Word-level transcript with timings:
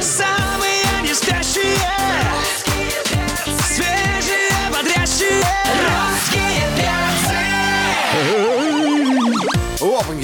Самые 0.00 1.02
не 1.02 1.14
спящие 1.14 1.73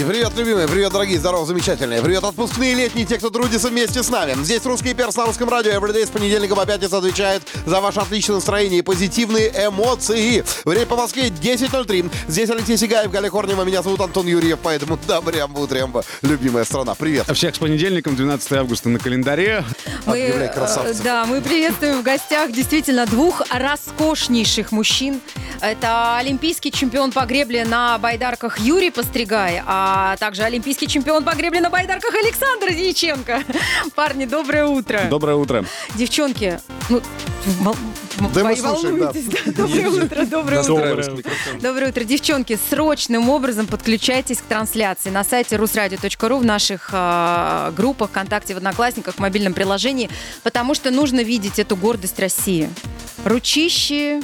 Опаньки, 0.00 0.12
привет, 0.16 0.32
любимые, 0.36 0.66
привет, 0.66 0.92
дорогие, 0.92 1.18
здорово, 1.18 1.44
замечательные, 1.44 2.00
привет, 2.00 2.24
отпускные 2.24 2.74
летние, 2.74 3.04
те, 3.04 3.18
кто 3.18 3.28
трудится 3.28 3.68
вместе 3.68 4.03
с 4.03 4.08
нами. 4.08 4.34
Здесь 4.42 4.65
русский 4.65 4.94
перс 4.94 5.15
на 5.16 5.26
русском 5.26 5.48
радио, 5.48 5.72
Everyday 5.72 6.06
с 6.06 6.10
понедельника 6.10 6.54
по 6.56 6.65
пятницу 6.65 6.96
отвечает 6.96 7.42
за 7.66 7.80
ваше 7.80 8.01
отличное 8.01 8.37
настроение 8.37 8.78
и 8.78 8.83
позитивные 8.83 9.48
эмоции. 9.48 10.42
Время 10.65 10.87
по 10.87 10.97
Москве 10.97 11.28
10.03. 11.28 12.10
Здесь 12.28 12.48
Алексей 12.48 12.78
Сигаев, 12.78 13.10
Галя 13.10 13.30
Корнева, 13.30 13.62
меня 13.65 13.83
зовут 13.83 14.01
Антон 14.01 14.26
Юрьев, 14.26 14.58
поэтому 14.62 14.98
да, 15.06 15.21
прям 15.21 15.52
бутрямба, 15.52 16.02
любимая 16.23 16.64
страна. 16.64 16.95
Привет. 16.95 17.27
Всех 17.34 17.55
с 17.55 17.59
понедельником, 17.59 18.16
12 18.16 18.52
августа 18.52 18.88
на 18.88 18.98
календаре. 18.98 19.64
Объявляй 20.06 20.48
э, 20.48 20.95
да, 21.05 21.27
мы 21.27 21.42
приветствуем 21.42 22.01
в 22.01 22.03
гостях 22.03 22.53
действительно 22.53 23.05
двух 23.06 23.42
роскошнейших 23.51 24.73
мужчин. 24.73 25.20
Это 25.61 26.17
олимпийский 26.17 26.73
чемпион 26.73 27.12
по 27.12 27.27
гребле 27.27 27.67
на 27.67 27.98
байдарках 27.98 28.59
Юрий 28.61 28.91
Постригай, 28.91 29.62
а 29.67 29.90
также 30.19 30.43
олимпийский 30.43 30.89
чемпион 30.89 31.25
по 31.25 31.35
гребле 31.35 31.61
на 31.61 31.71
байдарках 31.71 32.15
Александр 32.15 32.71
Дьяченко. 32.71 33.43
Парни, 33.95 34.25
доброе 34.25 34.67
утро. 34.67 35.03
Доброе 35.09 35.37
утро. 35.37 35.65
Девчонки, 35.95 36.61
ну, 36.89 37.01
Да 38.34 38.45
мы 38.45 38.51
вы 38.51 38.57
слушаем, 38.57 38.98
да. 38.98 39.07
волнуетесь, 39.07 39.25
да? 39.27 39.53
Доброе 39.62 39.89
утро, 39.89 40.25
доброе 40.27 40.61
утро. 40.62 41.23
Доброе 41.61 41.89
утро, 41.91 42.05
девчонки. 42.05 42.59
Срочным 42.69 43.29
образом 43.31 43.67
подключайтесь 43.67 44.39
к 44.39 44.43
трансляции 44.43 45.11
на 45.11 45.25
сайте 45.25 45.57
rusradio.ru 45.57 46.39
в 46.39 46.45
наших 46.45 46.91
э, 46.93 47.73
группах 47.77 48.11
ВКонтакте, 48.11 48.55
в 48.55 48.59
Одноклассниках, 48.59 49.15
в 49.15 49.19
мобильном 49.19 49.55
приложении, 49.55 50.11
потому 50.43 50.75
что 50.75 50.91
нужно 50.91 51.23
видеть 51.23 51.59
эту 51.59 51.77
гордость 51.77 52.19
России. 52.19 52.69
Ручищи, 53.25 54.20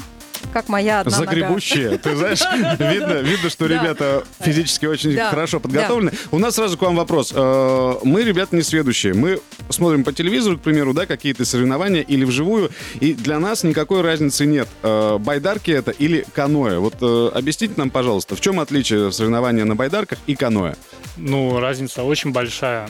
как 0.52 0.68
моя 0.68 1.00
одна 1.00 1.18
нога. 1.18 1.30
Загребущие. 1.30 1.98
Ты 1.98 2.16
знаешь, 2.16 2.40
видно, 2.78 3.20
видно, 3.20 3.50
что 3.50 3.66
ребята 3.66 4.24
физически 4.40 4.86
очень 4.86 5.16
хорошо 5.16 5.60
подготовлены. 5.60 6.12
У 6.30 6.38
нас 6.38 6.54
сразу 6.54 6.76
к 6.78 6.82
вам 6.82 6.96
вопрос. 6.96 7.32
Э, 7.34 7.94
Мы, 8.04 8.22
ребята, 8.24 8.56
не 8.56 8.62
сведущие. 8.62 9.14
Мы 9.14 9.40
смотрим 9.70 10.04
по 10.04 10.12
телевизору, 10.12 10.58
к 10.58 10.62
примеру, 10.62 10.94
да, 10.94 11.06
какие-то 11.06 11.44
соревнования 11.44 12.02
или 12.02 12.24
вживую, 12.24 12.70
и 13.00 13.14
для 13.14 13.38
нас 13.38 13.64
никакой 13.64 14.02
разницы 14.02 14.46
нет. 14.46 14.68
Э, 14.82 15.18
Байдарки 15.18 15.70
это 15.70 15.90
или 15.90 16.24
каноэ. 16.34 16.78
Вот 16.78 16.94
э, 17.00 17.30
объясните 17.34 17.74
нам, 17.76 17.90
пожалуйста, 17.90 18.36
в 18.36 18.40
чем 18.40 18.60
отличие 18.60 19.12
соревнования 19.12 19.64
на 19.64 19.74
байдарках 19.76 20.18
и 20.26 20.34
каноэ? 20.34 20.74
Ну, 21.16 21.58
разница 21.60 22.02
очень 22.02 22.32
большая. 22.32 22.88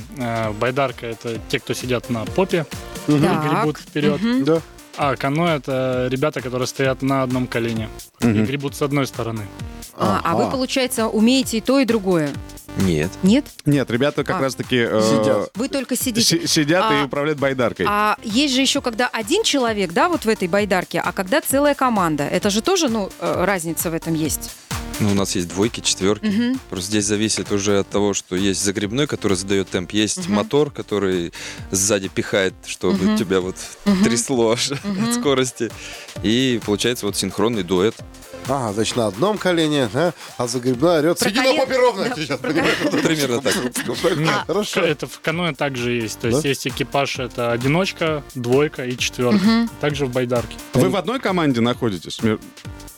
Байдарка— 0.61 1.07
это 1.09 1.39
те, 1.49 1.59
кто 1.61 1.75
сидят 1.75 2.11
на 2.11 2.25
попе 2.25 2.67
и 3.09 3.13
гребут 3.13 3.79
вперед. 3.79 4.21
Да. 4.45 4.61
А 4.99 5.15
каноэ— 5.17 5.57
это 5.57 6.09
ребята, 6.11 6.41
которые 6.41 6.67
стоят 6.67 7.03
на 7.03 7.23
одном 7.23 7.47
колене 7.47 7.89
и 8.21 8.27
гребут 8.27 8.75
с 8.75 8.83
одной 8.83 9.07
стороны. 9.07 9.43
А, 9.99 10.21
а 10.25 10.37
вы, 10.37 10.51
получается, 10.51 11.07
умеете 11.07 11.59
и 11.59 11.61
то, 11.61 11.79
и 11.79 11.85
другое? 11.85 12.31
Нет. 12.79 13.11
Нет? 13.23 13.47
Нет, 13.65 13.91
ребята 13.91 14.23
как 14.25 14.37
А. 14.37 14.41
раз-таки 14.41 14.77
э, 14.77 15.01
Сидят. 15.01 15.51
Вы 15.55 15.69
только 15.69 15.97
сидите. 15.97 16.21
си- 16.41 16.47
сидят 16.47 16.85
А- 16.91 17.01
и 17.01 17.05
управляют 17.05 17.39
байдаркой. 17.39 17.87
А 17.89 18.19
есть 18.23 18.55
же 18.55 18.61
еще, 18.61 18.83
когда 18.83 19.09
один 19.09 19.43
человек, 19.45 19.93
да, 19.93 20.09
вот 20.11 20.27
в 20.27 20.29
этой 20.29 20.47
байдарке, 20.49 21.01
а 21.01 21.13
когда 21.13 21.41
целая 21.41 21.75
команда. 21.75 22.25
Это 22.25 22.51
же 22.51 22.61
тоже, 22.61 22.89
ну, 22.91 23.09
э, 23.21 23.45
разница 23.47 23.91
в 23.91 23.95
этом 23.95 24.13
есть. 24.15 24.51
Ну, 24.99 25.11
у 25.11 25.15
нас 25.15 25.35
есть 25.37 25.49
двойки, 25.49 25.81
четверки. 25.81 26.25
Мгм. 26.27 26.61
Просто 26.71 26.91
здесь 26.91 27.05
зависит 27.05 27.53
уже 27.53 27.81
от 27.81 27.89
того, 27.91 28.15
что 28.15 28.35
есть 28.35 28.63
загребной, 28.65 29.07
который 29.07 29.37
задает 29.37 29.69
темп, 29.69 29.91
есть 29.93 30.19
Мгм. 30.27 30.35
мотор, 30.37 30.71
который 30.71 31.33
сзади 31.71 32.09
пихает, 32.09 32.55
чтобы 32.65 33.05
Мгм. 33.05 33.17
тебя 33.19 33.41
вот 33.41 33.57
Мгм. 33.85 34.05
трясло 34.05 34.53
аж 34.53 34.71
Мгм. 34.85 35.09
от 35.11 35.15
скорости. 35.15 35.71
И 36.23 36.61
получается 36.65 37.05
вот 37.07 37.17
синхронный 37.17 37.63
дуэт. 37.63 37.95
Ага, 38.49 38.73
значит, 38.75 38.97
на 38.97 39.09
одном 39.09 39.39
колене, 39.39 39.91
да, 39.93 40.15
а 40.39 40.47
загребная 40.47 41.01
орет. 41.01 41.19
Сиди 41.19 41.41
на 41.41 41.53
попе 41.55 41.77
ровно. 41.77 42.05
Да, 42.09 42.15
сейчас 42.15 42.39
понимаю. 42.41 42.73
Примерно 43.03 43.43
так. 43.43 43.55
Хорошо. 44.47 44.81
Это 44.81 45.07
в 45.09 45.21
каноэ 45.21 45.53
также 45.55 45.93
есть. 45.93 46.21
То 46.21 46.29
есть 46.29 46.45
есть 46.45 46.67
экипаж— 46.69 47.19
это 47.19 47.51
одиночка, 47.53 48.23
двойка 48.35 48.85
и 48.87 48.97
четверка. 48.97 49.69
Также 49.81 50.07
в 50.07 50.11
байдарке. 50.13 50.57
Вы 50.75 50.89
в 50.89 50.97
одной 50.97 51.19
команде 51.21 51.61
находитесь? 51.61 52.19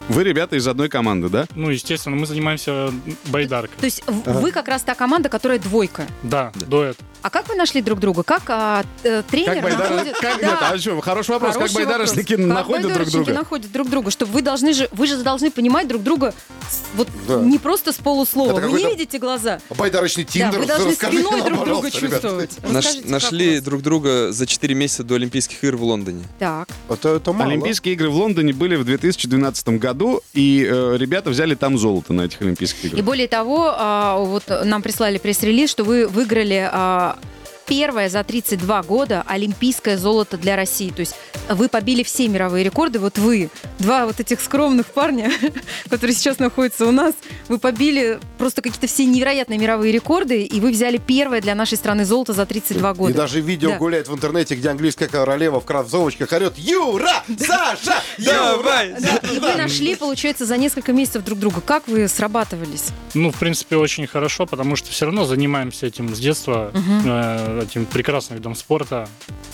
Вы 0.08 0.24
ребята 0.24 0.56
из 0.56 0.66
одной 0.66 0.88
команды, 0.88 1.28
да? 1.28 1.46
Ну, 1.54 1.68
естественно, 1.68 2.16
мы 2.16 2.24
занимаемся 2.26 2.90
байдаркой. 3.26 3.76
То 3.78 3.84
есть 3.84 4.02
в- 4.06 4.40
вы 4.40 4.52
как 4.52 4.66
раз 4.68 4.82
та 4.82 4.94
команда, 4.94 5.28
которая 5.28 5.58
двойка. 5.58 6.06
Да, 6.22 6.50
Да. 6.54 6.66
дуэт. 6.66 6.96
А 7.20 7.30
как 7.30 7.48
вы 7.48 7.56
нашли 7.56 7.82
друг 7.82 7.98
друга? 8.00 8.22
Как 8.22 8.42
а, 8.48 8.84
э, 9.02 9.22
тренер 9.28 9.54
Как 9.56 9.64
байдар- 9.64 9.90
находит... 9.90 10.16
как- 10.18 10.40
Да. 10.40 10.46
нет, 10.46 10.58
а 10.60 10.78
что, 10.78 11.00
хороший 11.00 11.32
вопрос. 11.32 11.54
Хороший 11.54 11.74
как 11.74 11.84
байдарочники 11.84 12.32
вопрос. 12.34 12.48
находят 12.48 12.66
как 12.68 12.80
друг 12.82 12.90
байдарочники 12.96 13.24
друга? 13.26 13.32
находят 13.40 13.72
друг 13.72 13.90
друга, 13.90 14.10
чтобы 14.10 14.32
вы 14.32 14.42
должны 14.42 14.72
же, 14.72 14.88
вы 14.92 15.06
же 15.06 15.16
должны 15.22 15.50
понимать 15.50 15.88
друг 15.88 16.02
друга 16.02 16.32
с- 16.70 16.80
вот 16.96 17.08
Да. 17.26 17.40
не 17.40 17.58
просто 17.58 17.92
с 17.92 17.96
полуслова. 17.96 18.52
Это 18.52 18.60
Вы 18.62 18.66
не 18.68 18.72
какой-то 18.84 18.88
видите 18.98 19.18
глаза. 19.18 19.58
Байдарочный 19.76 20.24
тиндер. 20.24 20.52
да, 20.52 20.58
вы 20.60 20.66
должны 20.66 20.90
Расскажите 20.92 21.22
спиной 21.22 21.40
нам, 21.40 21.48
друг 21.48 21.64
друга 21.64 21.82
пожалуйста, 21.82 22.00
ребят. 22.00 22.12
чувствовать. 22.22 22.50
Наш- 22.62 22.74
Расскажите, 22.76 23.02
как 23.02 23.10
нашли 23.10 23.54
вас. 23.56 23.62
друг 23.64 23.82
друга 23.82 24.32
за 24.32 24.46
4 24.46 24.74
месяца 24.74 25.02
до 25.04 25.16
Олимпийских 25.16 25.62
игр 25.64 25.76
в 25.76 25.82
Лондоне. 25.82 26.22
Так. 26.38 26.68
Это, 26.88 27.08
это 27.16 27.32
мало. 27.32 27.50
Олимпийские 27.50 27.94
игры 27.94 28.08
в 28.08 28.14
Лондоне 28.14 28.52
были 28.52 28.76
в 28.76 28.84
2012 28.84 29.78
году, 29.78 29.97
и 30.34 30.66
э, 30.68 30.96
ребята 30.98 31.30
взяли 31.30 31.54
там 31.54 31.78
золото 31.78 32.12
на 32.12 32.22
этих 32.22 32.40
Олимпийских 32.42 32.84
И 32.84 32.88
играх. 32.88 33.04
более 33.04 33.28
того, 33.28 33.74
а, 33.76 34.18
вот 34.18 34.44
нам 34.64 34.82
прислали 34.82 35.18
пресс-релиз, 35.18 35.70
что 35.70 35.84
вы 35.84 36.06
выиграли 36.06 36.68
а, 36.72 37.18
первое 37.68 38.08
за 38.08 38.24
32 38.24 38.82
года 38.82 39.22
олимпийское 39.26 39.96
золото 39.96 40.36
для 40.38 40.56
России. 40.56 40.90
То 40.90 41.00
есть 41.00 41.14
вы 41.48 41.68
побили 41.68 42.02
все 42.02 42.26
мировые 42.28 42.64
рекорды. 42.64 42.98
Вот 42.98 43.18
вы, 43.18 43.50
два 43.78 44.06
вот 44.06 44.20
этих 44.20 44.40
скромных 44.40 44.86
парня, 44.86 45.30
которые 45.90 46.14
сейчас 46.16 46.38
находятся 46.38 46.86
у 46.86 46.90
нас, 46.90 47.14
вы 47.48 47.58
побили 47.58 48.18
просто 48.38 48.62
какие-то 48.62 48.86
все 48.86 49.04
невероятные 49.04 49.58
мировые 49.58 49.92
рекорды, 49.92 50.42
и 50.42 50.60
вы 50.60 50.70
взяли 50.70 50.96
первое 50.98 51.40
для 51.40 51.54
нашей 51.54 51.76
страны 51.76 52.04
золото 52.04 52.32
за 52.32 52.46
32 52.46 52.94
года. 52.94 53.10
И 53.12 53.14
даже 53.14 53.40
видео 53.40 53.70
Да. 53.70 53.76
гуляет 53.78 54.08
в 54.08 54.14
интернете, 54.14 54.54
где 54.54 54.70
английская 54.70 55.08
королева 55.08 55.60
в 55.60 55.64
кроссовочках 55.64 56.32
орет 56.32 56.56
«Юра! 56.58 57.22
Саша! 57.38 58.02
Юра!» 58.16 58.98
Да, 58.98 59.20
и 59.32 59.38
вы 59.38 59.54
нашли, 59.54 59.94
получается, 59.94 60.46
за 60.46 60.56
несколько 60.56 60.92
месяцев 60.92 61.24
друг 61.24 61.38
друга. 61.38 61.60
Как 61.60 61.86
вы 61.88 62.08
срабатывались? 62.08 62.86
Ну, 63.14 63.30
в 63.30 63.36
принципе, 63.38 63.76
очень 63.76 64.06
хорошо, 64.06 64.46
потому 64.46 64.76
что 64.76 64.90
все 64.90 65.04
равно 65.06 65.24
занимаемся 65.24 65.86
этим 65.86 66.14
с 66.14 66.18
детства, 66.18 66.72
э, 66.74 67.57
этим 67.58 67.86
прекрасным 67.86 68.38
видом 68.38 68.54
спорта. 68.54 69.08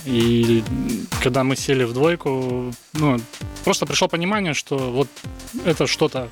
И 0.04 0.62
когда 1.22 1.44
мы 1.44 1.56
сели 1.56 1.84
в 1.84 1.92
двойку, 1.92 2.72
ну, 2.92 3.20
просто 3.64 3.86
пришло 3.86 4.08
понимание, 4.08 4.54
что 4.54 4.76
вот 4.76 5.08
это 5.64 5.86
что-то 5.86 6.28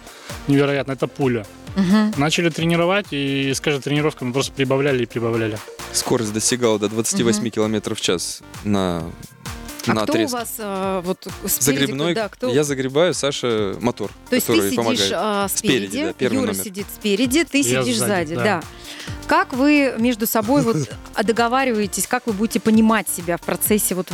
невероятное, 0.49 0.97
это 0.97 1.07
пуля. 1.07 1.47
Мгм. 1.77 2.15
Начали 2.17 2.51
тренировать, 2.51 3.07
и 3.11 3.53
с 3.55 3.61
каждой 3.61 3.83
тренировкой 3.83 4.29
мы 4.29 4.35
просто 4.35 4.53
прибавляли 4.53 5.05
и 5.05 5.07
прибавляли. 5.07 5.59
Скорость 5.93 6.33
достигала 6.33 6.79
до 6.79 6.89
28 6.89 7.51
километров 7.51 7.99
в 7.99 8.03
час 8.03 8.43
на, 8.65 9.03
А 9.87 9.95
на 9.95 10.03
кто 10.03 10.13
отрезке. 10.13 10.35
у 10.37 10.39
вас 10.39 10.55
а, 10.59 11.01
вот 11.03 11.27
спереди? 11.47 11.81
Загребной. 11.81 12.15
Да, 12.15 12.29
кто? 12.29 12.53
Я 12.53 12.65
загребаю, 12.65 13.15
Саша 13.15 13.77
мотор, 13.81 14.11
То 14.31 14.37
есть 14.37 14.47
ты 14.47 14.53
который 14.53 14.71
сидишь 14.71 14.77
помогает. 14.77 15.13
а, 15.15 15.49
спереди, 15.49 15.87
Спереди, 15.89 16.05
да, 16.05 16.13
первый 16.13 16.35
Юра 16.35 16.47
номер. 16.53 16.65
сидит 16.65 16.87
спереди, 16.95 17.45
ты 17.45 17.59
Я 17.59 17.83
сидишь 17.83 17.99
сзади, 17.99 18.09
сзади, 18.09 18.35
да. 18.37 18.43
да. 18.45 18.63
Как 19.27 19.53
вы 19.53 19.95
между 19.99 20.27
собой 20.27 20.63
вот 20.63 20.77
договариваетесь, 21.23 22.07
как 22.07 22.27
вы 22.27 22.33
будете 22.33 22.61
понимать 22.61 23.09
себя 23.09 23.37
в 23.37 23.41
процессе 23.41 23.95
вот 23.95 24.09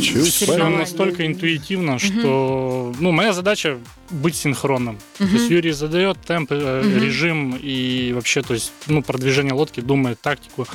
Чувствую. 0.00 0.70
Настолько 0.70 1.26
интуитивно, 1.26 1.98
что 1.98 2.94
ну, 3.00 3.10
моя 3.10 3.32
задача 3.32 3.78
быть 4.10 4.36
синхронным. 4.36 4.98
То 5.18 5.24
есть 5.24 5.50
Юрий 5.50 5.72
задает 5.72 6.18
темп, 6.20 6.52
э, 6.52 6.82
режим 7.00 7.58
и 7.60 8.12
вообще, 8.14 8.42
то 8.42 8.54
есть, 8.54 8.72
ну, 8.86 9.02
продвижение 9.02 9.52
лодки, 9.52 9.80
думает 9.80 10.20
тактику 10.20 10.66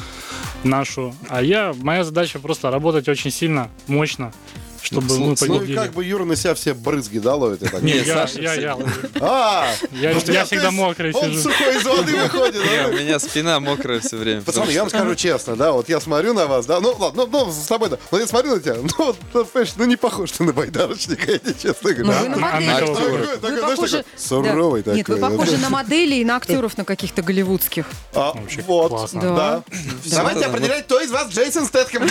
нашу. 0.63 1.16
А 1.29 1.41
я, 1.41 1.73
моя 1.79 2.03
задача 2.03 2.40
просто 2.40 2.69
работать 2.69 3.08
очень 3.08 3.31
сильно, 3.31 3.70
мощно, 3.87 4.12
точно 4.13 4.31
чтобы 4.84 5.08
Ну, 5.08 5.26
мы 5.30 5.35
ну, 5.40 5.56
Ну, 5.59 5.64
и 5.64 5.74
как 5.74 5.94
бы 5.94 6.03
Юра 6.03 6.26
на 6.26 6.35
себя 6.35 6.53
все 6.53 6.74
брызги, 6.74 7.20
да, 7.20 7.35
ловит? 7.35 7.62
Не, 7.82 7.97
я, 7.97 8.28
Саша, 8.28 8.41
я, 8.41 8.53
я, 8.53 8.78
А, 9.22 9.72
я, 9.91 10.14
ну, 10.14 10.20
всегда 10.20 10.72
мокрый 10.72 11.14
Он 11.14 11.32
сижу. 11.32 11.50
сухой 11.50 11.78
из 11.78 11.84
воды 11.85 12.16
выходит. 12.22 12.62
У 12.90 12.94
меня 12.94 13.20
спина 13.20 13.59
мокрая 13.59 14.00
все 14.00 14.18
время. 14.18 14.41
Пацаны, 14.41 14.72
я 14.72 14.82
вам 14.82 14.90
скажу 14.90 15.16
честно, 15.16 15.56
да, 15.56 15.72
вот 15.72 15.90
я 15.90 16.00
смотрю 16.00 16.34
на 16.34 16.47
вас, 16.47 16.66
да, 16.66 16.80
ну 16.80 16.94
ладно, 17.00 17.26
ну, 17.26 17.46
ну 17.46 17.52
с 17.52 17.66
тобой, 17.68 17.90
да, 17.90 17.97
вот 18.12 18.20
я 18.20 18.28
смотрю 18.28 18.56
на 18.56 18.59
тебя, 18.62 18.76
ну, 18.82 18.90
вот, 18.97 19.18
ну, 19.34 19.46
понимаешь, 19.46 19.74
ну 19.78 19.85
не 19.85 19.96
похож 19.96 20.32
ты 20.32 20.44
на 20.44 20.53
байдарочника, 20.53 21.32
я 21.32 21.40
тебе 21.40 21.53
честно 21.53 21.94
говорю. 21.94 22.30
Ну, 22.30 22.35
вы 22.35 22.40
модели. 23.78 24.06
суровый 24.18 24.84
такой. 24.84 24.97
Нет, 24.97 25.08
вы 25.09 25.18
похожи 25.18 25.58
на 25.58 25.70
моделей 25.70 26.22
и 26.22 26.26
на 26.26 26.35
актеров 26.38 26.78
на 26.78 26.85
каких-то 26.85 27.22
голливудских. 27.22 27.85
А, 28.14 28.34
Вообще 28.34 28.62
вот, 28.68 28.90
классно. 28.90 29.22
да. 29.22 29.34
Да. 29.35 29.64
Давайте 30.06 30.41
Да. 30.41 30.47
определять, 30.47 30.85
кто 30.85 31.00
из 31.02 31.12
вас 31.12 31.30
Джейсон 31.32 31.66
Стэтхэм. 31.66 32.08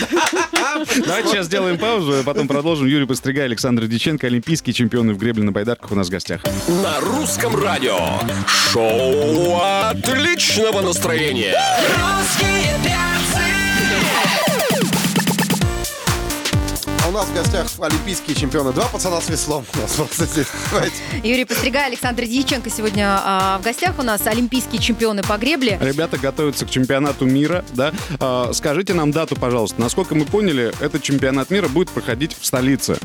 Давайте 1.07 1.29
сейчас 1.29 1.47
сделаем 1.47 1.79
паузу, 1.79 2.21
а 2.21 2.23
потом 2.23 2.49
продолжим. 2.49 2.62
Юрий 2.63 3.07
Постригай, 3.07 3.45
Александр 3.45 3.87
Диченко, 3.87 4.27
олимпийские 4.27 4.73
чемпионы 4.73 5.15
в 5.15 5.19
гребле 5.19 5.43
на 5.43 5.53
байдарках 5.53 5.91
у 5.91 5.95
нас 5.95 6.09
в 6.09 6.11
гостях. 6.11 6.43
На 6.69 7.01
русском 7.01 7.55
радио. 7.57 7.99
Шоу 8.47 9.61
отличного 9.91 10.81
настроения. 10.81 11.55
Русские 11.89 13.02
у 17.13 17.15
нас 17.15 17.27
в 17.27 17.35
гостях 17.35 17.67
олимпийские 17.79 18.35
чемпионы. 18.35 18.73
Два 18.73 18.87
пацана 18.87 19.21
с 19.21 19.29
веслом 19.29 19.67
у 19.75 19.81
нас 19.83 19.93
просто 19.93 20.25
здесь. 20.25 20.47
Давайте. 20.71 20.97
Юрий 21.23 21.45
Постригай, 21.45 21.87
Александр 21.89 22.25
Дьяченко 22.25 22.71
сегодня 22.71 23.21
а, 23.23 23.59
в 23.59 23.63
гостях 23.63 23.99
у 23.99 24.03
нас. 24.03 24.27
Олимпийские 24.27 24.81
чемпионы 24.81 25.23
по 25.23 25.37
гребле. 25.37 25.79
Ребята 25.83 26.17
готовятся 26.17 26.65
к 26.65 26.71
чемпионату 26.71 27.27
мира, 27.27 27.67
да. 27.75 27.93
А, 28.19 28.51
скажите 28.55 28.95
нам 28.95 29.11
дату, 29.11 29.37
пожалуйста. 29.37 29.79
Насколько 29.79 30.15
мы 30.15 30.25
поняли, 30.25 30.73
этот 30.81 31.03
чемпионат 31.03 31.51
мира 31.51 31.69
будет 31.69 31.91
проходить 31.91 32.35
в 32.41 32.47
столице. 32.47 32.99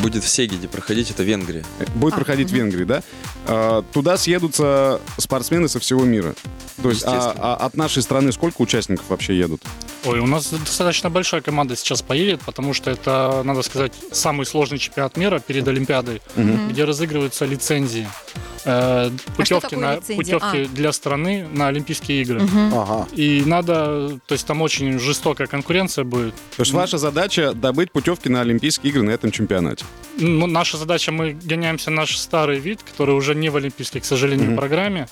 Будет 0.00 0.24
в 0.24 0.28
Сегеде 0.28 0.66
проходить, 0.68 1.10
это 1.10 1.22
Венгрия. 1.22 1.64
Э, 1.78 1.84
Будет 1.94 2.14
А, 2.14 2.16
проходить 2.16 2.50
в 2.50 2.52
Венгрии, 2.54 2.84
да? 2.84 3.02
А, 3.46 3.84
туда 3.92 4.16
съедутся 4.16 5.00
спортсмены 5.18 5.68
со 5.68 5.78
всего 5.78 6.02
мира. 6.04 6.34
То 6.82 6.88
есть 6.88 7.04
а- 7.06 7.34
а 7.38 7.54
от 7.66 7.76
нашей 7.76 8.02
страны 8.02 8.32
сколько 8.32 8.62
участников 8.62 9.04
вообще 9.10 9.38
едут? 9.38 9.62
Ой, 10.04 10.18
у 10.18 10.26
нас 10.26 10.48
достаточно 10.48 11.10
большая 11.10 11.42
команда 11.42 11.76
сейчас 11.76 12.02
поедет, 12.02 12.40
потому 12.40 12.74
что 12.74 12.90
это, 12.90 13.11
надо 13.44 13.62
сказать, 13.62 13.92
самый 14.12 14.46
сложный 14.46 14.78
чемпионат 14.78 15.16
мира 15.16 15.38
перед 15.38 15.66
Олимпиадой, 15.66 16.20
где 16.36 16.84
разыгрываются 16.84 17.44
лицензии. 17.44 18.06
Э, 18.64 19.10
путевки 19.36 19.70
такое 19.70 19.80
на, 19.80 19.96
лицензия? 19.96 20.16
путевки 20.16 20.64
для 20.74 20.92
страны 20.92 21.48
на 21.52 21.68
Олимпийские 21.68 22.22
игры. 22.22 22.42
Ага. 22.72 23.08
И 23.12 23.42
надо, 23.44 24.20
то 24.26 24.32
есть 24.32 24.46
там 24.46 24.62
очень 24.62 24.98
жестокая 24.98 25.46
конкуренция 25.46 26.04
будет. 26.04 26.34
То 26.56 26.62
есть 26.62 26.72
ваша 26.72 26.98
задача 26.98 27.54
добыть 27.54 27.90
путевки 27.90 28.28
на 28.28 28.40
Олимпийские 28.40 28.92
игры 28.92 29.02
на 29.02 29.10
этом 29.10 29.30
чемпионате. 29.30 29.84
Ну, 30.18 30.46
наша 30.46 30.76
задача, 30.76 31.10
мы 31.10 31.32
гоняемся 31.32 31.90
наш 31.90 32.16
старый 32.16 32.60
вид, 32.60 32.80
который 32.82 33.16
уже 33.16 33.34
не 33.34 33.48
в 33.48 33.56
олимпийской, 33.56 34.00
к 34.00 34.04
сожалению, 34.04 34.56
программе, 34.56 35.08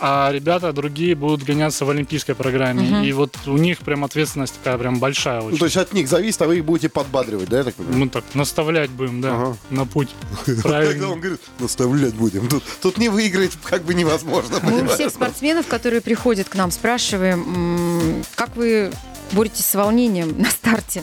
а 0.00 0.30
ребята 0.32 0.72
другие 0.72 1.14
будут 1.14 1.42
гоняться 1.42 1.84
в 1.84 1.90
олимпийской 1.90 2.34
программе. 2.34 3.06
И 3.06 3.12
вот 3.12 3.36
у 3.46 3.56
них 3.56 3.78
прям 3.80 4.04
ответственность 4.04 4.54
такая 4.54 4.78
прям 4.78 4.98
большая 4.98 5.40
Ну, 5.40 5.46
очень. 5.48 5.58
то 5.58 5.64
есть 5.66 5.76
от 5.76 5.92
них 5.92 6.08
зависит, 6.08 6.40
а 6.42 6.46
вы 6.46 6.58
их 6.58 6.64
будете 6.64 6.88
подбадривать, 6.88 7.48
да, 7.48 7.58
я 7.58 7.64
так 7.64 7.74
понимаю? 7.74 7.98
Мы 7.98 8.08
так 8.08 8.24
наставлять 8.34 8.90
будем, 8.90 9.20
да, 9.20 9.34
Ага. 9.34 9.56
на 9.70 9.84
путь. 9.86 10.08
Когда 10.46 10.62
Правильно. 10.62 11.10
он 11.10 11.20
говорит, 11.20 11.40
наставлять 11.58 12.14
будем. 12.14 12.48
Тут, 12.48 12.64
тут 12.80 12.98
не 12.98 13.08
выиграть 13.08 13.52
как 13.64 13.82
бы 13.84 13.94
невозможно. 13.94 14.56
Мы 14.62 14.82
у 14.82 14.88
всех 14.88 15.10
спортсменов, 15.10 15.66
которые 15.66 16.00
приходят 16.00 16.48
к 16.48 16.54
нам, 16.54 16.70
спрашиваем, 16.70 18.22
как 18.34 18.56
вы 18.56 18.90
боретесь 19.32 19.66
с 19.66 19.74
волнением 19.74 20.40
на 20.40 20.50
старте? 20.50 21.02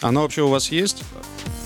Оно 0.00 0.22
вообще 0.22 0.42
у 0.42 0.48
вас 0.48 0.68
есть? 0.72 1.02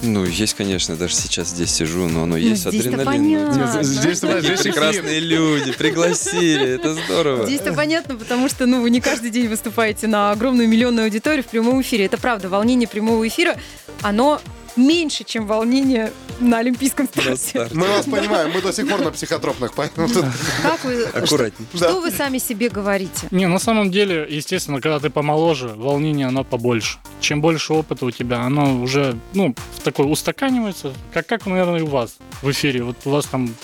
Ну, 0.03 0.25
есть, 0.25 0.55
конечно, 0.55 0.95
даже 0.97 1.15
сейчас 1.15 1.49
здесь 1.49 1.71
сижу, 1.71 2.07
но 2.09 2.25
оно 2.25 2.37
есть 2.37 2.65
Ну, 2.65 2.71
здесь-то 2.71 2.91
адреналин. 2.91 3.07
понятно. 3.07 3.83
Здесь, 3.83 4.19
здесь 4.19 4.21
эфир. 4.23 4.73
Прекрасные 4.73 5.21
люди, 5.21 5.73
пригласили, 5.73 6.75
это 6.75 6.95
здорово. 6.95 7.47
Здесь-то 7.47 7.73
понятно, 7.73 8.17
потому 8.17 8.49
что 8.49 8.67
ну, 8.67 8.83
вы 8.83 8.91
не 8.91 9.01
каждый 9.01 9.31
день 9.31 9.49
выступаете 9.49 10.07
на 10.07 10.31
огромную 10.33 10.69
миллионную 10.69 11.05
аудиторию 11.05 11.43
в 11.43 11.47
прямом 11.47 11.81
эфире. 11.81 12.05
Это 12.07 12.19
правда, 12.19 12.49
волнение 12.49 12.87
прямого 12.89 13.27
эфира, 13.27 13.57
оно 14.03 14.41
меньше, 14.77 15.25
чем 15.25 15.47
волнение 15.47 16.13
на 16.41 16.59
Олимпийском 16.59 17.07
старте. 17.07 17.69
Мы 17.73 17.87
вас 17.87 18.07
понимаем, 18.07 18.53
мы 18.53 18.61
до 18.61 18.73
сих 18.73 18.89
пор 18.89 19.01
на 19.01 19.11
психотропных, 19.11 19.73
поэтому 19.75 20.09
тут... 20.09 20.25
Как 20.63 20.85
вы, 20.85 21.05
Аккуратней. 21.05 21.67
Да. 21.73 21.89
что 21.91 22.01
вы 22.01 22.11
сами 22.11 22.39
себе 22.39 22.69
говорите? 22.69 23.29
Не, 23.31 23.47
на 23.47 23.59
самом 23.59 23.91
деле, 23.91 24.27
естественно, 24.29 24.81
когда 24.81 24.99
ты 25.01 25.11
помоложе, 25.11 25.69
волнение 25.69 26.27
оно 26.27 26.45
побольше. 26.45 26.99
Чем 27.21 27.41
больше 27.41 27.73
опыта 27.73 28.05
у 28.07 28.11
тебя, 28.11 28.41
оно 28.41 28.83
уже, 28.83 29.19
ну, 29.35 29.55
в 29.77 29.81
такой 29.83 30.11
устаканивается, 30.11 30.93
как, 31.13 31.27
как, 31.27 31.47
наверное, 31.47 31.81
и 31.81 31.83
у 31.83 31.87
вас 31.87 32.17
в 32.43 32.51
эфире. 32.51 32.83
Вот 32.83 32.97
у 33.05 33.11
вас 33.11 33.27
там 33.27 33.55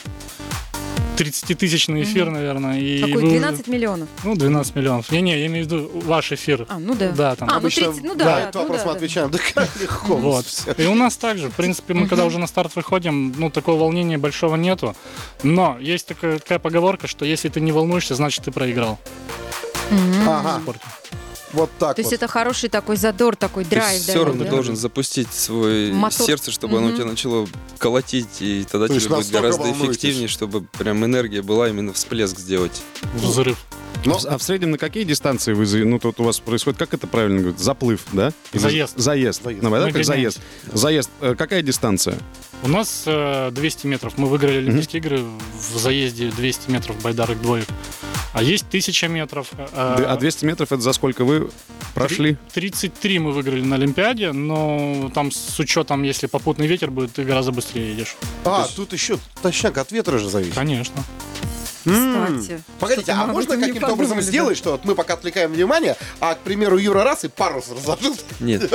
30-тысячный 1.17 2.03
эфир, 2.03 2.31
наверное. 2.31 2.79
И 2.81 3.01
Какой? 3.01 3.15
вы 3.15 3.23
уже- 3.23 3.31
12 3.39 3.67
миллионов? 3.69 4.09
Ну, 4.25 4.35
12 4.35 4.75
миллионов. 4.75 5.11
Не-не, 5.13 5.39
я 5.39 5.47
имею 5.47 5.65
в 5.67 5.71
виду 5.71 5.91
ваш 6.05 6.33
эфир. 6.33 6.67
А, 6.69 6.79
ну 6.79 6.95
да. 6.95 7.11
Да, 7.13 7.35
там. 7.37 7.49
А, 7.49 7.53
ну 7.53 7.59
Обычно- 7.59 7.87
30, 7.93 8.03
ну 8.05 8.15
да. 8.15 8.25
Да, 8.25 8.35
да, 8.37 8.41
этот 8.43 8.55
ну 8.55 8.61
вопрос 8.63 8.79
да, 8.81 8.85
мы 8.87 8.93
да. 8.93 8.97
отвечаем. 8.97 9.31
Да 9.31 9.39
как 9.55 9.69
легко. 9.81 10.17
Вот. 10.17 10.47
И 10.79 10.87
у 10.87 10.95
нас 10.95 11.17
также. 11.17 11.49
В 11.51 11.55
принципе, 11.55 11.95
мы 11.95 12.07
когда 12.09 12.25
уже 12.25 12.39
на 12.39 12.47
старт 12.47 12.75
выходим, 12.77 13.35
ну, 13.37 13.51
такого 13.51 13.81
волнения 13.81 14.19
большого 14.19 14.57
нету. 14.57 14.97
Но 15.43 15.77
есть 15.81 16.07
такая, 16.07 16.39
такая 16.39 16.59
поговорка, 16.59 17.07
что 17.07 17.25
если 17.25 17.49
ты 17.49 17.61
не 17.61 17.73
волнуешься, 17.73 18.15
значит, 18.15 18.45
ты 18.45 18.51
проиграл 18.53 18.99
в 19.91 20.29
Ага, 20.29 20.61
спорте. 20.63 20.81
Вот 21.53 21.71
так 21.79 21.97
То 21.97 22.01
есть 22.01 22.11
вот. 22.11 22.17
это 22.17 22.29
хороший 22.29 22.69
такой 22.69 22.97
задор, 22.97 23.37
такой 23.37 23.65
Ты 23.65 23.71
драйв. 23.71 24.01
все 24.03 24.13
даёт, 24.15 24.27
равно 24.29 24.45
да? 24.45 24.51
должен 24.51 24.77
запустить 24.77 25.33
свое 25.33 25.93
Мотор. 25.93 26.27
сердце, 26.27 26.51
чтобы 26.51 26.79
оно 26.79 26.87
Мгм. 26.87 26.95
у 26.95 26.97
тебя 26.97 27.07
начало 27.07 27.49
колотить, 27.79 28.41
и 28.41 28.65
тогда 28.71 28.89
То 28.89 28.99
тебе 28.99 29.17
будет 29.17 29.31
гораздо 29.31 29.63
волнуетесь? 29.63 29.89
эффективнее, 29.91 30.29
чтобы 30.29 30.63
прям 30.79 31.05
энергия 31.05 31.43
была 31.43 31.69
именно 31.69 31.93
всплеск 31.93 32.39
сделать. 32.39 32.83
Взрыв. 33.15 33.59
Но- 34.05 34.19
А 34.27 34.37
в 34.37 34.43
среднем 34.43 34.73
на 34.73 34.79
какие 34.79 35.05
дистанции 35.05 35.53
вы, 35.53 35.65
ну, 35.85 36.01
тут 36.01 36.19
у 36.19 36.25
вас 36.25 36.41
происходит, 36.41 36.77
как 36.79 36.93
это 36.93 37.07
правильно 37.07 37.39
говорить, 37.41 37.61
заплыв, 37.61 38.01
да? 38.13 38.33
Или 38.53 38.61
Заезд. 38.61 38.95
Заезд. 38.97 39.43
Заезд. 39.45 39.63
Ну, 39.63 39.71
да, 39.71 39.87
Мы 39.87 39.93
как 39.93 40.05
заезд. 40.05 40.41
Заезд. 40.73 41.09
Э, 41.21 41.37
Какая 41.39 41.63
дистанция? 41.63 42.19
У 42.65 42.69
нас 42.69 43.05
э, 43.07 43.51
200 43.53 43.87
метров. 43.87 44.15
Мы 44.19 44.27
выиграли 44.29 44.57
Олимпийские 44.59 45.01
игры 45.01 45.21
в 45.57 45.79
заезде 45.79 46.33
200 46.33 46.71
метров 46.71 47.01
байдарок 47.01 47.41
двоек. 47.41 47.67
А 48.33 48.43
есть 48.43 48.67
1000 48.69 49.09
метров. 49.09 49.49
э, 49.59 49.67
А 49.75 50.17
200 50.17 50.45
метров 50.45 50.73
это 50.73 50.81
за 50.83 50.93
сколько 50.93 51.25
вы 51.25 51.51
прошли? 51.95 52.37
33 52.55 53.19
мы 53.19 53.33
выиграли 53.33 53.63
на 53.63 53.77
Олимпиаде, 53.77 54.33
но 54.33 55.11
там 55.15 55.31
с 55.31 55.59
учетом, 55.59 56.03
если 56.03 56.27
попутный 56.27 56.67
ветер 56.67 56.91
будет, 56.91 57.13
ты 57.13 57.25
гораздо 57.25 57.53
быстрее 57.53 57.91
едешь. 57.91 58.17
А, 58.45 58.67
тут 58.75 58.93
еще 58.93 59.19
точняк 59.43 59.77
от 59.79 59.93
ветра 59.93 60.19
же 60.19 60.29
зависит. 60.31 60.55
Конечно. 60.55 61.03
Кстати. 61.85 62.63
Погодите, 62.79 63.13
а 63.13 63.27
можно 63.27 63.57
каким-то 63.57 63.93
образом 63.93 64.21
сделать, 64.21 64.57
что 64.57 64.73
вот 64.73 64.85
мы 64.85 64.95
пока 64.95 65.15
отвлекаем 65.15 65.53
внимание, 65.53 65.97
а, 66.21 66.35
к 66.35 66.39
примеру, 66.41 66.79
Юра 66.79 67.05
раз 67.05 67.25
и 67.25 67.29
парус 67.29 67.71
разложил? 67.71 68.17
Нет, 68.41 68.71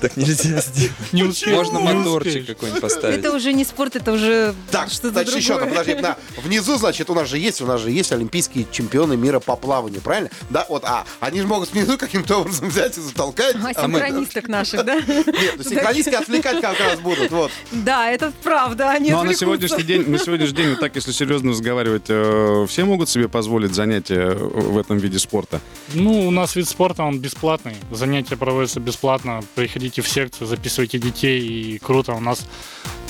так 0.00 0.16
нельзя 0.16 0.60
сделать. 0.60 1.46
Можно 1.46 1.80
моторчик 1.80 2.46
какой-нибудь 2.46 2.80
поставить. 2.80 3.18
Это 3.18 3.32
уже 3.32 3.52
не 3.52 3.64
спорт, 3.64 3.96
это 3.96 4.12
уже 4.12 4.54
Так, 4.70 4.90
что-то 4.90 5.10
значит, 5.10 5.36
еще 5.36 5.54
одно, 5.54 5.66
другое. 5.66 5.84
подожди, 5.84 6.02
на, 6.02 6.16
внизу, 6.42 6.78
значит, 6.78 7.10
у 7.10 7.14
нас 7.14 7.28
же 7.28 7.38
есть, 7.38 7.60
у 7.60 7.66
нас 7.66 7.80
же 7.80 7.90
есть 7.90 8.12
олимпийские 8.12 8.66
чемпионы 8.70 9.16
мира 9.16 9.40
по 9.40 9.56
плаванию, 9.56 10.00
правильно? 10.00 10.30
Да, 10.50 10.66
вот, 10.68 10.84
а 10.84 11.04
они 11.20 11.40
же 11.40 11.46
могут 11.46 11.72
внизу 11.72 11.98
каким-то 11.98 12.38
образом 12.40 12.68
взять 12.68 12.96
и 12.98 13.00
затолкать. 13.00 13.56
А, 13.56 13.68
а 13.68 13.84
синхронисток 13.84 14.48
наших, 14.48 14.84
да? 14.84 14.96
Нет, 14.96 15.54
ну, 15.56 15.62
синхронистки 15.62 16.14
отвлекать 16.14 16.60
как 16.60 16.78
раз 16.78 16.98
будут, 17.00 17.30
вот. 17.30 17.50
Да, 17.72 18.10
это 18.10 18.32
правда, 18.42 18.90
они 18.90 19.10
Ну 19.10 19.20
а 19.20 19.24
на 19.24 19.34
сегодняшний 19.34 19.82
день, 19.82 20.08
на 20.08 20.18
сегодняшний 20.18 20.56
день, 20.56 20.70
вот 20.70 20.80
так 20.80 20.94
если 20.94 21.12
серьезно 21.12 21.50
разговаривать, 21.50 22.04
э, 22.38 22.66
все 22.66 22.84
могут 22.84 23.08
себе 23.08 23.28
позволить 23.28 23.74
занятия 23.74 24.34
в 24.34 24.78
этом 24.78 24.98
виде 24.98 25.18
спорта? 25.18 25.60
Ну, 25.94 26.28
у 26.28 26.30
нас 26.30 26.56
вид 26.56 26.68
спорта, 26.68 27.02
он 27.04 27.18
бесплатный. 27.18 27.74
Занятия 27.90 28.36
проводятся 28.36 28.80
бесплатно. 28.80 29.42
Приходите 29.54 30.02
в 30.02 30.08
секцию, 30.08 30.46
записывайте 30.46 30.98
детей, 30.98 31.40
и 31.40 31.78
круто. 31.78 32.12
У 32.12 32.20
нас 32.20 32.46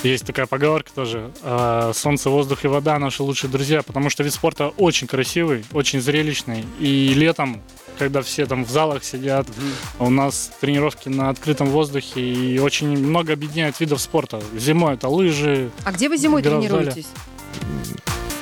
есть 0.03 0.25
такая 0.25 0.47
поговорка 0.47 0.91
тоже. 0.95 1.31
э, 1.43 1.93
Солнце, 1.95 2.31
воздух 2.31 2.65
и 2.65 2.69
вода– 2.69 2.99
наши 3.01 3.23
лучшие 3.23 3.51
друзья, 3.51 3.83
потому 3.83 4.11
что 4.11 4.23
вид 4.23 4.33
спорта 4.33 4.69
очень 4.77 5.07
красивый, 5.07 5.65
очень 5.73 6.01
зрелищный. 6.01 6.65
И 6.79 7.13
летом, 7.15 7.61
когда 7.99 8.23
все 8.23 8.47
там 8.47 8.65
в 8.65 8.71
залах 8.71 9.03
сидят, 9.03 9.47
у 9.99 10.11
нас 10.11 10.53
тренировки 10.61 11.09
на 11.09 11.31
открытом 11.31 11.69
воздухе, 11.69 12.21
и 12.21 12.59
очень 12.59 12.97
много 12.97 13.33
объединяет 13.33 13.81
видов 13.81 14.01
спорта. 14.01 14.41
Зимой 14.57 14.95
это 14.95 15.09
лыжи. 15.09 15.71
А 15.85 15.93
где 15.93 16.09
вы 16.09 16.17
зимой 16.17 16.43
тренируетесь? 16.43 17.07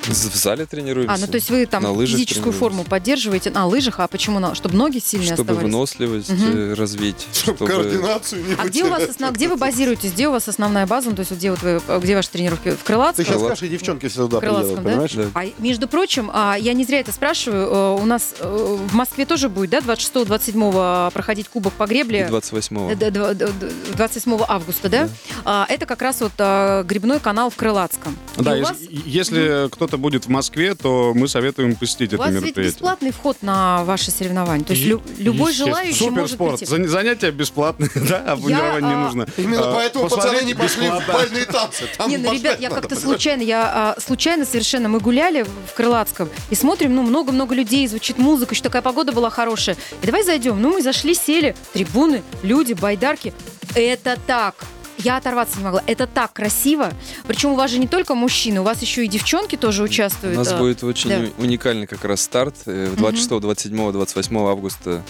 В 0.06 0.36
зале 0.36 0.66
тренируемся. 0.66 1.14
А, 1.14 1.18
ну 1.18 1.26
то 1.26 1.34
есть 1.36 1.50
вы 1.50 1.66
там 1.66 1.82
физическую 2.06 2.52
форму 2.52 2.84
поддерживаете 2.84 3.50
на 3.50 3.66
лыжах, 3.66 4.00
а 4.00 4.06
почему? 4.08 4.38
на- 4.38 4.54
Чтобы 4.54 4.76
ноги 4.76 4.98
сильные 4.98 5.34
Чтобы 5.34 5.52
оставались? 5.52 5.72
выносливость 5.72 6.30
Мгм. 6.30 6.56
э, 6.56 6.74
развить. 6.74 7.26
Чтобы 7.32 7.56
Чтобы 7.56 7.70
координацию 7.72 8.44
не 8.44 8.54
А 8.54 8.64
где 8.66 8.84
у 8.84 8.88
вас 8.88 9.02
основ- 9.04 9.32
где 9.32 9.48
вы 9.48 9.56
базируетесь? 9.56 10.12
Где 10.12 10.28
у 10.28 10.32
вас 10.32 10.48
основная 10.48 10.86
база? 10.86 11.10
Ну, 11.10 11.16
то 11.16 11.20
есть 11.20 11.30
вот 11.30 11.38
где 11.38 11.50
вот 11.50 11.62
вы, 11.62 11.80
где 12.00 12.14
ваши 12.14 12.30
тренировки? 12.30 12.70
В 12.70 12.84
Крылатском? 12.84 13.24
Ты 13.24 13.30
сейчас 13.30 13.36
Крылат- 13.40 13.46
скажешь, 13.56 13.62
и 13.64 13.68
девчонки 13.68 14.08
все 14.08 14.22
туда 14.26 14.40
приедут, 14.40 14.76
да? 14.76 14.82
понимаешь? 14.82 15.12
Да. 15.12 15.24
А, 15.34 15.44
между 15.58 15.88
прочим, 15.88 16.30
а, 16.32 16.56
я 16.58 16.72
не 16.74 16.84
зря 16.84 17.00
это 17.00 17.12
спрашиваю, 17.12 17.66
э, 17.66 18.02
у 18.02 18.04
нас 18.04 18.34
э, 18.38 18.76
в 18.88 18.94
Москве 18.94 19.26
тоже 19.26 19.48
будет, 19.48 19.70
да, 19.70 19.80
26-27 19.80 21.10
проходить 21.12 21.48
Кубок 21.48 21.72
по 21.74 21.86
гребле? 21.86 22.28
28-го. 22.30 22.90
Э, 22.90 22.94
д- 22.94 23.10
д- 23.10 23.34
д- 23.34 23.46
д- 23.48 23.70
27 23.96 24.38
августа, 24.48 24.88
да? 24.88 25.08
А, 25.44 25.66
Это 25.68 25.86
как 25.86 26.02
раз 26.02 26.20
вот 26.20 26.32
а, 26.38 26.82
грибной 26.84 27.20
канал 27.20 27.50
в 27.50 27.56
Крылатском. 27.56 28.16
Да, 28.36 28.56
вас, 28.56 28.76
если 28.88 29.68
кто-то 29.70 29.95
будет 29.96 30.26
в 30.26 30.28
Москве, 30.28 30.74
то 30.74 31.12
мы 31.14 31.28
советуем 31.28 31.74
посетить 31.76 32.12
у 32.12 32.16
это 32.16 32.24
вас 32.24 32.32
ведь 32.32 32.42
мероприятие. 32.42 32.72
бесплатный 32.72 33.10
вход 33.12 33.36
на 33.42 33.84
ваши 33.84 34.10
соревнования. 34.10 34.64
То 34.64 34.72
есть 34.72 34.84
лю- 34.86 35.02
любой 35.18 35.52
желающий 35.52 36.10
может 36.10 36.30
Суперспорт. 36.30 36.58
прийти. 36.58 36.72
Зан- 36.74 36.86
Занятия 36.88 37.30
бесплатные, 37.30 37.90
да, 37.94 38.18
обмундирование 38.32 38.80
не 38.88 38.94
а, 38.94 39.04
нужно. 39.04 39.26
Именно 39.36 39.70
А, 39.70 39.74
поэтому 39.74 40.08
пацаны 40.08 40.42
не 40.42 40.54
пошли 40.54 40.88
в 40.88 41.02
бальные 41.12 41.44
танцы. 41.46 41.84
Не, 42.08 42.18
ну, 42.18 42.32
ребят, 42.32 42.60
я 42.60 42.70
как-то 42.70 42.94
случайно, 42.98 43.42
я 43.42 43.94
а, 43.96 44.00
случайно 44.00 44.44
совершенно, 44.44 44.88
мы 44.88 45.00
гуляли 45.00 45.42
в 45.42 45.74
Крылатском 45.74 46.28
и 46.50 46.54
смотрим, 46.54 46.94
ну, 46.94 47.02
много-много 47.02 47.54
людей, 47.54 47.86
звучит 47.88 48.18
музыка, 48.18 48.54
еще 48.54 48.62
такая 48.62 48.82
погода 48.82 49.12
была 49.12 49.30
хорошая. 49.30 49.76
И 50.02 50.06
давай 50.06 50.22
зайдем. 50.24 50.60
Ну, 50.60 50.72
мы 50.74 50.82
зашли, 50.82 51.14
сели, 51.14 51.54
трибуны, 51.72 52.22
люди, 52.42 52.72
байдарки. 52.72 53.32
Это 53.74 54.16
так. 54.26 54.54
Я 54.98 55.16
оторваться 55.18 55.58
не 55.58 55.64
могла. 55.64 55.82
Это 55.86 56.06
так 56.06 56.32
красиво. 56.32 56.92
Причем 57.26 57.50
у 57.50 57.54
вас 57.56 57.70
же 57.70 57.78
не 57.78 57.86
только 57.86 58.14
мужчины, 58.14 58.60
у 58.60 58.64
вас 58.64 58.80
еще 58.82 59.04
и 59.04 59.08
девчонки 59.08 59.56
тоже 59.56 59.82
У 59.82 59.84
участвуют. 59.86 60.36
нас 60.36 60.52
а. 60.52 60.58
будет 60.58 60.82
очень 60.84 61.10
да. 61.10 61.20
у- 61.38 61.42
уникальный 61.42 61.86
как 61.86 62.04
раз 62.04 62.22
старт 62.22 62.54
э, 62.66 62.92
26, 62.96 63.40
27, 63.40 63.92
28 63.92 64.38
августа, 64.38 65.02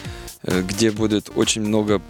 где 0.43 0.91
будет 0.91 1.31
очень 1.35 1.63
много 1.63 2.01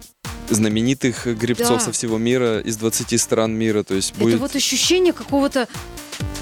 знаменитых 0.49 1.25
гребцов 1.25 1.79
Да. 1.79 1.79
со 1.79 1.91
всего 1.91 2.17
мира, 2.17 2.59
из 2.59 2.77
20 2.77 3.19
стран 3.19 3.53
мира. 3.53 3.83
То 3.83 3.95
есть 3.95 4.11
Это 4.11 4.19
будет... 4.19 4.39
вот 4.39 4.55
ощущение 4.55 5.13
какого-то... 5.13 5.67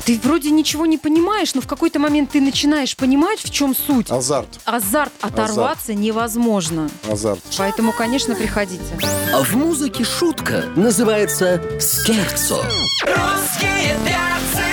Ты 0.06 0.20
вроде 0.24 0.52
ничего 0.52 0.86
не 0.86 0.98
понимаешь, 1.00 1.56
но 1.56 1.62
в 1.62 1.68
какой-то 1.68 1.98
момент 2.00 2.30
ты 2.32 2.40
начинаешь 2.40 2.96
понимать, 2.96 3.40
в 3.40 3.50
чем 3.50 3.76
суть. 3.76 4.12
Азарт. 4.12 4.48
Азарт 4.64 5.12
оторваться 5.20 5.94
невозможно. 5.96 6.90
Азарт. 7.10 7.42
Поэтому, 7.58 7.92
конечно, 7.92 8.36
приходите. 8.36 8.84
А 9.34 9.44
в 9.44 9.54
музыке 9.56 10.04
шутка 10.04 10.66
называется 10.76 11.62
«скерцо». 11.82 12.64
Русские 13.02 13.98
перцы. 14.06 14.64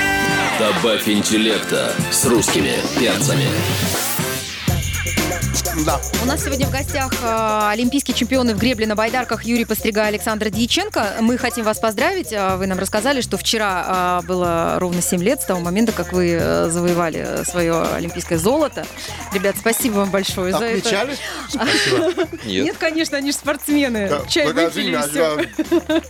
Добавь 0.58 1.08
интеллекта 1.08 1.92
с 2.12 2.26
русскими 2.26 2.74
перцами. 3.00 3.46
Да. 5.86 6.00
У 6.22 6.26
нас 6.26 6.44
сегодня 6.44 6.66
в 6.66 6.70
гостях 6.70 7.10
э, 7.22 7.68
олимпийские 7.70 8.14
чемпионы 8.14 8.54
в 8.54 8.58
гребле 8.58 8.86
на 8.86 8.94
байдарках 8.94 9.44
Юрий 9.44 9.64
Пострига 9.64 10.02
и 10.04 10.08
Александр 10.08 10.50
Дьяченко. 10.50 11.16
Мы 11.20 11.38
хотим 11.38 11.64
вас 11.64 11.78
поздравить. 11.78 12.30
Э, 12.32 12.56
Вы 12.56 12.66
нам 12.66 12.78
рассказали, 12.78 13.22
что 13.22 13.38
вчера 13.38 14.20
э, 14.22 14.26
было 14.26 14.76
ровно 14.78 15.00
7 15.00 15.22
лет 15.22 15.40
с 15.40 15.46
того 15.46 15.60
момента, 15.60 15.92
как 15.92 16.12
вы 16.12 16.36
э, 16.38 16.68
завоевали 16.68 17.42
свое 17.44 17.82
олимпийское 17.94 18.38
золото. 18.38 18.86
Ребят, 19.32 19.56
спасибо 19.58 19.94
вам 19.94 20.10
большое 20.10 20.52
за 20.52 20.64
это. 20.64 20.78
Отмечали? 20.78 21.16
Нет. 22.44 22.64
Нет, 22.64 22.76
конечно, 22.78 23.16
они 23.16 23.32
же 23.32 23.38
спортсмены. 23.38 24.10
Чай 24.28 24.52
выпили. 24.52 24.94
Надя. 24.94 25.36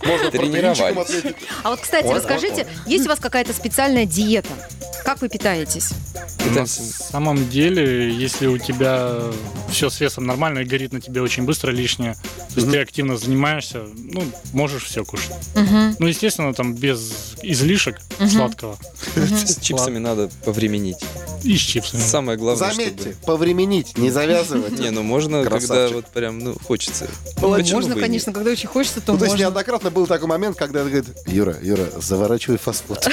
Можно 0.05 0.27
ответить. 0.27 1.35
А 1.63 1.69
вот, 1.69 1.79
кстати, 1.79 2.07
расскажите, 2.07 2.67
есть 2.85 3.05
у 3.05 3.09
вас 3.09 3.19
какая-то 3.19 3.53
специальная 3.53 4.05
диета? 4.05 4.49
Как 5.05 5.21
вы 5.21 5.29
питаетесь? 5.29 5.91
На 6.55 6.65
самом 6.67 7.49
деле, 7.49 8.13
если 8.13 8.47
у 8.47 8.57
тебя 8.57 9.31
все 9.69 9.89
с 9.89 9.99
весом 9.99 10.25
нормально 10.25 10.59
и 10.59 10.65
горит 10.65 10.93
на 10.93 11.01
тебе 11.01 11.21
очень 11.21 11.43
быстро 11.43 11.71
лишнее, 11.71 12.13
то 12.53 12.59
есть 12.59 12.69
ты 12.71 12.79
активно 12.79 13.17
занимаешься, 13.17 13.83
ну, 13.95 14.23
можешь 14.51 14.83
все 14.83 15.03
кушать. 15.05 15.31
Ну, 15.55 16.05
естественно, 16.07 16.53
там 16.53 16.73
без 16.75 17.35
излишек 17.41 17.99
сладкого 18.29 18.77
С 19.15 19.57
чипсами 19.59 19.97
надо 19.99 20.29
повременить. 20.45 20.97
и 21.43 21.57
с 21.57 21.61
чипсами. 21.61 22.01
Самое 22.01 22.37
главное, 22.37 22.71
Заметьте, 22.71 23.15
повременить, 23.25 23.97
не 23.97 24.11
завязывать. 24.11 24.77
Не, 24.79 24.91
ну 24.91 25.03
можно, 25.03 25.43
когда 25.43 25.89
вот 25.89 26.07
прям, 26.07 26.39
ну, 26.39 26.55
хочется. 26.65 27.07
Можно, 27.41 27.95
конечно, 27.95 28.31
когда 28.31 28.51
очень 28.51 28.67
хочется, 28.69 29.01
то 29.01 29.13
Ну, 29.13 29.17
то 29.17 29.25
есть 29.25 29.33
можно. 29.33 29.43
неоднократно 29.45 29.91
был 29.91 30.07
такой 30.07 30.27
момент, 30.27 30.57
когда 30.57 30.81
он 30.81 30.87
говорит, 30.89 31.07
Юра, 31.27 31.57
Юра, 31.61 31.87
заворачивай 31.99 32.57
фастфуд. 32.57 32.99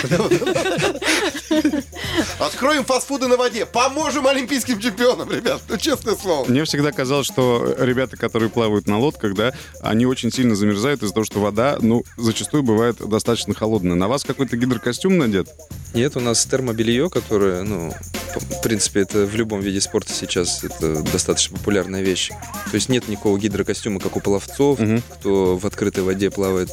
Откроем 2.38 2.84
фастфуды 2.84 3.26
на 3.26 3.36
воде, 3.36 3.66
поможем 3.66 4.26
олимпийским 4.26 4.80
чемпионам, 4.80 5.30
ребят, 5.30 5.60
ну 5.68 5.76
честное 5.76 6.16
слово. 6.16 6.48
Мне 6.48 6.64
всегда 6.64 6.92
казалось, 6.92 7.26
что 7.26 7.74
ребята, 7.78 8.16
которые 8.16 8.50
плавают 8.50 8.86
на 8.86 8.98
лодках, 8.98 9.34
да, 9.34 9.52
они 9.80 10.06
очень 10.06 10.32
сильно 10.32 10.54
замерзают 10.54 11.02
из-за 11.02 11.14
того, 11.14 11.24
что 11.24 11.40
вода, 11.40 11.78
ну, 11.80 12.04
зачастую 12.16 12.62
бывает 12.62 12.96
достаточно 12.98 13.54
холодная. 13.54 13.96
На 13.96 14.08
вас 14.08 14.24
какой-то 14.24 14.56
гидрокостюм 14.56 15.18
надет? 15.18 15.48
Нет, 15.94 16.16
у 16.16 16.20
нас 16.20 16.44
термобелье, 16.46 17.10
которое, 17.10 17.62
ну, 17.64 17.92
в 18.36 18.62
принципе, 18.62 19.00
это 19.00 19.26
в 19.26 19.34
любом 19.34 19.60
виде 19.60 19.80
спорта 19.80 20.12
сейчас 20.12 20.62
это 20.62 21.02
достаточно 21.02 21.56
популярная 21.58 22.02
вещь. 22.02 22.30
То 22.70 22.74
есть 22.74 22.88
нет 22.88 23.08
никакого 23.08 23.38
гидрокостюма, 23.38 23.98
как 23.98 24.16
у 24.16 24.20
пловцов, 24.20 24.78
Мгм. 24.78 25.02
кто 25.14 25.56
в 25.58 25.66
открытой 25.66 26.04
воде 26.04 26.30
плавает. 26.30 26.70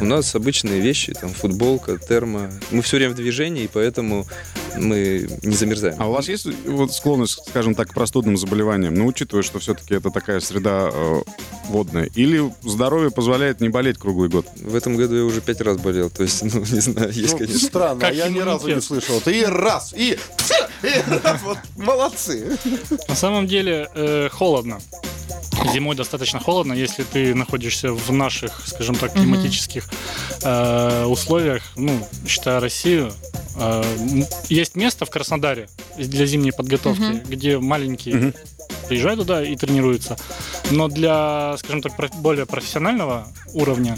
У 0.00 0.04
нас 0.04 0.34
обычные 0.34 0.80
вещи, 0.80 1.14
там, 1.14 1.30
футболка, 1.32 1.96
термо. 1.98 2.50
Мы 2.72 2.82
все 2.82 2.96
время 2.96 3.12
в 3.12 3.16
движении, 3.16 3.64
и 3.64 3.70
поэтому 3.72 4.26
мы 4.76 5.28
не 5.42 5.54
замерзаем. 5.56 5.96
А 5.98 6.08
у 6.08 6.12
вас 6.12 6.28
есть 6.28 6.46
вот 6.66 6.92
склонность, 6.92 7.38
скажем 7.48 7.74
так, 7.74 7.90
к 7.90 7.94
простудным 7.94 8.36
заболеваниям? 8.36 8.94
Ну, 8.94 9.06
учитывая, 9.06 9.42
что 9.42 9.58
все-таки 9.58 9.94
это 9.94 10.10
такая 10.10 10.40
среда 10.40 10.90
э, 10.92 11.22
водная. 11.68 12.08
Или 12.14 12.52
здоровье 12.62 13.10
позволяет 13.10 13.60
не 13.60 13.68
болеть 13.68 13.98
круглый 13.98 14.28
год? 14.28 14.46
В 14.56 14.74
этом 14.74 14.96
году 14.96 15.16
я 15.16 15.24
уже 15.24 15.40
пять 15.40 15.60
раз 15.60 15.78
болел, 15.78 16.10
то 16.10 16.22
есть, 16.22 16.42
ну, 16.54 16.60
не 16.60 16.80
знаю, 16.80 17.12
есть, 17.12 17.32
Ну, 17.32 17.38
конечно. 17.38 17.66
странно, 17.66 17.98
а 18.06 18.08
Как 18.08 18.14
я 18.14 18.28
ни 18.28 18.40
разу 18.40 18.68
не 18.68 18.80
слышал. 18.80 19.18
это. 19.18 19.30
И 19.30 19.44
раз, 19.44 19.92
и... 19.96 20.18
и 20.82 21.10
раз. 21.22 21.40
Вот, 21.42 21.58
молодцы. 21.76 22.56
На 23.08 23.14
самом 23.14 23.46
деле 23.46 23.88
э, 23.94 24.28
холодно. 24.30 24.78
Зимой 25.72 25.96
достаточно 25.96 26.40
холодно, 26.40 26.72
если 26.72 27.02
ты 27.02 27.34
находишься 27.34 27.92
в 27.92 28.12
наших, 28.12 28.62
скажем 28.66 28.94
так, 28.94 29.12
климатических 29.12 29.88
э, 30.42 31.04
условиях, 31.04 31.62
ну, 31.76 31.92
считая 32.26 32.60
Россию. 32.60 33.12
э, 33.56 33.82
есть 34.48 34.76
место 34.76 35.04
в 35.04 35.10
Краснодаре 35.10 35.68
для 35.96 36.26
зимней 36.26 36.52
подготовки, 36.52 37.22
где 37.28 37.58
маленькие. 37.58 38.32
Приезжают 38.88 39.20
туда 39.20 39.42
и 39.44 39.56
тренируются. 39.56 40.16
Но 40.70 40.88
для, 40.88 41.56
скажем 41.58 41.82
так, 41.82 41.92
более 42.16 42.46
профессионального 42.46 43.28
уровня 43.52 43.96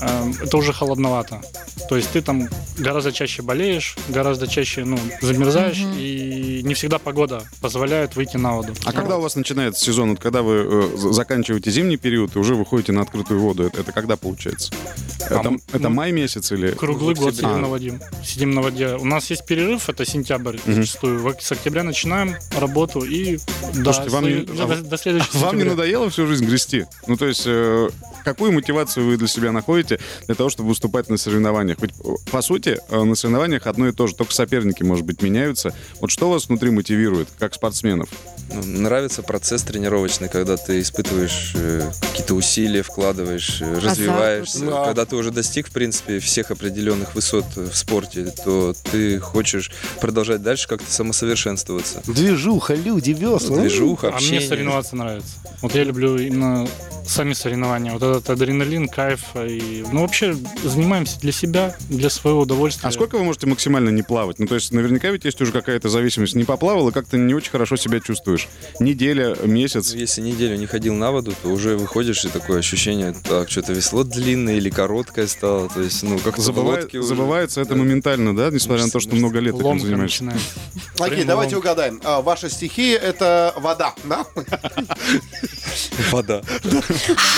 э, 0.00 0.32
это 0.42 0.56
уже 0.56 0.72
холодновато. 0.72 1.40
То 1.88 1.96
есть 1.96 2.10
ты 2.10 2.20
там 2.20 2.48
гораздо 2.76 3.12
чаще 3.12 3.42
болеешь, 3.42 3.96
гораздо 4.08 4.46
чаще 4.46 4.84
ну, 4.84 4.98
замерзаешь, 5.22 5.78
и 5.96 6.60
не 6.64 6.74
всегда 6.74 6.98
погода 6.98 7.42
позволяет 7.60 8.16
выйти 8.16 8.36
на 8.36 8.56
воду. 8.56 8.74
А 8.84 8.92
когда 8.92 9.16
у 9.16 9.20
вас 9.20 9.36
начинается 9.36 9.84
сезон? 9.84 10.10
Вот 10.10 10.20
когда 10.20 10.42
вы 10.42 10.66
э, 10.68 10.96
заканчиваете 11.12 11.70
зимний 11.70 11.96
период 11.96 12.36
и 12.36 12.38
уже 12.38 12.54
выходите 12.54 12.92
на 12.92 13.02
открытую 13.02 13.40
воду, 13.40 13.64
это, 13.64 13.80
это 13.80 13.92
когда 13.92 14.16
получается? 14.16 14.72
Это, 15.20 15.56
ну, 15.78 15.90
май 15.90 16.12
месяц 16.12 16.52
или... 16.52 16.70
Круглый 16.70 17.14
год 17.14 17.34
сидим 17.34 17.60
на 17.60 17.68
воде. 17.68 18.00
Сидим 18.24 18.50
на 18.52 18.62
воде. 18.62 18.94
У 18.94 19.04
нас 19.04 19.30
есть 19.30 19.44
перерыв, 19.46 19.88
это 19.88 20.04
сентябрь 20.04 20.58
зачастую. 20.66 21.20
В- 21.20 21.36
С 21.40 21.52
октября 21.52 21.82
начинаем 21.82 22.36
работу 22.58 23.00
и 23.00 23.38
Слушайте, 23.72 24.10
вам 24.10 24.27
не- 24.34 24.42
до, 24.44 24.64
а 24.64 24.66
до- 24.66 24.82
до 24.82 24.96
следующего 24.98 25.38
Вам 25.38 25.56
не 25.58 25.64
надоело 25.64 26.10
всю 26.10 26.26
жизнь 26.26 26.44
грести? 26.46 26.86
Ну, 27.06 27.16
то 27.16 27.26
есть, 27.26 27.42
э, 27.46 27.88
какую 28.24 28.52
мотивацию 28.52 29.06
вы 29.06 29.16
для 29.16 29.28
себя 29.28 29.52
находите 29.52 29.98
для 30.26 30.34
того, 30.34 30.50
чтобы 30.50 30.68
выступать 30.70 31.08
на 31.10 31.16
соревнованиях? 31.16 31.78
Ведь, 31.80 31.92
э, 32.04 32.08
по 32.30 32.42
сути, 32.42 32.78
э, 32.88 33.02
на 33.04 33.14
соревнованиях 33.14 33.66
одно 33.66 33.88
и 33.88 33.92
то 33.92 34.06
же, 34.06 34.14
только 34.14 34.32
соперники, 34.32 34.82
может 34.82 35.04
быть, 35.04 35.22
меняются. 35.22 35.74
Вот 36.00 36.10
что 36.10 36.30
вас 36.30 36.48
внутри 36.48 36.70
мотивирует, 36.70 37.28
как 37.38 37.54
спортсменов? 37.54 38.08
Нравится 38.52 39.22
процесс 39.22 39.62
тренировочный, 39.62 40.28
когда 40.28 40.56
ты 40.56 40.80
испытываешь 40.80 41.52
э, 41.54 41.90
какие-то 42.00 42.34
усилия, 42.34 42.82
вкладываешь, 42.82 43.60
э, 43.60 43.78
развиваешься. 43.78 44.64
Да. 44.64 44.84
Когда 44.86 45.04
ты 45.04 45.16
уже 45.16 45.30
достиг, 45.30 45.68
в 45.68 45.70
принципе, 45.70 46.18
всех 46.18 46.50
определенных 46.50 47.14
высот 47.14 47.44
э, 47.56 47.68
в 47.70 47.76
спорте, 47.76 48.32
то 48.44 48.74
ты 48.90 49.18
хочешь 49.18 49.70
продолжать 50.00 50.42
дальше 50.42 50.66
как-то 50.68 50.90
самосовершенствоваться. 50.90 52.02
Движуха, 52.06 52.74
люди, 52.74 53.10
весла. 53.10 53.58
Движуха, 53.58 54.08
А 54.08 54.14
общение. 54.14 54.40
мне 54.40 54.48
соревноваться 54.48 54.96
нравится. 54.96 55.34
Вот 55.60 55.74
я 55.74 55.84
люблю 55.84 56.16
именно 56.16 56.66
сами 57.08 57.32
соревнования. 57.32 57.92
Вот 57.92 58.02
этот 58.02 58.30
адреналин, 58.30 58.88
кайф. 58.88 59.20
И, 59.34 59.84
ну, 59.92 60.02
вообще, 60.02 60.36
занимаемся 60.62 61.18
для 61.20 61.32
себя, 61.32 61.74
для 61.88 62.10
своего 62.10 62.40
удовольствия. 62.40 62.88
А 62.88 62.92
сколько 62.92 63.16
вы 63.16 63.24
можете 63.24 63.46
максимально 63.46 63.88
не 63.88 64.02
плавать? 64.02 64.38
Ну, 64.38 64.46
то 64.46 64.54
есть, 64.54 64.72
наверняка 64.72 65.08
ведь 65.10 65.24
есть 65.24 65.40
уже 65.40 65.52
какая-то 65.52 65.88
зависимость. 65.88 66.34
Не 66.34 66.44
поплавал 66.44 66.88
и 66.88 66.92
как-то 66.92 67.16
не 67.16 67.34
очень 67.34 67.50
хорошо 67.50 67.76
себя 67.76 68.00
чувствуешь. 68.00 68.37
Неделя, 68.80 69.34
месяц. 69.44 69.92
Ну, 69.92 69.98
Если 69.98 70.20
неделю 70.20 70.56
не 70.56 70.66
ходил 70.66 70.94
на 70.94 71.10
воду, 71.10 71.34
то 71.42 71.48
уже 71.48 71.76
выходишь 71.76 72.24
и 72.24 72.28
такое 72.28 72.58
ощущение, 72.60 73.14
так, 73.24 73.50
что-то 73.50 73.72
весло 73.72 74.04
длинное 74.04 74.56
или 74.56 74.70
короткое 74.70 75.26
стало. 75.26 75.68
То 75.68 75.80
есть, 75.80 76.02
ну, 76.02 76.18
как-то 76.18 76.42
Забывает- 76.42 76.94
уже- 76.94 77.02
забывается 77.02 77.60
это 77.60 77.70
Да. 77.70 77.76
моментально, 77.76 78.36
да? 78.36 78.50
Несмотря 78.50 78.84
на 78.84 78.90
то, 78.90 79.00
что 79.00 79.14
много 79.16 79.40
лет 79.40 79.54
этим 79.56 79.80
занимаешься. 79.80 80.32
Окей, 80.98 81.24
давайте 81.24 81.56
угадаем. 81.56 82.00
А, 82.04 82.20
Ваша 82.22 82.48
стихия— 82.50 82.98
это 83.00 83.54
вода, 83.56 83.94
да? 84.04 84.24
Вода. 86.10 86.42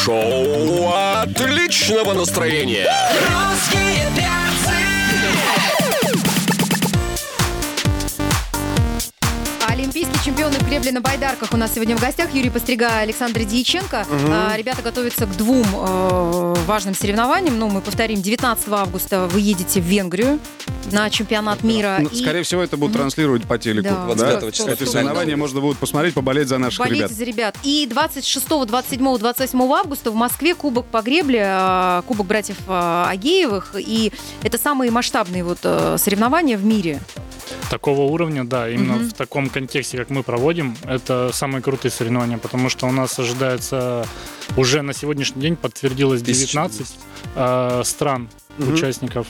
Шоу 0.04 0.92
отличного 0.94 2.12
настроения. 2.14 2.86
Русские 3.28 4.06
перцы. 4.16 4.49
Олимпийские 9.90 10.24
чемпионы 10.24 10.56
в 10.56 10.68
гребле 10.68 10.92
на 10.92 11.00
байдарках 11.00 11.52
у 11.52 11.56
нас 11.56 11.74
сегодня 11.74 11.96
в 11.96 12.00
гостях. 12.00 12.32
Юрий 12.32 12.48
Пострига, 12.48 12.98
Александр 12.98 13.42
Дьяченко. 13.42 14.06
А, 14.30 14.56
Ребята 14.56 14.82
готовятся 14.82 15.26
к 15.26 15.36
двум 15.36 15.66
э, 15.66 16.54
важным 16.64 16.94
соревнованиям. 16.94 17.58
Ну, 17.58 17.68
мы 17.68 17.80
повторим, 17.80 18.22
19 18.22 18.68
августа 18.68 19.26
вы 19.26 19.40
едете 19.40 19.80
в 19.80 19.84
Венгрию 19.84 20.38
на 20.92 21.10
чемпионат 21.10 21.64
мира. 21.64 21.98
Ну, 22.02 22.08
И 22.08 22.22
Скорее 22.22 22.44
всего, 22.44 22.62
это 22.62 22.76
будут 22.76 22.98
транслировать 22.98 23.42
по 23.48 23.58
телеку. 23.58 23.88
Да, 23.88 24.04
25 24.14 24.54
числа. 24.54 24.70
Эти 24.70 24.84
соревнования 24.84 25.36
можно 25.36 25.60
будет 25.60 25.78
посмотреть, 25.78 26.14
поболеть 26.14 26.46
за 26.46 26.58
наших 26.58 26.78
Болейте 26.78 27.06
ребят. 27.06 27.12
за 27.12 27.24
ребят. 27.24 27.56
И 27.64 27.88
26, 27.90 28.48
27, 28.66 29.18
28 29.18 29.72
августа 29.72 30.12
в 30.12 30.14
Москве 30.14 30.54
Кубок 30.54 30.86
по 30.86 31.02
гребле, 31.02 31.44
э, 31.44 32.02
Кубок 32.06 32.28
братьев 32.28 32.58
э, 32.68 33.04
Агеевых. 33.08 33.74
И 33.76 34.12
это 34.44 34.56
самые 34.56 34.92
масштабные 34.92 35.42
вот 35.42 35.58
э, 35.64 35.96
соревнования 35.98 36.56
в 36.56 36.64
мире. 36.64 37.00
Такого 37.70 38.02
уровня, 38.02 38.44
да, 38.44 38.68
именно 38.68 38.94
Мгм. 38.94 39.08
в 39.08 39.12
таком 39.12 39.48
контексте, 39.48 39.96
как 39.98 40.10
мы 40.10 40.22
проводим, 40.22 40.76
это 40.84 41.30
самые 41.32 41.62
крутые 41.62 41.90
соревнования, 41.92 42.38
потому 42.38 42.68
что 42.68 42.86
у 42.86 42.92
нас 42.92 43.18
ожидается 43.18 44.06
уже 44.56 44.82
на 44.82 44.92
сегодняшний 44.92 45.42
день 45.42 45.56
подтвердилось 45.56 46.22
19 46.22 46.96
э, 47.36 47.82
стран 47.84 48.28
Мгм. 48.58 48.74
участников. 48.74 49.26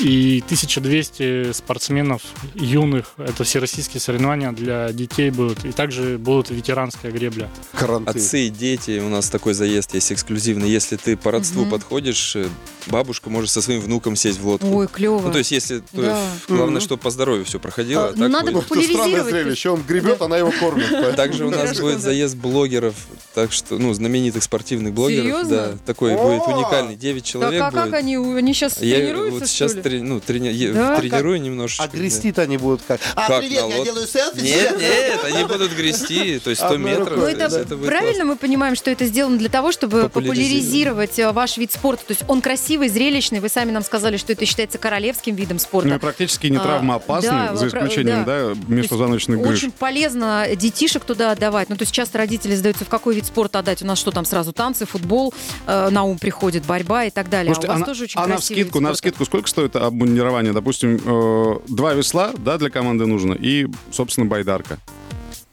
И 0.00 0.42
1200 0.46 1.52
спортсменов 1.52 2.22
юных, 2.54 3.14
это 3.18 3.42
всероссийские 3.42 4.00
соревнования 4.00 4.52
для 4.52 4.92
детей 4.92 5.30
будут. 5.30 5.64
И 5.64 5.72
также 5.72 6.18
будут 6.18 6.50
ветеранская 6.50 7.10
гребля. 7.10 7.48
Кранты. 7.72 8.10
Отцы 8.10 8.46
и 8.46 8.48
дети, 8.48 9.00
у 9.00 9.08
нас 9.08 9.28
такой 9.28 9.54
заезд 9.54 9.94
есть 9.94 10.12
эксклюзивный. 10.12 10.68
Если 10.70 10.96
ты 10.96 11.16
по 11.16 11.32
родству 11.32 11.62
Мгм. 11.62 11.70
подходишь, 11.70 12.36
э, 12.36 12.46
бабушка 12.86 13.28
может 13.28 13.50
со 13.50 13.60
своим 13.60 13.80
внуком 13.80 14.14
сесть 14.14 14.38
в 14.38 14.46
лодку. 14.46 14.68
Ой, 14.68 14.86
клево. 14.86 15.20
Ну, 15.20 15.32
то 15.32 15.38
есть, 15.38 15.50
если... 15.50 15.78
то 15.80 15.84
Да. 15.92 16.22
есть, 16.22 16.44
главное, 16.48 16.70
Мгм. 16.76 16.80
чтобы 16.80 17.02
по 17.02 17.10
здоровью 17.10 17.44
все 17.44 17.58
проходило. 17.58 18.04
А, 18.04 18.08
а 18.10 18.12
ну, 18.14 18.22
так 18.24 18.30
надо 18.30 18.52
будет. 18.52 18.68
бы 18.68 18.76
Это 18.76 18.84
странное 18.84 18.88
популяризировать. 18.98 19.32
зрелище. 19.32 19.70
Он 19.70 19.82
гребет, 19.82 20.22
она 20.22 20.38
его 20.38 20.52
кормит. 20.60 20.86
поэтому- 20.90 21.16
Также 21.16 21.44
у 21.46 21.50
нас 21.50 21.78
будет 21.80 21.94
да. 21.96 22.00
заезд 22.00 22.36
блогеров, 22.36 22.94
так 23.34 23.50
что, 23.52 23.78
ну, 23.78 23.92
знаменитых 23.94 24.42
спортивных 24.44 24.92
блогеров. 24.92 25.24
Серьезно? 25.24 25.50
Да, 25.56 25.78
такой 25.86 26.12
будет 26.16 26.46
уникальный. 26.46 26.94
9 26.94 27.24
Так 27.24 27.30
человек 27.32 27.62
а 27.62 27.70
как 27.72 27.84
будет. 27.86 27.94
они, 27.94 28.16
они 28.16 28.54
сейчас 28.54 28.74
тренируются, 28.74 29.46
сейчас? 29.48 29.72
Трени- 29.88 30.02
ну, 30.02 30.20
трени- 30.20 30.72
Да? 30.72 30.96
тренирую 31.00 31.40
немножечко. 31.40 31.84
А 31.84 31.88
да. 31.88 31.96
грести-то 31.98 32.42
они 32.42 32.56
будут 32.56 32.82
как? 32.86 33.00
А, 33.14 33.26
Как 33.28 33.40
привет, 33.40 33.62
на 33.64 33.68
я 33.68 33.76
лод- 33.78 33.84
делаю 33.84 34.06
селфи. 34.06 34.40
Нет, 34.40 34.78
нет, 34.78 35.24
они 35.24 35.44
будут 35.44 35.72
грести, 35.72 36.38
то 36.38 36.50
есть 36.50 36.60
100 36.62 36.74
Одной 36.74 36.90
метров. 36.92 37.16
Ну, 37.18 37.22
то 37.22 37.28
это, 37.28 37.76
правильно 37.76 38.24
мы 38.24 38.36
понимаем, 38.36 38.74
что 38.76 38.90
это 38.90 39.06
сделано 39.06 39.38
для 39.38 39.48
того, 39.48 39.72
чтобы 39.72 40.08
Популяризировать. 40.08 41.18
э, 41.18 41.32
ваш 41.32 41.56
вид 41.56 41.72
спорта. 41.72 42.04
То 42.06 42.12
есть 42.12 42.24
он 42.28 42.40
красивый, 42.40 42.88
зрелищный. 42.88 43.40
Вы 43.40 43.48
сами 43.48 43.70
нам 43.70 43.82
сказали, 43.82 44.16
что 44.16 44.32
это 44.32 44.44
считается 44.46 44.78
королевским 44.78 45.34
видом 45.34 45.56
Ну 45.56 45.56
и 45.56 45.58
спорта. 45.60 45.98
практически 45.98 46.46
не 46.48 46.56
А, 46.56 46.60
травмоопасный, 46.60 47.30
да, 47.30 47.56
за 47.56 47.68
исключением 47.68 48.24
да. 48.24 48.48
да, 48.54 48.54
межпозвоночных 48.68 49.40
грыж. 49.40 49.58
Очень 49.58 49.72
полезно 49.72 50.46
детишек 50.56 51.04
туда 51.04 51.32
отдавать. 51.32 51.68
Ну, 51.68 51.76
то 51.76 51.82
есть 51.82 51.92
часто 51.92 52.18
родители 52.18 52.54
задаются, 52.54 52.84
в 52.84 52.88
какой 52.88 53.14
вид 53.14 53.26
спорта 53.26 53.58
отдать. 53.60 53.82
У 53.82 53.86
нас 53.86 53.98
что 53.98 54.10
там 54.10 54.24
сразу 54.24 54.52
танцы, 54.52 54.86
футбол, 54.86 55.34
э, 55.66 55.88
на 55.90 56.04
ум 56.04 56.18
приходит 56.18 56.64
борьба 56.64 57.04
и 57.04 57.10
так 57.10 57.28
далее. 57.28 57.52
А 57.54 57.58
у 57.58 57.66
вас 57.66 57.82
а, 57.82 57.84
тоже 57.84 58.04
очень 58.04 58.18
а 58.18 58.26
на 58.26 58.34
красивый 58.36 58.40
вскидку, 58.62 58.78
вид 58.78 58.82
на 58.82 58.88
спорта. 58.88 58.94
вскидку 58.96 59.24
сколько 59.24 59.48
стоит 59.48 59.76
обмундирование? 59.86 60.52
Допустим, 60.52 61.00
э, 61.04 61.54
два 61.68 61.94
весла, 61.94 62.32
да, 62.38 62.58
для 62.58 62.70
команды 62.70 63.06
нужно, 63.06 63.32
и, 63.32 63.66
собственно, 63.90 64.26
байдарка. 64.26 64.78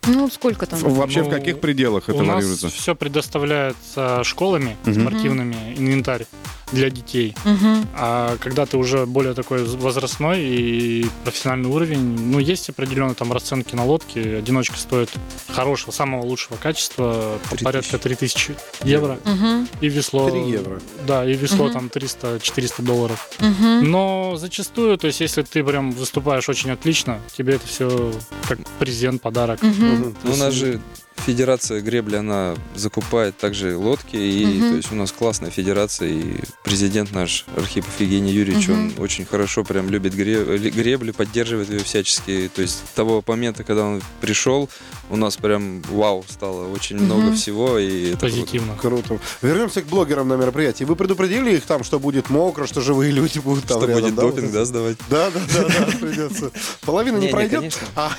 Ну, 0.08 0.30
сколько 0.30 0.66
там? 0.68 0.80
Вообще 0.82 1.24
в 1.24 1.26
Ну, 1.26 1.32
каких 1.32 1.60
пределах 1.60 2.10
это 2.10 2.20
У 2.20 2.24
нас 2.24 2.36
варьируется? 2.36 2.70
все 2.70 2.96
предоставляется 2.96 4.24
школами 4.24 4.78
Мгм. 4.86 5.02
спортивными, 5.02 5.56
инвентарь 5.78 6.26
для 6.72 6.90
детей. 6.90 7.36
Мгм. 7.46 7.88
А 7.96 8.38
когда 8.40 8.66
ты 8.66 8.78
уже 8.78 9.06
более 9.06 9.34
такой 9.34 9.64
возрастной 9.64 10.42
и 10.42 11.06
профессиональный 11.24 11.70
уровень, 11.70 12.00
ну, 12.00 12.40
есть 12.40 12.70
определенные 12.70 13.16
там 13.16 13.32
расценки 13.32 13.76
на 13.76 13.86
лодки. 13.86 14.20
Одиночка 14.20 14.78
стоит 14.78 15.10
хорошего, 15.50 15.92
самого 15.92 16.24
лучшего 16.24 16.58
качества, 16.58 17.40
по 17.44 17.58
3000. 17.58 17.64
порядка 17.64 17.98
3000 18.00 18.56
евро. 18.84 19.20
Мгм. 19.26 19.68
И 19.82 19.90
весло... 19.90 20.30
3 20.30 20.50
евро. 20.50 20.82
Да, 21.08 21.26
и 21.26 21.34
весло 21.34 21.66
Мгм. 21.66 21.74
там 21.74 21.90
300-400 21.94 22.82
долларов. 22.82 23.30
Мгм. 23.40 23.92
Но 23.92 24.36
зачастую, 24.38 24.98
то 24.98 25.08
есть 25.08 25.22
если 25.22 25.44
ты 25.44 25.64
прям 25.64 25.92
выступаешь 25.92 26.50
очень 26.50 26.72
отлично, 26.72 27.20
тебе 27.38 27.56
это 27.56 27.68
все 27.68 28.12
как 28.48 28.60
презент, 28.80 29.22
подарок. 29.22 29.62
Мгм. 29.62 29.86
Мгм. 29.86 30.16
Ну, 30.24 30.34
у 30.34 30.36
нас 30.38 30.54
же 30.54 30.82
федерация 31.18 31.82
гребли, 31.82 32.18
она 32.18 32.56
закупает 32.76 33.38
также 33.38 33.76
лодки, 33.78 34.16
и 34.16 34.46
Мгм. 34.46 34.70
то 34.72 34.76
есть 34.78 34.92
у 34.92 34.96
нас 34.96 35.12
классная 35.12 35.50
федерация, 35.50 36.10
и 36.10 36.36
президент 36.64 37.12
наш 37.14 37.46
Архипов 37.56 37.90
Евгений 38.00 38.32
Юрьевич, 38.32 38.68
Мгм. 38.68 38.94
он 38.98 39.04
очень 39.04 39.26
хорошо 39.26 39.64
прям 39.64 39.90
любит 39.90 40.14
гре- 40.14 40.58
ли- 40.58 40.70
гребли, 40.70 41.12
поддерживает 41.12 41.70
ее 41.70 41.80
всячески. 41.80 42.50
То 42.54 42.62
есть 42.62 42.76
с 42.76 42.94
того 42.96 43.24
момента, 43.26 43.64
когда 43.64 43.84
он 43.84 44.02
пришел, 44.22 44.70
у 45.10 45.16
нас 45.16 45.38
прям 45.38 45.82
вау 45.84 46.24
стало 46.30 46.68
очень 46.72 46.98
Мгм. 46.98 47.06
много 47.06 47.34
всего, 47.36 47.80
и 47.80 48.10
это 48.12 48.20
круто. 48.20 48.36
Позитивно. 48.36 48.76
Круто. 48.76 49.20
Вернемся 49.42 49.82
к 49.82 49.86
блогерам 49.88 50.28
на 50.28 50.36
мероприятии. 50.36 50.84
Вы 50.84 50.96
предупредили 50.96 51.56
их 51.56 51.66
там, 51.66 51.84
что 51.84 52.00
будет 52.00 52.30
мокро, 52.30 52.68
что 52.68 52.82
живые 52.82 53.12
люди 53.12 53.40
будут 53.40 53.66
там 53.66 53.80
Что 53.80 53.88
рядом, 53.88 54.04
будет 54.04 54.16
да, 54.16 54.22
допинг, 54.22 54.52
да, 54.52 54.66
сдавать? 54.66 54.98
Да, 55.10 55.32
да, 55.32 55.40
да, 55.54 55.68
да, 55.70 55.98
придется. 56.00 56.52
Половина 56.82 57.18
не 57.18 57.30
пройдет. 57.30 57.60
конечно. 57.60 57.88
А, 57.96 58.12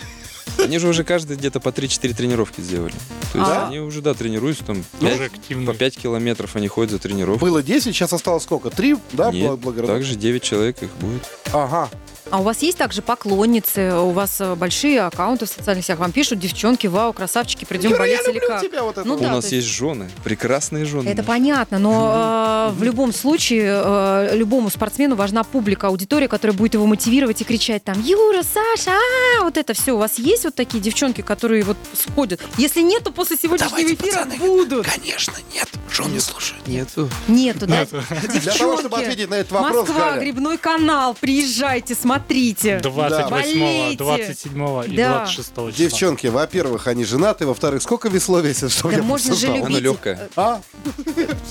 Они 0.58 0.78
же 0.78 0.88
уже 0.88 1.04
каждый 1.04 1.36
где-то 1.36 1.60
по 1.60 1.68
3-4 1.70 2.14
тренировки 2.14 2.60
сделали. 2.60 2.94
То 3.32 3.38
есть 3.38 3.50
А. 3.50 3.66
они 3.68 3.78
уже, 3.80 4.00
да, 4.00 4.14
тренируются 4.14 4.64
там 4.64 4.84
Уже 5.00 5.10
пять- 5.18 5.32
активно. 5.32 5.66
по 5.72 5.74
5 5.78 5.96
километров 5.98 6.56
они 6.56 6.68
ходят 6.68 6.90
за 6.92 6.98
тренировку. 6.98 7.44
было 7.44 7.62
10, 7.62 7.94
сейчас 7.94 8.12
осталось 8.12 8.42
сколько? 8.44 8.70
Три, 8.70 8.96
да, 9.12 9.30
Нет, 9.30 9.50
бл- 9.52 9.56
блогеров? 9.56 9.86
также 9.88 10.16
9 10.16 10.42
человек 10.42 10.82
их 10.82 10.90
будет. 11.00 11.22
Ага. 11.52 11.90
А 12.30 12.40
у 12.40 12.42
вас 12.42 12.60
есть 12.62 12.76
также 12.76 13.02
поклонницы, 13.02 13.94
у 13.94 14.10
вас 14.10 14.40
э, 14.40 14.54
большие 14.56 15.00
аккаунты 15.02 15.46
в 15.46 15.48
социальных 15.48 15.84
сетях, 15.84 16.00
вам 16.00 16.10
пишут, 16.10 16.40
девчонки, 16.40 16.88
вау, 16.88 17.12
красавчики, 17.12 17.64
придем 17.64 17.90
Юра, 17.92 18.04
я 18.04 18.16
болеть 18.16 18.28
или 18.28 18.34
люблю 18.34 18.48
как? 18.48 18.62
тебя, 18.62 18.82
вот 18.82 18.98
это 18.98 19.06
Ну 19.06 19.14
вот. 19.14 19.22
да, 19.22 19.28
У 19.28 19.36
нас 19.36 19.44
то 19.44 19.54
есть- 19.54 19.66
есть 19.66 19.76
жены, 19.78 20.10
прекрасные 20.24 20.84
жены. 20.86 21.08
Это 21.08 21.22
понятно, 21.22 21.78
но 21.78 22.70
э, 22.70 22.72
в 22.78 22.82
любом 22.82 23.12
случае 23.12 23.80
э, 23.84 24.30
любому 24.36 24.70
спортсмену 24.70 25.14
важна 25.14 25.44
публика, 25.44 25.86
аудитория, 25.86 26.26
которая 26.26 26.56
будет 26.56 26.74
его 26.74 26.86
мотивировать 26.86 27.40
и 27.40 27.44
кричать 27.44 27.84
там 27.84 28.00
«Юра, 28.02 28.42
Саша, 28.42 28.90
а 29.38 29.44
вот 29.44 29.56
это 29.56 29.72
все». 29.74 29.92
У 29.92 29.98
вас 29.98 30.18
есть 30.18 30.44
вот 30.44 30.54
такие 30.56 30.82
девчонки, 30.82 31.20
которые 31.20 31.62
вот 31.62 31.76
сходят? 31.94 32.40
Если 32.58 32.80
нет, 32.82 33.04
то 33.04 33.12
после 33.12 33.36
сегодняшнего 33.36 33.94
эфира 33.94 34.26
будут. 34.38 34.86
Конечно, 34.86 35.34
нет. 35.54 35.68
Жены 35.96 36.20
слушают. 36.20 36.66
Нету. 36.68 37.08
Нету, 37.26 37.66
да? 37.66 37.86
Для 37.86 38.52
того, 38.52 38.76
чтобы 38.78 38.96
Девчонки, 38.96 39.02
ответить 39.02 39.30
на 39.30 39.34
этот 39.36 39.52
вопрос, 39.52 39.88
Москва, 39.88 40.10
Галя, 40.10 40.20
грибной 40.20 40.58
канал, 40.58 41.16
приезжайте, 41.18 41.94
смотрите. 41.94 42.78
28, 42.80 43.30
Болейте. 43.30 43.96
27 43.96 44.52
и 44.92 44.96
Да. 44.96 45.18
26 45.24 45.48
числа. 45.48 45.72
девчонки, 45.72 46.26
во-первых, 46.26 46.86
они 46.86 47.04
женаты, 47.06 47.46
во-вторых, 47.46 47.82
сколько 47.82 48.08
весло 48.10 48.40
весит, 48.40 48.72
чтобы 48.72 48.90
Да 48.92 48.98
я 48.98 49.02
можно 49.02 49.34
же 49.34 49.46
любить. 49.46 49.64
Оно 49.64 49.78
легкое. 49.78 50.28
А? 50.36 50.60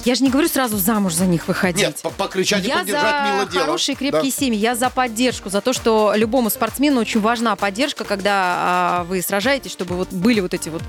Я 0.03 0.13
же 0.15 0.23
не 0.23 0.29
говорю 0.29 0.47
сразу 0.47 0.77
замуж 0.77 1.13
за 1.13 1.25
них 1.25 1.47
выходить. 1.47 1.81
Нет, 1.81 1.99
по- 2.03 2.11
покричать 2.11 2.63
и 2.63 2.67
Я 2.67 2.79
поддержать 2.79 3.25
мило 3.33 3.45
за 3.45 3.51
дело. 3.51 3.65
хорошие 3.65 3.95
крепкие 3.95 4.31
семьи, 4.31 4.59
я 4.59 4.75
за 4.75 4.89
поддержку, 4.91 5.49
за 5.49 5.61
то, 5.61 5.73
что 5.73 6.13
любому 6.15 6.49
спортсмену 6.51 7.01
очень 7.01 7.19
важна 7.19 7.55
поддержка, 7.55 8.03
когда 8.03 8.31
а, 8.57 9.03
вы 9.05 9.21
сражаетесь, 9.23 9.71
чтобы 9.71 9.95
вот 9.95 10.09
были 10.13 10.39
вот 10.39 10.53
эти 10.53 10.69
вот 10.69 10.83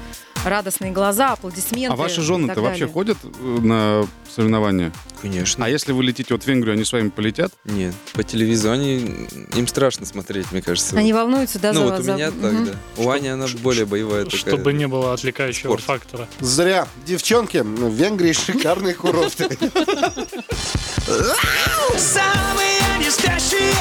радостные 0.44 0.92
глаза, 0.92 1.32
аплодисменты. 1.32 1.92
А 1.92 1.96
ваши 1.96 2.20
и 2.20 2.24
жены-то 2.24 2.54
так 2.54 2.62
вообще 2.62 2.80
далее. 2.80 2.92
ходят 2.92 3.18
э, 3.24 3.28
на 3.46 4.06
соревнования? 4.34 4.92
Конечно. 5.22 5.64
А 5.64 5.68
если 5.68 5.92
вы 5.92 6.04
летите 6.04 6.34
вот 6.34 6.42
в 6.42 6.46
Венгрию, 6.46 6.74
они 6.74 6.84
с 6.84 6.92
вами 6.92 7.08
полетят? 7.08 7.52
Нет, 7.64 7.94
по 8.12 8.22
телевизору 8.22 8.74
они 8.74 9.26
им 9.54 9.66
страшно 9.66 10.04
смотреть, 10.06 10.52
мне 10.52 10.60
кажется. 10.62 10.96
Они 10.96 11.12
волнуются, 11.12 11.58
да, 11.58 11.72
ну 11.72 11.80
за 11.80 11.84
вот 11.86 11.90
вас? 11.92 12.00
у 12.00 12.02
за- 12.04 12.12
меня 12.14 12.30
так, 12.30 12.52
Мгм. 12.52 12.66
да. 12.66 12.72
У 13.02 13.10
Ани 13.10 13.28
она 13.28 13.46
более 13.62 13.86
боевая 13.86 14.24
такая. 14.24 14.40
Чтобы 14.40 14.72
не 14.74 14.86
было 14.86 15.14
отвлекающего 15.14 15.68
Спорт. 15.70 15.82
фактора. 15.84 16.28
Зря. 16.40 16.86
Девчонки, 17.06 17.58
в 17.58 17.94
Венгрии 17.94 18.32
шикарные 18.32 18.94
курорты. 18.94 19.48
Самые 21.96 22.80
не 22.98 23.10
спящие. 23.10 23.72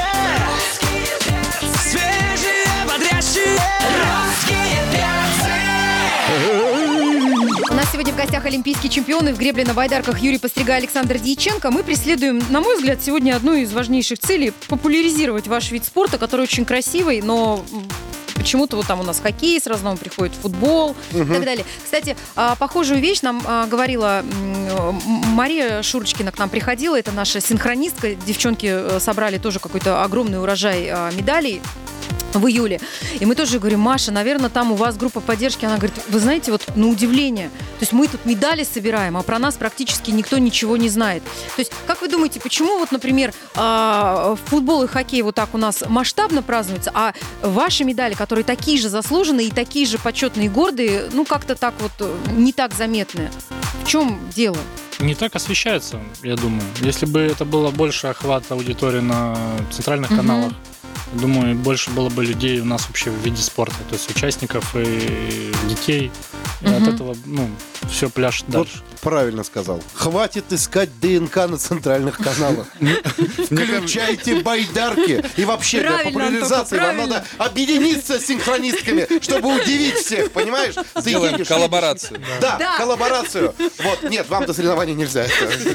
Нас 7.86 7.92
сегодня 7.92 8.14
в 8.14 8.18
гостях 8.18 8.46
олимпийские 8.46 8.90
чемпионы 8.90 9.34
в 9.34 9.38
гребле 9.38 9.64
на 9.66 9.74
байдарках 9.74 10.20
Юрий 10.20 10.38
Пострига 10.38 10.74
и 10.74 10.78
Александр 10.78 11.18
Дьяченко. 11.18 11.72
Мы 11.72 11.84
преследуем, 11.84 12.42
на 12.50 12.62
мой 12.62 12.78
взгляд, 12.78 13.00
сегодня 13.02 13.36
одну 13.36 13.54
из 13.54 13.74
важнейших 13.74 14.20
целей– 14.20 14.54
популяризировать 14.68 15.48
ваш 15.48 15.72
вид 15.72 15.86
спорта, 15.86 16.18
который 16.18 16.42
очень 16.42 16.66
красивый, 16.66 17.22
но 17.22 17.64
почему-то 18.36 18.78
вот 18.78 18.88
там 18.88 19.00
у 19.00 19.04
нас 19.04 19.20
хоккей 19.20 19.60
сразу 19.60 19.84
нам 19.84 19.98
приходит, 19.98 20.34
футбол 20.36 20.96
и 21.12 21.18
так 21.18 21.44
далее. 21.44 21.66
Кстати, 21.84 22.16
а, 22.36 22.56
похожую 22.56 23.00
вещь 23.00 23.22
нам 23.22 23.42
а, 23.46 23.68
говорила 23.68 24.24
Мария 25.06 25.82
Шурочкина 25.82 26.32
к 26.32 26.40
нам 26.40 26.50
приходила, 26.50 26.98
это 26.98 27.12
наша 27.12 27.42
синхронистка. 27.42 28.16
Девчонки 28.16 28.68
э, 28.68 29.00
собрали 29.00 29.38
тоже 29.38 29.60
какой-то 29.60 30.04
огромный 30.04 30.40
урожай 30.42 30.90
а, 30.90 31.12
медалей 31.12 31.62
в 32.40 32.48
июле. 32.48 32.80
И 33.20 33.26
мы 33.26 33.36
тоже 33.36 33.60
говорим, 33.60 33.80
Маша, 33.80 34.12
наверное, 34.12 34.50
там 34.50 34.72
у 34.72 34.76
вас 34.76 34.98
группа 34.98 35.20
поддержки. 35.20 35.66
Она 35.66 35.76
говорит, 35.76 35.96
вы 36.10 36.20
знаете, 36.20 36.52
вот 36.52 36.64
на 36.76 36.88
удивление, 36.88 37.50
то 37.50 37.82
есть 37.82 37.94
мы 37.94 38.08
тут 38.08 38.26
медали 38.26 38.64
собираем, 38.64 39.18
а 39.18 39.24
про 39.24 39.40
нас 39.40 39.56
практически 39.56 40.12
никто 40.12 40.38
ничего 40.38 40.78
не 40.78 40.90
знает. 40.90 41.24
То 41.56 41.60
есть, 41.60 41.72
как 41.88 42.02
вы 42.02 42.08
думаете, 42.08 42.40
почему 42.40 42.78
вот, 42.78 42.92
например, 42.92 43.34
а, 43.56 44.36
футбол 44.46 44.84
и 44.84 44.88
хоккей 44.88 45.22
вот 45.22 45.36
так 45.36 45.54
у 45.54 45.58
нас 45.58 45.84
масштабно 45.88 46.42
празднуются, 46.42 46.92
а 46.94 47.14
ваши 47.42 47.84
медали, 47.84 48.14
которые 48.14 48.44
такие 48.44 48.80
же 48.80 48.90
заслуженные 48.90 49.48
и 49.48 49.52
такие 49.52 49.86
же 49.86 49.98
почетные 49.98 50.48
и 50.48 50.50
гордые, 50.50 51.10
ну 51.12 51.26
как-то 51.26 51.56
так 51.56 51.74
вот 51.80 51.92
э, 52.00 52.16
не 52.32 52.54
так 52.54 52.74
заметны? 52.74 53.30
В 53.84 53.88
чем 53.88 54.20
дело? 54.36 54.58
Не 55.00 55.16
так 55.16 55.36
освещается, 55.36 56.00
я 56.24 56.36
думаю. 56.36 56.64
Если 56.82 57.06
бы 57.06 57.20
это 57.22 57.46
было 57.46 57.70
больше 57.72 58.08
охват 58.08 58.50
аудитории 58.52 59.02
на 59.02 59.36
центральных 59.72 60.10
Мгм. 60.12 60.20
каналах, 60.20 60.54
думаю, 61.14 61.56
больше 61.56 61.90
было 61.92 62.10
бы 62.10 62.24
людей 62.26 62.60
у 62.62 62.66
нас 62.66 62.88
вообще 62.88 63.10
в 63.12 63.18
виде 63.24 63.42
спорта, 63.42 63.76
то 63.90 63.96
есть 63.96 64.10
участников 64.10 64.76
и 64.76 65.52
детей. 65.70 66.12
И 66.62 66.68
от 66.68 66.88
этого, 66.88 67.16
ну, 67.26 67.50
все 67.92 68.10
пляж 68.10 68.42
Вот 68.48 68.52
дальше. 68.68 68.82
правильно 69.02 69.44
сказал. 69.44 69.82
Хватит 69.94 70.52
искать 70.52 70.90
ДНК 71.00 71.36
на 71.48 71.58
центральных 71.58 72.18
каналах. 72.18 72.66
Включайте 73.46 74.42
байдарки. 74.42 75.24
И 75.38 75.46
вообще 75.46 75.82
для 75.82 75.98
популяризации 76.00 76.80
вам 76.80 76.98
надо 76.98 77.26
объединиться 77.38 78.20
с 78.20 78.26
синхронистками, 78.26 79.22
чтобы 79.22 79.56
удивить 79.56 79.96
всех, 79.96 80.32
понимаешь? 80.32 80.76
Делаем 81.04 81.44
коллаборацию. 81.46 82.20
Да, 82.42 82.78
коллаборацию. 82.78 83.54
Вот, 83.84 84.10
нет, 84.10 84.28
вам 84.30 84.46
до 84.46 84.54
соревнований 84.86 84.96
нельзя. 84.96 85.26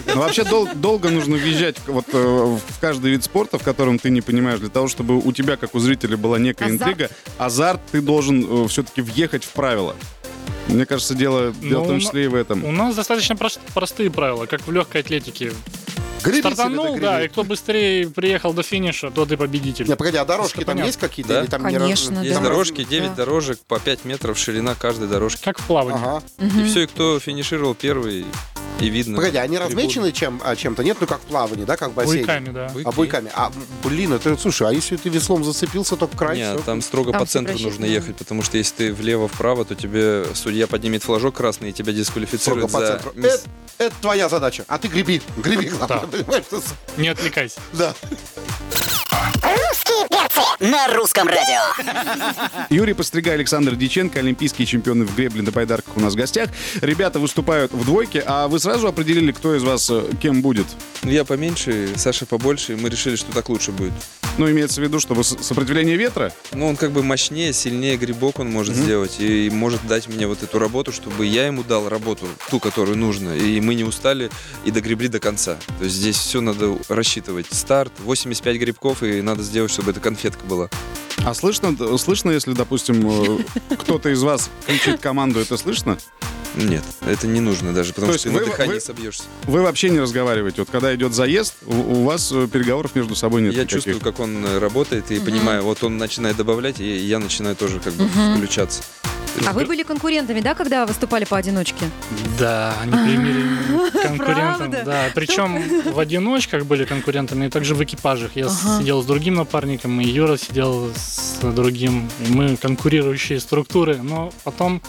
Ну, 0.06 0.20
вообще 0.20 0.44
дол- 0.44 0.68
долго 0.74 1.10
нужно 1.10 1.36
въезжать 1.36 1.76
вот, 1.86 2.06
э, 2.12 2.18
в 2.18 2.60
каждый 2.80 3.12
вид 3.12 3.24
спорта, 3.24 3.58
в 3.58 3.62
котором 3.62 3.98
ты 3.98 4.10
не 4.10 4.20
понимаешь, 4.20 4.60
для 4.60 4.68
того, 4.68 4.88
чтобы 4.88 5.18
у 5.18 5.32
тебя, 5.32 5.56
как 5.56 5.74
у 5.74 5.78
зрителя, 5.80 6.16
была 6.16 6.38
некая 6.38 6.66
Азарт. 6.66 6.80
интрига, 6.80 7.10
азарт, 7.38 7.80
ты 7.92 8.00
должен 8.00 8.68
все-таки 8.68 9.02
въехать 9.02 9.44
в 9.44 9.48
правила. 9.50 9.94
Мне 10.68 10.86
кажется, 10.86 11.14
дело, 11.14 11.52
дело 11.52 11.82
в 11.82 11.86
том 11.86 11.94
Ну, 11.96 12.00
числе 12.00 12.24
и 12.24 12.28
в 12.28 12.34
этом. 12.34 12.64
У 12.64 12.70
нас 12.70 12.94
достаточно 12.94 13.34
прост- 13.34 13.60
простые 13.74 14.10
правила, 14.10 14.46
как 14.46 14.66
в 14.66 14.70
легкой 14.72 15.00
атлетике. 15.00 15.52
Гребители 16.22 16.52
Стартанул, 16.52 16.98
да, 16.98 17.24
и 17.24 17.28
кто 17.28 17.44
быстрее 17.44 18.06
приехал 18.10 18.52
до 18.52 18.62
финиша, 18.62 19.10
тот 19.10 19.32
и 19.32 19.36
победитель. 19.36 19.88
Не, 19.88 19.96
погоди, 19.96 20.18
а 20.18 20.24
дорожки 20.26 20.56
там 20.58 20.66
понятно. 20.66 20.86
есть 20.88 21.00
какие-то? 21.00 21.32
Да. 21.32 21.40
Или 21.40 21.46
там 21.48 21.66
не 21.66 21.78
Конечно, 21.78 22.18
Есть 22.20 22.34
да. 22.34 22.40
дорожки, 22.42 22.84
9 22.84 23.08
Да. 23.10 23.14
дорожек, 23.24 23.58
по 23.66 23.80
5 23.80 24.04
метров 24.04 24.38
ширина 24.38 24.74
каждой 24.74 25.08
дорожки. 25.08 25.42
Как 25.42 25.58
в 25.58 25.64
плавании. 25.66 25.98
Ага. 25.98 26.22
И 26.60 26.64
все, 26.68 26.82
и 26.82 26.86
кто 26.86 27.18
финишировал 27.20 27.74
первый, 27.74 28.26
и 28.80 28.88
видно. 28.88 29.16
Погоди, 29.16 29.36
они 29.36 29.56
трибуны. 29.56 29.66
размечены 29.76 30.12
чем, 30.12 30.40
а, 30.42 30.56
чем-то? 30.56 30.82
Нет, 30.82 30.96
ну 31.00 31.06
как 31.06 31.20
в 31.20 31.24
плавании, 31.24 31.64
да, 31.64 31.76
как 31.76 31.90
в 31.90 31.94
бассейне? 31.94 32.18
Буйками, 32.24 32.48
да. 32.50 32.68
Буйки. 32.68 32.88
А 32.88 32.92
буйками. 32.92 33.30
А, 33.34 33.52
блин, 33.84 34.12
это, 34.14 34.36
слушай, 34.38 34.66
а 34.68 34.72
если 34.72 34.96
ты 34.96 35.08
веслом 35.10 35.44
зацепился, 35.44 35.96
то 35.96 36.06
край, 36.06 36.38
Нет, 36.38 36.56
всё. 36.56 36.64
там 36.64 36.80
строго 36.80 37.12
Там 37.12 37.20
по 37.20 37.26
центру 37.26 37.58
нужно 37.58 37.84
ехать, 37.84 38.16
потому 38.16 38.42
что 38.42 38.56
если 38.56 38.74
ты 38.76 38.94
влево-вправо, 38.94 39.64
то 39.64 39.74
тебе 39.74 40.24
судья 40.34 40.66
поднимет 40.66 41.02
флажок 41.02 41.34
красный 41.36 41.70
и 41.70 41.72
тебя 41.72 41.84
Строго 41.92 41.98
дисквалифицирует 41.98 42.72
по 42.72 42.80
за... 42.80 42.86
центру. 42.86 43.12
мисс- 43.14 43.44
Это, 43.78 43.84
это 43.86 43.94
твоя 44.00 44.28
задача. 44.30 44.64
А 44.66 44.78
ты 44.78 44.88
греби. 44.88 45.20
Греби, 45.36 45.66
главное, 45.68 46.00
Да. 46.00 46.06
понимаешь? 46.06 46.44
Не 46.96 47.08
отвлекайся. 47.08 47.60
Да. 47.74 47.94
На 50.60 50.88
русском 50.94 51.26
радио. 51.26 51.60
Юрий 52.68 52.94
Пострига, 52.94 53.32
Александр 53.32 53.74
Диченко, 53.76 54.18
олимпийские 54.18 54.66
чемпионы 54.66 55.04
в 55.04 55.14
гребле 55.14 55.42
на 55.42 55.50
байдарках 55.50 55.96
у 55.96 56.00
нас 56.00 56.12
в 56.12 56.16
гостях. 56.16 56.50
Ребята 56.80 57.18
выступают 57.18 57.72
в 57.72 57.84
двойке, 57.84 58.22
а 58.26 58.48
вы 58.48 58.60
сразу 58.60 58.86
определили, 58.86 59.32
кто 59.32 59.54
из 59.54 59.62
вас 59.62 59.88
э, 59.90 60.04
кем 60.20 60.42
будет? 60.42 60.66
Я 61.02 61.24
поменьше, 61.24 61.90
Саша 61.96 62.26
побольше, 62.26 62.74
и 62.74 62.76
мы 62.76 62.90
решили, 62.90 63.16
что 63.16 63.32
так 63.32 63.48
лучше 63.48 63.72
будет. 63.72 63.92
Ну, 64.38 64.50
имеется 64.50 64.80
в 64.80 64.84
виду, 64.84 65.00
чтобы 65.00 65.24
сопротивление 65.24 65.96
ветра? 65.96 66.32
Ну, 66.52 66.68
он 66.68 66.76
как 66.76 66.92
бы 66.92 67.02
мощнее, 67.02 67.52
сильнее 67.52 67.96
грибок 67.96 68.38
он 68.38 68.50
может 68.50 68.74
сделать, 68.74 69.16
и 69.18 69.50
может 69.50 69.86
дать 69.86 70.08
мне 70.08 70.26
вот 70.26 70.42
эту 70.42 70.58
работу, 70.58 70.92
чтобы 70.92 71.26
я 71.26 71.46
ему 71.46 71.62
дал 71.62 71.88
работу, 71.88 72.26
ту, 72.48 72.60
которую 72.60 72.96
нужно, 72.96 73.36
и 73.36 73.60
мы 73.60 73.74
не 73.74 73.84
устали 73.84 74.30
и 74.64 74.70
догребли 74.70 75.08
до 75.08 75.20
конца. 75.20 75.58
То 75.78 75.84
есть 75.84 75.96
здесь 75.96 76.16
все 76.16 76.40
надо 76.40 76.76
рассчитывать. 76.88 77.46
Старт, 77.50 77.92
85 77.98 78.56
грибков, 78.56 79.02
и 79.02 79.20
надо 79.20 79.42
сделать, 79.42 79.70
чтобы 79.70 79.90
эта 79.90 80.00
конфетка 80.20 80.44
была. 80.46 80.68
А 81.24 81.34
слышно, 81.34 81.76
слышно, 81.98 82.30
если, 82.30 82.52
допустим, 82.52 83.38
э, 83.38 83.38
кто-то 83.76 84.08
из 84.10 84.22
вас 84.22 84.50
кричит 84.66 85.00
команду, 85.00 85.40
это 85.40 85.56
слышно? 85.56 85.98
Нет, 86.56 86.82
это 87.06 87.26
не 87.28 87.40
нужно 87.40 87.72
даже, 87.72 87.92
потому 87.92 88.12
То 88.12 88.18
что 88.18 88.28
ты 88.28 88.34
на 88.34 88.40
вы- 88.40 88.46
дыхании 88.46 88.74
вы- 88.74 88.80
собьешься. 88.80 89.22
Вы 89.44 89.62
вообще 89.62 89.90
не 89.90 90.00
разговариваете. 90.00 90.62
Вот 90.62 90.70
когда 90.70 90.94
идет 90.94 91.14
заезд, 91.14 91.54
у, 91.64 91.72
у 91.74 92.04
вас 92.04 92.32
э, 92.32 92.48
переговоров 92.52 92.94
между 92.94 93.14
собой 93.14 93.42
нет 93.42 93.52
я 93.54 93.62
никаких. 93.62 93.84
чувствую, 93.84 94.00
как 94.00 94.18
он 94.20 94.44
э, 94.44 94.58
работает, 94.58 95.10
и 95.10 95.20
понимаю, 95.20 95.62
вот 95.62 95.82
он 95.84 95.96
начинает 95.98 96.36
добавлять, 96.36 96.80
и 96.80 96.96
я 96.98 97.18
начинаю 97.18 97.54
тоже 97.56 97.80
как 97.80 97.92
бы 97.94 98.06
включаться. 98.36 98.82
А 99.46 99.52
вы 99.52 99.64
были 99.64 99.82
конкурентами, 99.82 100.40
да, 100.40 100.54
когда 100.54 100.86
выступали 100.86 101.24
поодиночке? 101.24 101.86
Да, 102.38 102.74
они 102.82 102.92
примерили 102.92 103.90
конкурентам. 104.02 104.70
Правда? 104.70 104.82
Да, 104.84 105.02
причем 105.14 105.62
в 105.92 105.98
одиночках 105.98 106.64
были 106.64 106.84
конкурентами, 106.84 107.46
и 107.46 107.50
также 107.50 107.74
в 107.74 107.82
экипажах. 107.82 108.32
Я 108.36 108.48
сидел 108.48 109.02
с 109.02 109.06
другим 109.06 109.34
напарником, 109.34 110.00
и 110.00 110.04
Юра 110.04 110.36
сидел 110.36 110.90
с 110.94 111.40
другим. 111.42 112.08
И 112.26 112.32
мы 112.32 112.56
конкурирующие 112.56 113.40
структуры, 113.40 113.96
но 113.96 114.32
потом 114.44 114.82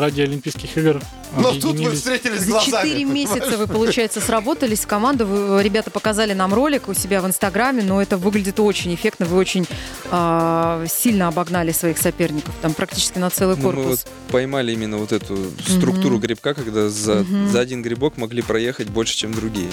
ради 0.00 0.20
Олимпийских 0.22 0.76
игр 0.78 1.00
Но 1.36 1.52
тут 1.52 1.64
объединились. 1.64 1.98
встретились 1.98 2.40
За 2.42 2.50
глазами. 2.50 2.88
четыре 2.88 3.04
месяца 3.04 3.56
вы, 3.58 3.66
получается, 3.66 4.20
сработались 4.20 4.80
в 4.80 4.86
команду. 4.86 5.26
Вы, 5.26 5.62
ребята 5.62 5.90
показали 5.90 6.32
нам 6.32 6.52
ролик 6.54 6.88
у 6.88 6.94
себя 6.94 7.20
в 7.20 7.26
Инстаграме, 7.26 7.82
но 7.82 8.00
это 8.02 8.16
выглядит 8.16 8.60
очень 8.60 8.94
эффектно. 8.94 9.26
Вы 9.26 9.36
очень 9.38 9.66
а, 10.10 10.84
сильно 10.88 11.28
обогнали 11.28 11.72
своих 11.72 11.98
соперников. 11.98 12.54
Там 12.62 12.74
практически 12.74 13.18
на 13.18 13.30
целый 13.30 13.56
Ну, 13.56 13.68
мы 13.68 13.72
корпус. 13.74 14.04
вот 14.04 14.06
поймали 14.32 14.72
именно 14.72 14.96
вот 14.98 15.12
эту 15.12 15.36
структуру 15.66 16.18
грибка, 16.18 16.54
когда 16.54 16.88
за, 16.88 17.16
Мгм. 17.16 17.48
за 17.50 17.60
один 17.60 17.82
грибок 17.82 18.16
могли 18.16 18.42
проехать 18.42 18.88
больше, 18.88 19.16
чем 19.16 19.34
другие. 19.34 19.68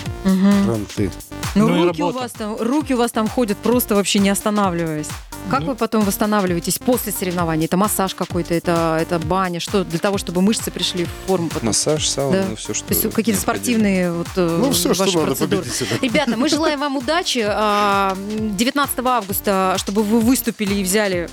Кранты. 0.65 1.11
Ну, 1.55 1.67
Ну 1.67 1.85
руки, 1.87 2.01
у 2.03 2.09
вас 2.11 2.31
там, 2.31 2.55
руки 2.59 2.93
у 2.93 2.97
вас 2.97 3.11
там 3.11 3.27
ходят 3.27 3.57
просто 3.57 3.95
вообще 3.95 4.19
не 4.19 4.29
останавливаясь. 4.29 5.07
Как 5.49 5.61
Ну. 5.61 5.67
вы 5.67 5.75
потом 5.75 6.03
восстанавливаетесь 6.03 6.79
после 6.79 7.11
соревнований? 7.11 7.65
Это 7.65 7.77
массаж 7.77 8.15
какой-то, 8.15 8.53
это, 8.53 8.97
это 9.01 9.19
баня, 9.19 9.59
что 9.59 9.83
для 9.83 9.99
того, 9.99 10.17
чтобы 10.17 10.41
мышцы 10.41 10.71
пришли 10.71 11.05
в 11.05 11.27
форму 11.27 11.49
потом? 11.49 11.67
Массаж, 11.67 12.07
сауна, 12.07 12.37
Да. 12.43 12.45
ну 12.49 12.55
все, 12.55 12.73
что 12.73 12.87
То 12.87 12.93
есть 12.93 13.13
какие-то 13.13 13.39
спортивные 13.41 14.11
вот, 14.11 14.27
э, 14.35 14.57
Ну, 14.59 14.71
все, 14.71 14.93
что 14.93 15.03
ваши 15.03 15.15
надо, 15.17 15.27
процедуры. 15.27 15.57
победить 15.61 15.75
себя. 15.77 15.97
Ребята, 16.01 16.37
мы 16.37 16.49
желаем 16.49 16.79
вам 16.79 16.97
удачи. 16.97 17.43
А, 17.45 18.17
19 18.17 18.99
августа, 19.05 19.75
чтобы 19.77 20.03
вы 20.03 20.19
выступили 20.21 20.75
и 20.75 20.83
взяли... 20.83 21.29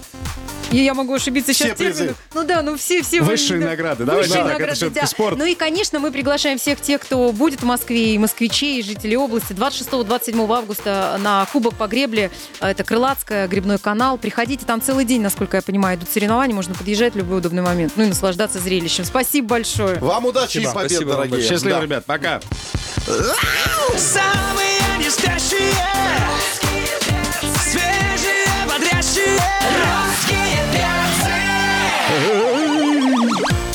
И 0.71 0.77
я 0.85 0.95
могу 0.95 1.15
ошибиться 1.15 1.53
Все 1.53 1.65
сейчас 1.65 1.79
термином. 1.79 2.15
Ну 2.33 2.45
да, 2.45 2.63
ну 2.63 2.77
все, 2.77 3.03
все... 3.03 3.23
Высшие 3.23 3.59
да. 3.61 3.71
награды. 3.71 4.05
Давайте 4.05 4.29
Высшие 4.29 4.45
это 4.45 4.53
награды, 4.53 4.75
всё-таки 4.77 5.01
да. 5.01 5.07
спорт. 5.09 5.37
Ну 5.37 5.45
и, 5.45 5.57
конечно, 5.57 5.99
мы 5.99 6.13
приглашаем 6.13 6.59
всех 6.59 6.81
тех, 6.81 7.01
кто 7.01 7.33
будет 7.33 7.61
в 7.63 7.65
Москве, 7.65 8.15
и 8.15 8.19
москвичей, 8.19 8.79
и 8.79 8.83
жителей 8.85 9.17
области. 9.17 9.53
26-27 9.53 10.57
августа 10.57 11.19
на 11.21 11.45
Кубок 11.53 11.75
по 11.75 11.89
гребле. 11.89 12.31
Это 12.61 12.85
Крылатская, 12.85 13.49
грибной 13.49 13.79
канал. 13.79 14.00
Приходите, 14.19 14.65
там 14.65 14.81
целый 14.81 15.05
день, 15.05 15.21
насколько 15.21 15.57
я 15.59 15.63
понимаю, 15.63 15.99
идут 15.99 16.09
соревнования. 16.09 16.55
Можно 16.55 16.75
подъезжать 16.75 17.13
в 17.15 17.17
любой 17.17 17.39
удобный 17.39 17.63
момент. 17.63 17.93
Ну 17.97 18.05
и 18.05 18.07
наслаждаться 18.07 18.59
зрелищем. 18.59 19.05
Спасибо 19.05 19.49
большое. 19.49 19.99
Вам 19.99 20.25
удачи 20.27 20.59
и 20.59 20.61
Спасибо. 20.63 20.73
побед, 20.75 20.91
Спасибо 20.93 21.13
дорогие. 21.13 21.49
Счастливо, 21.49 21.77
Да. 21.79 21.83
ребят. 21.85 22.05
Пока. 22.07 22.41
Самые 23.97 24.99
не 24.99 25.11
спящие 25.11 25.75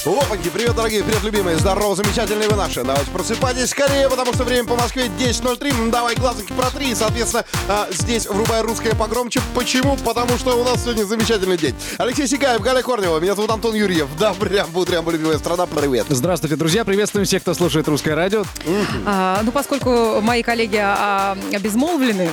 Опаньки, 0.05 0.49
привет, 0.49 0.75
дорогие, 0.75 1.03
привет, 1.03 1.23
любимые, 1.23 1.57
здорово, 1.57 1.95
замечательные 1.95 2.47
вы 2.47 2.55
наши. 2.55 2.83
Давайте 2.83 3.09
просыпайтесь 3.09 3.71
скорее, 3.71 4.07
потому 4.07 4.33
что 4.33 4.43
время 4.43 4.67
по 4.67 4.75
Москве 4.75 5.05
10.03. 5.07 5.73
Ну, 5.79 5.89
Давай 5.89 6.15
глазоньки 6.15 6.53
протри. 6.53 6.93
Соответственно, 6.93 7.43
а, 7.67 7.87
здесь 7.89 8.27
врубай 8.27 8.61
русское 8.61 8.93
погромче. 8.93 9.41
Почему? 9.55 9.97
Потому 9.97 10.37
что 10.37 10.61
у 10.61 10.63
нас 10.63 10.83
сегодня 10.83 11.05
замечательный 11.05 11.57
день. 11.57 11.73
Алексей 11.97 12.27
Сигаев, 12.27 12.61
Галя 12.61 12.83
Корнева, 12.83 13.19
меня 13.19 13.33
зовут 13.33 13.49
Антон 13.49 13.73
Юрьев. 13.73 14.07
Да, 14.19 14.35
прям, 14.35 14.69
бутрям, 14.69 15.09
любимая 15.09 15.39
страна, 15.39 15.65
привет. 15.65 16.05
Здравствуйте, 16.09 16.55
друзья. 16.55 16.85
Приветствуем 16.85 17.25
всех, 17.25 17.41
кто 17.41 17.55
слушает 17.55 17.87
русское 17.87 18.13
радио. 18.13 18.43
А, 19.07 19.41
ну, 19.41 19.51
поскольку 19.51 20.21
мои 20.21 20.43
коллеги 20.43 20.79
а, 20.79 21.35
обезмолвлены, 21.51 22.29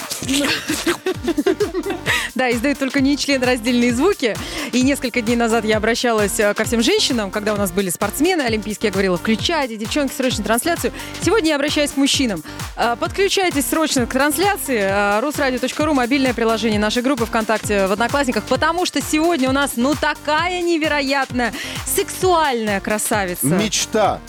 да, 2.35 2.51
издают 2.51 2.79
только 2.79 3.01
нечленораздельные 3.01 3.95
звуки, 3.95 4.37
и 4.73 4.83
несколько 4.83 5.23
дней 5.23 5.37
назад 5.37 5.65
я 5.65 5.79
обращалась 5.79 6.39
а, 6.39 6.53
ко 6.53 6.65
всем 6.65 6.83
женщинам, 6.83 7.31
когда 7.31 7.55
у 7.55 7.57
нас 7.57 7.62
были 7.71 7.91
спортсмены 7.91 8.43
олимпийские, 8.43 8.89
я 8.89 8.93
говорила, 8.93 9.17
включайте, 9.17 9.77
девчонки, 9.77 10.13
срочно 10.13 10.43
трансляцию. 10.43 10.93
Сегодня 11.21 11.51
я 11.51 11.57
обращаюсь 11.57 11.93
к 11.93 11.97
мужчинам. 11.97 12.43
А, 12.77 12.97
Подключайтесь 12.97 13.67
срочно 13.67 14.07
к 14.07 14.13
трансляции. 14.13 14.81
А, 14.83 15.21
Русрадио.ру, 15.21 15.95
мобильное 15.95 16.35
приложение 16.35 16.81
нашей 16.81 17.03
группы 17.03 17.27
ВКонтакте 17.27 17.87
в 17.87 17.93
Одноклассниках, 17.93 18.45
потому 18.45 18.87
что 18.87 19.01
сегодня 19.01 19.49
у 19.49 19.53
нас, 19.53 19.73
ну, 19.77 19.95
такая 19.95 20.61
невероятная 20.63 21.53
сексуальная 21.87 22.81
красавица 22.81 23.47
Мечта. 23.47 24.21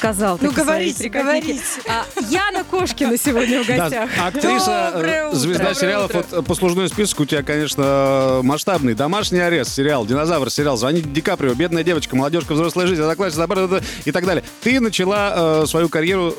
Сказал. 0.00 0.38
Ну, 0.40 0.50
говорите, 0.50 1.08
говорите. 1.10 1.60
А, 1.86 2.06
Яна 2.30 2.64
Кошкина 2.64 3.18
сегодня 3.18 3.62
в 3.62 3.66
Да, 3.66 3.76
гостях. 3.76 4.10
актриса, 4.18 4.90
Доброе 4.94 5.14
э, 5.24 5.26
утро. 5.28 5.36
звезда 5.38 5.58
Доброе 5.64 5.74
сериалов. 5.74 6.10
утро. 6.10 6.24
Вот 6.36 6.46
послужной 6.46 6.88
список 6.88 7.20
у 7.20 7.24
тебя, 7.26 7.42
конечно, 7.42 8.40
масштабный. 8.42 8.94
Домашний 8.94 9.40
арест, 9.40 9.74
сериал, 9.74 10.06
динозавр, 10.06 10.50
сериал, 10.50 10.78
звоните 10.78 11.06
Ди 11.10 11.20
Каприо, 11.20 11.52
бедная 11.52 11.84
девочка, 11.84 12.16
молодежка, 12.16 12.54
взрослая 12.54 12.86
жизнь, 12.86 13.02
одноклассница, 13.02 13.82
и 14.06 14.10
так 14.12 14.24
далее. 14.24 14.42
Ты 14.62 14.80
начала 14.80 15.62
э, 15.64 15.66
свою 15.66 15.90
карьеру 15.90 16.34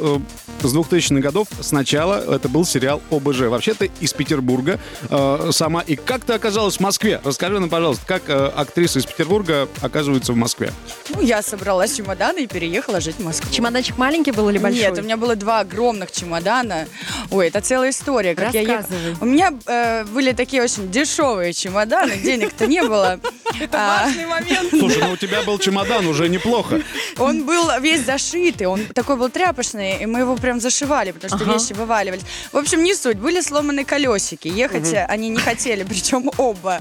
э, 0.64 0.66
с 0.68 0.76
2000-х 0.76 1.22
годов. 1.22 1.48
Сначала 1.60 2.36
это 2.36 2.50
был 2.50 2.66
сериал 2.66 3.00
ОБЖ. 3.12 3.42
Вообще 3.42 3.76
ты 3.76 3.92
из 4.00 4.12
Петербурга 4.14 4.80
э, 5.10 5.50
сама. 5.52 5.82
И 5.82 5.96
как 5.96 6.24
ты 6.24 6.34
оказалась 6.34 6.78
в 6.78 6.80
Москве? 6.80 7.22
Расскажи 7.24 7.60
нам, 7.60 7.70
пожалуйста, 7.70 8.04
как 8.08 8.24
э, 8.28 8.52
актриса 8.56 8.98
из 9.00 9.06
Петербурга 9.06 9.68
оказывается 9.82 10.34
в 10.34 10.36
Москве? 10.36 10.72
Ну, 11.10 11.22
я 11.22 11.44
собрала 11.44 11.88
чемоданы 11.88 12.40
и 12.44 12.48
переехала 12.48 13.00
жить 13.00 13.18
в 13.18 13.24
Москву. 13.24 13.51
Чемоданчик 13.52 13.98
маленький 13.98 14.32
был 14.32 14.50
или 14.50 14.58
большой? 14.58 14.82
Нет, 14.82 14.98
у 14.98 15.02
меня 15.02 15.18
было 15.18 15.36
два 15.36 15.60
огромных 15.60 16.12
чемодана. 16.12 16.88
Ой, 17.30 17.50
это 17.50 17.60
целая 17.60 17.90
история. 17.90 18.34
Как 18.34 18.54
я 18.54 18.62
ехала. 18.62 18.88
У 19.20 19.26
меня 19.26 19.54
э, 19.66 20.06
были 20.06 20.32
такие 20.32 20.64
очень 20.64 20.90
дешевые 20.90 21.52
чемоданы, 21.54 22.16
денег-то 22.18 22.68
не 22.68 22.82
было. 22.82 23.20
А, 23.74 24.08
Слушай, 24.70 25.00
ну 25.02 25.12
у 25.12 25.18
тебя 25.18 25.42
был 25.44 25.60
чемодан, 25.60 26.08
уже 26.08 26.30
неплохо. 26.30 26.82
Он 27.20 27.44
был 27.44 27.70
весь 27.82 28.06
зашитый, 28.06 28.66
он 28.68 28.86
такой 28.86 29.18
был 29.18 29.30
тряпочный, 29.30 30.02
и 30.02 30.06
мы 30.06 30.20
его 30.20 30.38
прям 30.38 30.62
зашивали, 30.62 31.12
потому 31.12 31.38
что 31.38 31.52
вещи 31.52 31.74
вываливались. 31.74 32.24
В 32.54 32.58
общем, 32.58 32.82
не 32.82 32.96
суть, 32.96 33.18
были 33.18 33.42
сломаны 33.42 33.84
колесики, 33.84 34.48
ехать 34.48 34.94
они 35.08 35.28
не 35.28 35.38
хотели, 35.38 35.84
причем 35.88 36.32
оба. 36.38 36.80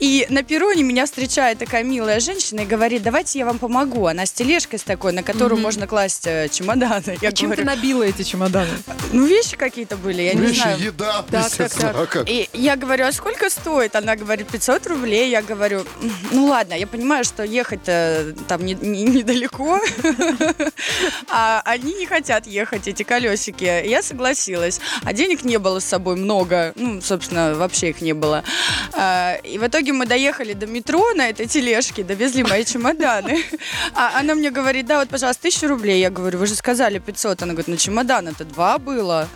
И 0.00 0.26
на 0.30 0.42
перроне 0.42 0.82
меня 0.82 1.06
встречает 1.06 1.58
такая 1.58 1.84
милая 1.84 2.18
женщина 2.18 2.60
и 2.60 2.66
говорит, 2.66 3.04
давайте 3.04 3.38
я 3.38 3.46
вам 3.46 3.60
помогу. 3.60 4.06
Она 4.06 4.26
с 4.26 4.32
тележкой 4.32 4.80
с 4.80 4.82
такой, 4.82 5.12
на 5.12 5.22
которую 5.22 5.60
можно 5.60 5.86
класть 5.86 5.99
э, 6.24 6.48
чемоданы. 6.48 7.18
Я 7.20 7.32
Чем 7.32 7.50
ты 7.50 7.62
говорю, 7.62 7.64
набила 7.64 8.02
эти 8.04 8.22
чемоданы? 8.22 8.70
ну 9.12 9.26
вещи 9.26 9.56
какие-то 9.56 9.96
были, 9.96 10.22
я 10.22 10.34
не 10.34 10.40
Вещи, 10.40 10.60
знаю. 10.62 10.78
еда, 10.80 11.24
так, 11.30 11.46
естественно. 11.46 11.92
так. 11.92 12.02
А 12.02 12.06
как? 12.06 12.28
И 12.28 12.48
я 12.52 12.76
говорю, 12.76 13.06
а 13.06 13.12
сколько 13.12 13.50
стоит? 13.50 13.96
Она 13.96 14.16
говорит, 14.16 14.48
500 14.48 14.86
рублей. 14.86 15.30
Я 15.30 15.42
говорю, 15.42 15.80
«М, 16.02 16.12
ну 16.32 16.46
ладно, 16.46 16.74
я 16.74 16.86
понимаю, 16.86 17.24
что 17.24 17.42
ехать-то 17.42 18.34
там 18.48 18.64
не- 18.64 18.74
не- 18.74 19.02
недалеко, 19.04 19.80
а 21.28 21.62
они 21.64 21.94
не 21.94 22.06
хотят 22.06 22.46
ехать, 22.46 22.88
эти 22.88 23.02
колесики. 23.02 23.64
Я 23.86 24.02
согласилась. 24.02 24.80
А 25.04 25.12
денег 25.12 25.44
не 25.44 25.58
было 25.58 25.80
с 25.80 25.84
собой 25.84 26.16
много. 26.16 26.72
Ну, 26.76 27.00
собственно, 27.00 27.54
вообще 27.54 27.90
их 27.90 28.00
не 28.00 28.12
было. 28.12 28.44
А, 28.92 29.36
И 29.44 29.58
в 29.58 29.66
итоге 29.66 29.92
мы 29.92 30.06
доехали 30.06 30.52
до 30.52 30.66
метро 30.66 31.12
на 31.14 31.28
этой 31.28 31.46
тележке, 31.46 32.02
довезли 32.04 32.42
мои 32.44 32.64
чемоданы. 32.64 33.42
А 33.94 34.18
она 34.20 34.34
мне 34.34 34.50
говорит, 34.50 34.86
да, 34.86 35.00
вот, 35.00 35.08
пожалуйста, 35.08 35.42
тысячу 35.42 35.66
рублей. 35.68 35.89
Я 35.98 36.10
говорю, 36.10 36.38
вы 36.38 36.46
же 36.46 36.54
сказали 36.54 36.98
500. 36.98 37.42
Она 37.42 37.52
говорит, 37.52 37.68
ну 37.68 37.76
чемодана-то 37.76 38.44
два 38.44 38.78
было. 38.78 39.28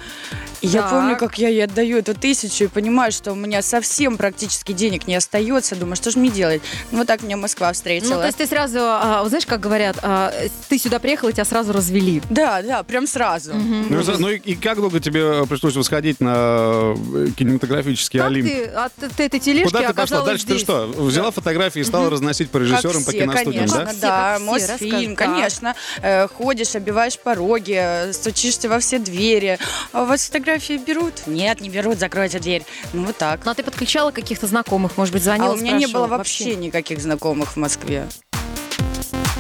И 0.65 0.67
я 0.67 0.81
Так. 0.81 0.91
помню, 0.93 1.17
как 1.19 1.37
я 1.37 1.49
ей 1.49 1.65
отдаю 1.65 1.99
эту 1.99 2.15
тысячу 2.15 2.65
и 2.65 2.67
понимаю, 2.69 3.13
что 3.13 3.33
у 3.33 3.35
меня 3.35 3.61
совсем 3.61 4.17
практически 4.17 4.73
денег 4.73 5.07
не 5.07 5.15
остается. 5.15 5.77
Думаю, 5.77 5.97
что 5.97 6.11
же 6.11 6.19
мне 6.19 6.31
делать? 6.31 6.63
Ну, 6.91 6.99
вот 6.99 7.07
так 7.07 7.23
меня 7.23 7.37
Москва 7.37 7.71
встретила. 7.75 8.15
Ну, 8.15 8.21
то 8.21 8.27
есть 8.27 8.39
ты 8.39 8.47
сразу, 8.47 8.79
а, 8.81 9.23
знаешь, 9.29 9.45
как 9.45 9.61
говорят, 9.61 9.99
а, 10.03 10.33
ты 10.71 10.79
сюда 10.79 11.01
приехал, 11.01 11.29
и 11.29 11.35
тебя 11.35 11.45
сразу 11.45 11.75
развели. 11.75 12.23
Да, 12.31 12.63
да, 12.63 12.83
прям 12.83 13.07
сразу. 13.07 13.53
Ну, 13.53 14.01
и 14.01 14.05
ну 14.19 14.31
и, 14.31 14.37
и 14.39 14.55
как 14.55 14.79
долго 14.79 15.01
тебе 15.01 15.43
э, 15.43 15.47
пришлось 15.47 15.77
восходить 15.77 16.21
на 16.21 16.95
э, 16.97 17.29
кинематографический 17.37 18.21
Как 18.21 18.29
Олимп? 18.29 18.49
ты 18.49 18.65
от 18.65 19.21
этой 19.21 19.41
тележки 19.41 19.67
Куда 19.67 19.89
ты 19.89 19.93
пошла? 19.95 20.23
Дальше 20.23 20.47
ты 20.47 20.53
здесь? 20.53 20.63
что? 20.63 20.87
Взяла 20.87 21.31
фотографии 21.31 21.81
и 21.81 21.85
стала 21.85 22.09
разносить 22.09 22.49
по 22.51 22.59
Как 22.59 22.69
режиссерам, 22.69 23.05
по 23.05 23.11
все, 23.11 23.21
киностудиям, 23.21 23.69
конечно, 23.69 23.85
да? 23.85 23.91
Все, 23.91 24.01
да, 24.01 24.33
как 24.39 24.41
все, 24.41 24.51
Мосфильм. 24.73 25.17
Так. 25.17 25.27
конечно. 25.29 25.75
Э, 26.01 26.27
ходишь, 26.29 26.75
обиваешь 26.75 27.19
пороги, 27.19 27.77
э, 27.77 28.13
стучишься 28.15 28.71
во 28.71 28.79
все 28.79 28.99
двери. 28.99 29.59
А 29.93 30.05
у 30.05 30.07
вас 30.07 30.25
фотографии 30.25 30.54
берут? 30.59 31.27
Нет, 31.27 31.61
не 31.61 31.69
берут, 31.69 31.99
закройте 31.99 32.39
дверь. 32.39 32.65
Ну, 32.93 33.05
вот 33.07 33.17
так. 33.17 33.45
Ну, 33.45 33.51
а 33.51 33.55
ты 33.55 33.63
подключала 33.63 34.11
каких-то 34.11 34.47
знакомых, 34.47 34.97
может 34.97 35.13
быть, 35.13 35.23
звонила, 35.23 35.51
а 35.51 35.53
у 35.53 35.57
меня 35.57 35.73
не 35.73 35.87
было 35.87 35.91
спрашивала? 36.07 36.17
вообще 36.19 36.55
никаких 36.57 37.01
знакомых 37.01 37.53
в 37.53 37.57
Москве. 37.57 38.07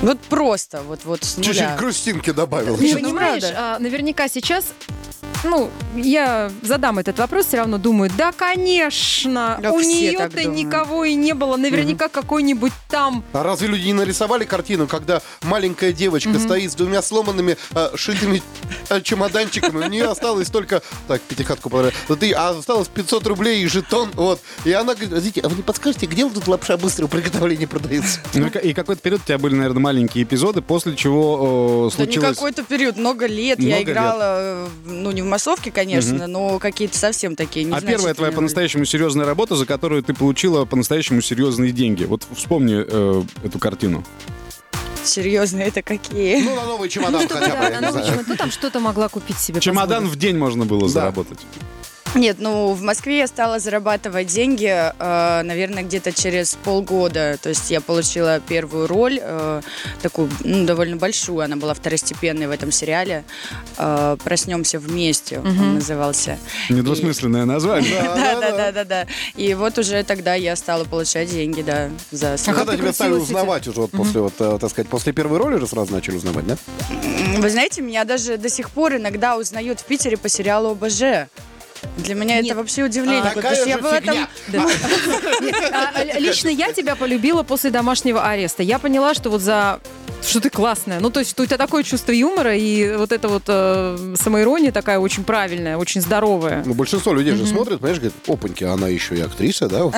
Вот 0.03 0.19
просто, 0.21 0.83
вот, 0.83 1.01
вот 1.05 1.25
с 1.25 1.37
Чуть-чуть 1.37 1.55
нуля. 1.57 1.77
грустинки 1.79 2.31
добавил. 2.31 2.77
Ты 2.77 2.93
Ну, 2.95 3.01
понимаешь, 3.01 3.45
а, 3.57 3.79
наверняка 3.79 4.29
сейчас, 4.29 4.67
ну, 5.45 5.71
я 5.95 6.51
задам 6.63 6.99
этот 6.99 7.19
вопрос, 7.19 7.47
все 7.47 7.59
равно 7.59 7.79
думаю, 7.79 8.11
да, 8.17 8.33
конечно, 8.33 9.59
Да 9.63 9.73
у 9.73 9.81
нее-то 9.81 10.45
никого 10.45 11.05
и 11.05 11.15
не 11.15 11.35
было, 11.35 11.57
наверняка 11.57 12.09
какой-нибудь 12.09 12.73
там 12.89 13.25
А 13.33 13.43
разве 13.43 13.69
люди 13.69 13.87
не 13.87 13.93
нарисовали 13.93 14.45
картину, 14.45 14.87
когда 14.87 15.23
маленькая 15.43 15.93
девочка 15.93 16.39
стоит 16.39 16.73
с 16.73 16.75
двумя 16.75 17.03
сломанными 17.03 17.57
э, 17.75 17.89
шитыми 17.95 18.43
э, 18.89 19.01
чемоданчиками, 19.01 19.85
у 19.85 19.89
нее 19.89 20.07
осталось 20.07 20.49
только... 20.51 20.83
Так, 21.09 21.21
пятихатку 21.23 21.71
и 22.25 22.33
а 22.33 22.51
осталось 22.51 22.89
500 22.89 23.27
рублей 23.27 23.63
и 23.63 23.67
жетон, 23.67 24.11
вот. 24.15 24.41
И 24.65 24.73
она 24.73 24.95
говорит, 24.95 25.11
«Подождите, 25.11 25.41
а 25.43 25.49
вы 25.49 25.57
не 25.57 25.63
подскажете, 25.63 26.07
где 26.07 26.25
вот 26.25 26.35
тут 26.35 26.49
лапша 26.49 26.77
быстрого 26.77 27.09
приготовления 27.09 27.67
продается? 27.67 28.21
Ну 28.35 28.47
и 28.47 28.51
ка- 28.51 28.59
и 28.59 28.73
какой-то 28.73 29.03
период 29.03 29.23
у 29.23 29.27
тебя 29.27 29.39
были, 29.39 29.55
наверное, 29.55 29.81
маленькие 29.81 30.25
эпизоды, 30.25 30.63
после 30.63 30.97
чего 30.97 31.91
э, 31.93 31.97
Да 31.97 32.05
не 32.07 32.13
случилось... 32.13 32.37
какой-то 32.37 32.63
период, 32.65 32.97
много 32.97 33.27
лет. 33.27 33.59
я 33.61 33.77
Много 33.77 33.91
играла, 33.91 34.23
э, 34.23 34.69
ну, 34.87 35.11
не 35.11 35.23
в 35.23 35.27
массовке, 35.35 35.73
конечно, 35.73 36.29
но 36.29 36.61
какие-то 36.61 36.97
совсем 36.97 37.35
такие 37.35 37.69
А 37.75 37.81
первая 37.81 38.15
твоя 38.15 38.33
по-настоящему 38.33 38.85
серьезная 38.85 39.27
работа, 39.27 39.57
за 39.57 39.67
которую 39.67 40.03
ты 40.05 40.15
получила 40.15 40.65
по-настоящему 40.65 41.21
серьезные 41.23 41.73
деньги. 41.73 42.05
Вот 42.05 42.25
вспомни 42.37 42.85
э, 42.87 43.25
эту 43.43 43.59
картину. 43.59 44.05
Серьезные 45.03 45.67
это 45.67 45.83
какие? 45.83 46.41
Ну, 46.41 46.55
на 46.55 46.65
новый 46.65 46.89
чемодан 46.89 47.23
что-то, 47.23 47.51
хотя 47.51 47.91
бы. 47.91 48.23
Ну, 48.29 48.37
там 48.37 48.53
что-то 48.53 48.79
могла 48.79 49.09
купить 49.09 49.39
себе. 49.39 49.61
Чемодан 49.61 50.07
в 50.07 50.17
день 50.17 50.39
можно 50.39 50.67
было 50.67 50.89
заработать. 50.89 51.41
Нет, 52.25 52.37
ну 52.39 52.73
в 52.75 52.83
Москве 52.83 53.19
я 53.19 53.27
стала 53.27 53.59
зарабатывать 53.59 54.29
деньги, 54.29 54.67
э, 54.67 55.43
наверное, 55.43 55.83
где-то 55.83 56.13
через 56.13 56.55
полгода. 56.55 57.37
То 57.43 57.49
есть 57.49 57.71
я 57.71 57.81
получила 57.81 58.41
первую 58.41 58.87
роль, 58.87 59.19
э, 59.21 59.63
такую 60.01 60.31
ну, 60.45 60.65
довольно 60.65 60.97
большую, 60.97 61.41
она 61.41 61.57
была 61.57 61.75
второстепенной 61.75 62.47
в 62.47 62.51
этом 62.51 62.71
сериале. 62.71 63.25
Э, 63.79 64.17
Проснемся 64.23 64.79
вместе, 64.79 65.41
он 65.41 65.75
назывался. 65.75 66.39
Недвусмысленное 66.71 67.45
название. 67.45 68.03
Да, 68.15 68.41
да, 68.41 68.51
да, 68.53 68.73
да, 68.73 68.85
да. 68.85 69.07
И 69.35 69.55
вот 69.55 69.77
уже 69.79 70.03
тогда 70.05 70.35
я 70.35 70.57
стала 70.57 70.85
получать 70.85 71.31
деньги, 71.31 71.63
да, 71.63 71.91
за 72.11 72.35
А 72.35 72.53
когда 72.55 72.73
ты 72.73 72.79
тебя 72.79 72.93
стали 72.93 73.13
узнавать 73.13 73.67
уже, 73.67 73.87
после, 73.89 74.21
вот, 74.21 74.35
так 74.37 74.71
сказать, 74.71 74.89
после 74.89 75.13
первой 75.13 75.39
роли 75.39 75.59
же 75.59 75.67
сразу 75.67 75.93
начали 75.93 76.17
узнавать, 76.17 76.47
да? 76.47 76.57
Вы 77.39 77.51
знаете, 77.51 77.83
меня 77.83 78.05
даже 78.05 78.37
до 78.37 78.49
сих 78.49 78.71
пор 78.71 78.97
иногда 78.97 79.37
узнают 79.37 79.81
в 79.81 79.85
Питере 79.85 80.17
по 80.17 80.29
сериалу 80.29 80.71
ОБЖ. 80.71 81.29
Для 81.97 82.15
меня 82.15 82.37
Нет. 82.37 82.47
это 82.47 82.57
вообще 82.57 82.85
удивление. 82.85 83.23
А, 83.23 83.35
такая 83.35 83.57
потому 83.57 83.57
что 83.57 83.69
я 83.69 83.77
же 83.77 83.83
была 83.83 84.01
там 84.01 84.29
фигня. 84.47 84.67
А, 85.95 86.19
Лично 86.19 86.49
я 86.49 86.73
тебя 86.73 86.97
полюбила 86.97 87.43
после 87.43 87.71
домашнего 87.71 88.27
ареста. 88.27 88.63
Я 88.63 88.79
поняла, 88.79 89.15
что 89.15 89.31
вот 89.31 89.41
за 89.41 89.81
что 90.27 90.41
ты 90.41 90.51
классная. 90.51 91.01
Ну, 91.01 91.11
то 91.11 91.21
есть, 91.21 91.33
что 91.33 91.43
у 91.43 91.47
тебя 91.47 91.59
такое 91.59 91.83
чувство 91.83 92.13
юмора 92.13 92.57
и 92.57 92.97
вот 92.97 93.13
эта 93.13 93.29
вот 93.29 93.43
э, 93.47 94.15
самоирония 94.19 94.73
такая 94.73 94.99
очень 94.99 95.25
правильная, 95.25 95.77
очень 95.77 96.01
здоровая. 96.01 96.63
Ну, 96.65 96.75
большинство 96.75 97.13
людей 97.13 97.35
же 97.35 97.47
смотрят, 97.47 97.81
понимаешь, 97.81 97.99
говорят, 97.99 98.15
опаньки, 98.27 98.65
она 98.65 98.89
еще 98.89 99.17
и 99.17 99.21
актриса, 99.21 99.69
да? 99.69 99.91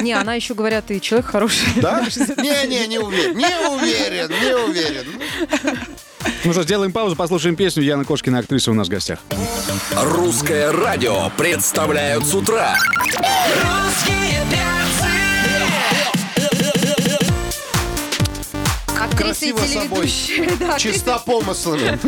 Не, 0.00 0.12
она 0.12 0.34
еще 0.34 0.54
говорят, 0.54 0.86
ты 0.86 1.00
человек 1.00 1.26
хороший. 1.26 1.66
Да? 1.76 2.06
Не-не, 2.36 2.86
не 2.86 2.98
уверен, 2.98 3.36
не 3.36 3.68
уверен, 3.68 4.30
не 4.30 4.54
уверен. 4.54 5.06
Ну 6.44 6.52
что, 6.52 6.62
сделаем 6.62 6.92
паузу, 6.92 7.16
послушаем 7.16 7.56
песню. 7.56 7.82
Яна 7.82 8.04
Кошкина, 8.04 8.38
актриса 8.38 8.70
у 8.70 8.74
нас 8.74 8.88
в 8.88 8.90
гостях. 8.90 9.20
Русское 9.96 10.70
радио 10.72 11.30
представляют 11.36 12.24
с 12.24 12.34
утра. 12.34 12.76
Русские 13.06 14.31
Актриса 19.30 19.54
Красиво 19.54 19.80
собой. 19.80 20.12
Да. 20.58 20.78
Чиста 20.78 21.18
помыслами. 21.18 21.98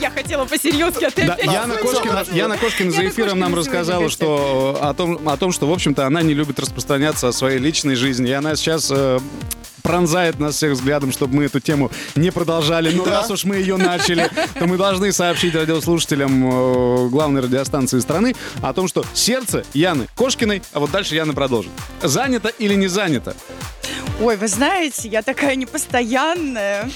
Я 0.00 0.10
хотела 0.10 0.44
по-серьезки, 0.44 1.04
а 1.04 1.10
ты 1.10 1.26
Да, 1.26 1.34
опять... 1.34 1.52
Яна 1.52 1.76
Кошкина, 1.76 2.24
Яна 2.32 2.56
Кошкина 2.56 2.90
за 2.90 3.08
эфиром 3.08 3.38
нам 3.38 3.54
рассказала, 3.54 4.08
что 4.08 4.78
э, 4.80 4.84
о 4.84 4.94
том, 4.94 5.28
о 5.28 5.36
том, 5.36 5.52
что, 5.52 5.66
в 5.66 5.72
общем-то, 5.72 6.06
она 6.06 6.22
не 6.22 6.34
любит 6.34 6.58
распространяться 6.58 7.28
о 7.28 7.32
своей 7.32 7.58
личной 7.58 7.94
жизни. 7.94 8.30
И 8.30 8.32
она 8.32 8.56
сейчас 8.56 8.90
э, 8.90 9.18
пронзает 9.82 10.40
нас 10.40 10.56
всех 10.56 10.72
взглядом, 10.72 11.12
чтобы 11.12 11.36
мы 11.36 11.44
эту 11.44 11.60
тему 11.60 11.90
не 12.16 12.30
продолжали. 12.30 12.92
Но 12.92 13.04
раз 13.04 13.30
уж 13.30 13.44
мы 13.44 13.56
ее 13.56 13.76
начали, 13.76 14.28
то 14.58 14.66
мы 14.66 14.76
должны 14.76 15.12
сообщить 15.12 15.54
радиослушателям 15.54 17.06
э, 17.06 17.08
главной 17.08 17.42
радиостанции 17.42 18.00
страны 18.00 18.34
о 18.62 18.72
том, 18.72 18.88
что 18.88 19.04
сердце 19.14 19.64
Яны 19.74 20.08
Кошкиной, 20.16 20.62
а 20.72 20.80
вот 20.80 20.90
дальше 20.90 21.14
Яна 21.14 21.34
продолжит. 21.34 21.70
Занято 22.02 22.48
или 22.48 22.74
не 22.74 22.88
занято? 22.88 23.36
Ой, 24.20 24.36
вы 24.36 24.48
знаете, 24.48 25.08
я 25.08 25.22
такая 25.22 25.56
непостоянная. 25.56 26.88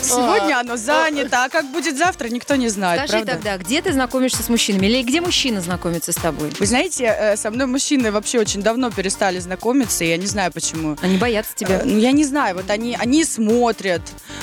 Сегодня 0.00 0.58
оно 0.60 0.76
занято, 0.76 1.44
а 1.44 1.48
как 1.48 1.64
будет 1.70 1.96
завтра, 1.96 2.28
никто 2.28 2.56
не 2.56 2.68
знает, 2.68 3.00
Скажи 3.08 3.24
правда? 3.24 3.32
тогда, 3.32 3.56
где 3.56 3.80
ты 3.80 3.90
знакомишься 3.92 4.42
с 4.42 4.50
мужчинами? 4.50 4.86
Или 4.86 5.02
где 5.02 5.22
мужчина 5.22 5.62
знакомится 5.62 6.12
с 6.12 6.16
тобой? 6.16 6.50
Вы 6.58 6.66
знаете, 6.66 7.04
э, 7.04 7.36
со 7.38 7.50
мной 7.50 7.66
мужчины 7.66 8.12
вообще 8.12 8.38
очень 8.38 8.62
давно 8.62 8.90
перестали 8.90 9.38
знакомиться, 9.38 10.04
и 10.04 10.08
я 10.08 10.18
не 10.18 10.26
знаю 10.26 10.52
почему. 10.52 10.96
Они 11.00 11.16
боятся 11.16 11.54
тебя. 11.54 11.80
Э, 11.80 11.84
Ну, 11.84 11.98
я 11.98 12.12
не 12.12 12.24
знаю, 12.24 12.56
вот 12.56 12.68
они, 12.68 12.96
они 13.00 13.24
смотрят. 13.24 14.02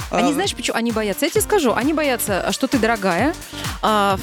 Они, 0.09 0.31
Э, 0.31 0.33
знаешь, 0.33 0.55
почему? 0.55 0.77
Они 0.77 0.91
боятся. 0.91 1.25
Я 1.25 1.29
тебе 1.31 1.41
скажу, 1.41 1.73
они 1.75 1.93
боятся, 1.93 2.51
что 2.51 2.67
ты 2.67 2.79
дорогая. 2.79 3.35
А, 3.83 4.17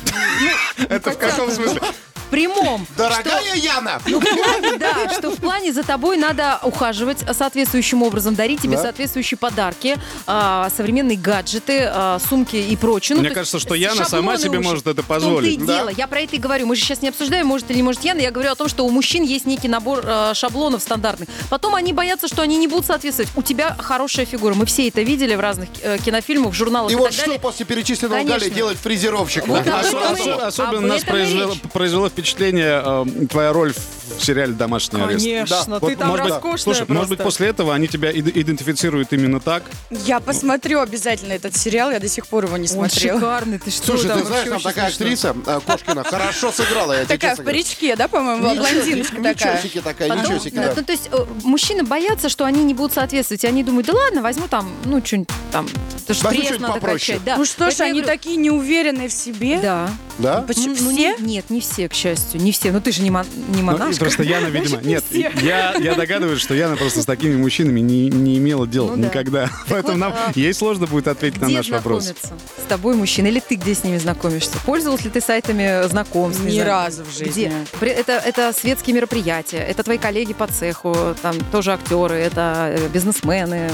ну, 0.78 0.86
Это 0.88 1.10
в 1.12 1.18
каком 1.18 1.50
смысле? 1.52 1.80
Прямом. 2.28 2.86
Дорогая 2.96 3.54
Яна! 3.56 4.00
Ну, 4.06 4.20
плане, 4.20 4.78
да, 4.78 5.08
что 5.16 5.30
в 5.30 5.36
плане 5.36 5.72
за 5.72 5.82
тобой 5.82 6.16
надо 6.16 6.58
ухаживать 6.62 7.18
соответствующим 7.36 8.02
образом, 8.02 8.34
дарить 8.34 8.60
тебе 8.62 8.76
Да. 8.76 8.82
соответствующие 8.82 9.38
подарки, 9.38 9.96
а, 10.26 10.68
современные 10.76 11.16
гаджеты, 11.18 11.82
а, 11.90 12.18
сумки 12.28 12.56
и 12.56 12.76
прочее. 12.76 13.16
Ну, 13.16 13.22
Мне 13.22 13.30
кажется, 13.30 13.58
что 13.58 13.74
Яна 13.74 14.04
сама 14.04 14.36
себе 14.38 14.58
уже. 14.58 14.68
может 14.68 14.86
это 14.86 15.02
позволить. 15.02 15.64
Да. 15.64 15.78
дело. 15.78 15.88
Я 15.90 16.06
про 16.06 16.20
это 16.20 16.36
и 16.36 16.38
говорю. 16.38 16.66
Мы 16.66 16.76
же 16.76 16.82
сейчас 16.82 17.02
не 17.02 17.08
обсуждаем, 17.08 17.46
может 17.46 17.70
или 17.70 17.78
не 17.78 17.82
может 17.82 18.04
Яна. 18.04 18.20
Я 18.20 18.30
говорю 18.30 18.50
о 18.50 18.54
том, 18.54 18.68
что 18.68 18.84
у 18.86 18.90
мужчин 18.90 19.22
есть 19.22 19.46
некий 19.46 19.68
набор 19.68 20.00
э, 20.04 20.32
шаблонов 20.34 20.82
стандартных. 20.82 21.28
Потом 21.50 21.74
они 21.74 21.92
боятся, 21.92 22.28
что 22.28 22.42
они 22.42 22.56
не 22.56 22.68
будут 22.68 22.86
соответствовать. 22.86 23.30
У 23.36 23.42
тебя 23.42 23.76
хорошая 23.78 24.26
фигура. 24.26 24.54
Мы 24.54 24.66
все 24.66 24.88
это 24.88 25.02
видели 25.02 25.34
в 25.34 25.40
разных 25.40 25.68
э, 25.82 25.98
кинофильмах, 25.98 26.52
в 26.52 26.56
журналах 26.56 26.90
И 26.90 26.94
и, 26.94 26.96
вот 26.96 27.04
так 27.06 27.12
что 27.12 27.24
далее. 27.26 27.40
после 27.40 27.66
перечисленного 27.66 28.18
Конечно. 28.20 28.40
Галя 28.40 28.50
делать 28.50 28.78
фрезеровщик? 28.78 29.46
Вот 29.46 29.66
осо- 29.66 30.46
Особенно 30.46 30.78
об 30.78 30.84
нас 30.84 31.04
произвело, 31.04 31.54
произвело 31.72 32.08
впечатление 32.18 32.82
э, 32.84 33.26
твоя 33.28 33.52
роль 33.52 33.72
в 33.72 34.24
сериале 34.24 34.52
«Домашний 34.52 35.00
арест». 35.00 35.24
Конечно, 35.24 35.78
Вот, 35.78 35.88
ты 35.90 35.96
там 35.96 36.08
может 36.08 36.24
быть, 36.24 36.32
роскошная 36.34 36.58
слушай, 36.74 36.86
может 36.88 37.08
быть, 37.10 37.18
после 37.22 37.48
этого 37.48 37.74
они 37.74 37.86
тебя 37.86 38.10
ид- 38.10 38.36
идентифицируют 38.36 39.12
именно 39.12 39.38
так? 39.38 39.62
Я 39.90 40.18
посмотрю 40.18 40.80
обязательно 40.80 41.32
этот 41.34 41.56
сериал, 41.56 41.90
я 41.92 42.00
до 42.00 42.08
сих 42.08 42.26
пор 42.26 42.46
его 42.46 42.56
не 42.56 42.62
Он 42.64 42.68
смотрела. 42.68 43.18
шикарный, 43.20 43.58
ты 43.58 43.70
что? 43.70 43.86
Слушай, 43.86 44.08
там 44.08 44.20
ты 44.20 44.26
знаешь, 44.26 44.48
там 44.48 44.60
такая 44.60 44.90
смешно. 44.90 45.04
актриса, 45.30 45.36
э, 45.46 45.60
Кошкина, 45.64 46.04
хорошо 46.04 46.50
сыграла, 46.52 46.98
я 46.98 47.04
Такая 47.06 47.36
в 47.36 47.44
паричке, 47.44 47.94
да, 47.96 48.08
по-моему, 48.08 48.42
блондиночка 48.56 49.16
Ничего 49.18 49.32
такая. 49.34 49.62
себе 49.62 49.80
такая, 49.82 50.08
Потом, 50.08 50.24
ничего 50.24 50.38
себе. 50.40 50.60
ну, 50.60 50.62
да. 50.66 50.72
ну, 50.76 50.82
то 50.84 50.92
есть 50.92 51.08
э, 51.12 51.26
мужчины 51.44 51.82
боятся, 51.84 52.28
что 52.28 52.44
они 52.44 52.64
не 52.64 52.74
будут 52.74 52.94
соответствовать. 52.94 53.44
И 53.44 53.46
они 53.46 53.62
думают, 53.62 53.86
да 53.86 53.92
ладно, 53.94 54.22
возьму 54.22 54.48
там, 54.48 54.72
ну, 54.84 55.04
что-нибудь 55.04 55.28
там, 55.52 55.68
Возьму 56.08 56.30
пресс 56.30 56.42
что-нибудь 56.44 56.60
надо 56.60 56.74
попроще. 56.74 57.18
качать. 57.18 57.24
Да. 57.24 57.36
Ну 57.36 57.44
что 57.44 57.70
ж, 57.70 57.80
они 57.80 58.02
такие 58.02 58.36
неуверенные 58.36 59.08
в 59.08 59.12
себе. 59.12 59.58
Да. 59.60 59.90
Да? 60.18 60.42
Почему 60.42 60.74
Ну, 60.80 60.90
все? 60.90 61.16
не- 61.16 61.34
нет, 61.36 61.50
не 61.50 61.60
все, 61.60 61.88
к 61.88 61.94
счастью, 61.94 62.07
не 62.34 62.52
все. 62.52 62.72
Ну 62.72 62.80
ты 62.80 62.92
же 62.92 63.02
не, 63.02 63.10
мон- 63.10 63.26
не 63.48 63.58
Ну, 63.60 63.62
монашка. 63.62 64.04
просто 64.04 64.22
Яна, 64.22 64.46
видимо... 64.50 64.80
Нет, 64.82 65.04
я, 65.12 65.74
я 65.74 65.94
догадываюсь, 65.94 66.40
что 66.40 66.54
Яна 66.54 66.76
просто 66.76 67.02
с 67.02 67.04
такими 67.06 67.36
мужчинами 67.36 67.80
не, 67.80 68.08
не 68.08 68.38
имела 68.38 68.66
дела 68.66 68.90
Ну 68.94 69.02
да. 69.02 69.08
никогда. 69.08 69.50
Поэтому 69.68 69.94
вот, 69.94 70.00
нам 70.00 70.12
а, 70.12 70.32
ей 70.34 70.52
сложно 70.54 70.86
будет 70.86 71.08
ответить 71.08 71.40
на 71.40 71.48
наш 71.48 71.68
вопрос. 71.70 72.06
с 72.06 72.68
тобой 72.68 72.94
мужчина? 72.96 73.26
Или 73.28 73.40
ты 73.40 73.54
где 73.56 73.74
с 73.74 73.84
ними 73.84 73.98
знакомишься? 73.98 74.52
Пользовался 74.64 75.04
ли 75.04 75.10
ты 75.10 75.20
сайтами 75.20 75.86
знакомств? 75.88 76.42
Ни 76.44 76.60
разу 76.60 77.04
в 77.04 77.10
жизни. 77.16 77.52
Где? 77.80 77.90
Это, 77.90 78.12
это 78.12 78.52
светские 78.52 78.94
мероприятия, 78.94 79.58
это 79.58 79.82
твои 79.82 79.98
коллеги 79.98 80.32
по 80.34 80.46
цеху, 80.46 80.96
там 81.22 81.36
тоже 81.52 81.72
актеры, 81.72 82.14
это 82.16 82.74
э, 82.76 82.88
бизнесмены. 82.88 83.70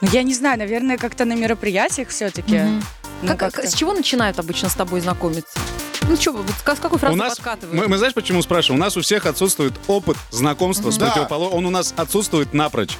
Ну, 0.00 0.08
Я 0.12 0.22
не 0.22 0.34
знаю, 0.34 0.58
наверное, 0.58 0.96
как-то 0.98 1.24
на 1.24 1.34
мероприятиях 1.34 2.08
все-таки. 2.08 2.58
Мгм. 2.58 2.82
Ну, 3.22 3.28
Как- 3.28 3.52
как-то. 3.52 3.66
с 3.70 3.74
чего 3.74 3.92
начинают 3.92 4.38
обычно 4.38 4.68
с 4.68 4.74
тобой 4.74 5.00
знакомиться? 5.00 5.58
Ну 6.08 6.16
что, 6.16 6.32
вот 6.32 6.44
с, 6.50 6.62
какой 6.62 6.96
У 6.96 6.98
фразы 6.98 7.16
нас, 7.16 7.36
подкатывают? 7.36 7.80
мы, 7.80 7.88
мы 7.88 7.96
знаешь, 7.96 8.12
почему 8.12 8.42
спрашиваем? 8.42 8.78
У 8.80 8.84
нас 8.84 8.94
у 8.96 9.00
всех 9.00 9.24
отсутствует 9.24 9.72
опыт 9.86 10.16
знакомства 10.30 10.90
с 10.90 10.98
Да. 10.98 11.06
противоположным. 11.06 11.58
Он 11.58 11.66
у 11.66 11.70
нас 11.70 11.94
отсутствует 11.96 12.52
напрочь. 12.52 12.96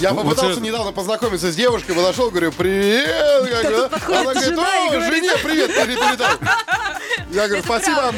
Я 0.00 0.10
Ну, 0.12 0.22
попытался 0.22 0.54
вот 0.54 0.62
недавно 0.62 0.92
познакомиться 0.92 1.50
с 1.52 1.56
девушкой, 1.56 1.94
подошел, 1.94 2.30
говорю, 2.30 2.52
привет. 2.52 3.08
Говорю, 3.50 3.76
тут 3.82 3.90
подходит 3.90 4.20
Она 4.22 4.32
говорит, 4.34 4.58
о, 4.58 4.90
говорит, 4.92 5.14
жене 5.14 5.32
привет 5.42 5.74
пере- 5.74 5.96
передай. 5.96 6.30
Я 7.32 7.48
говорю, 7.48 7.56
Это 7.56 7.64
спасибо. 7.64 8.14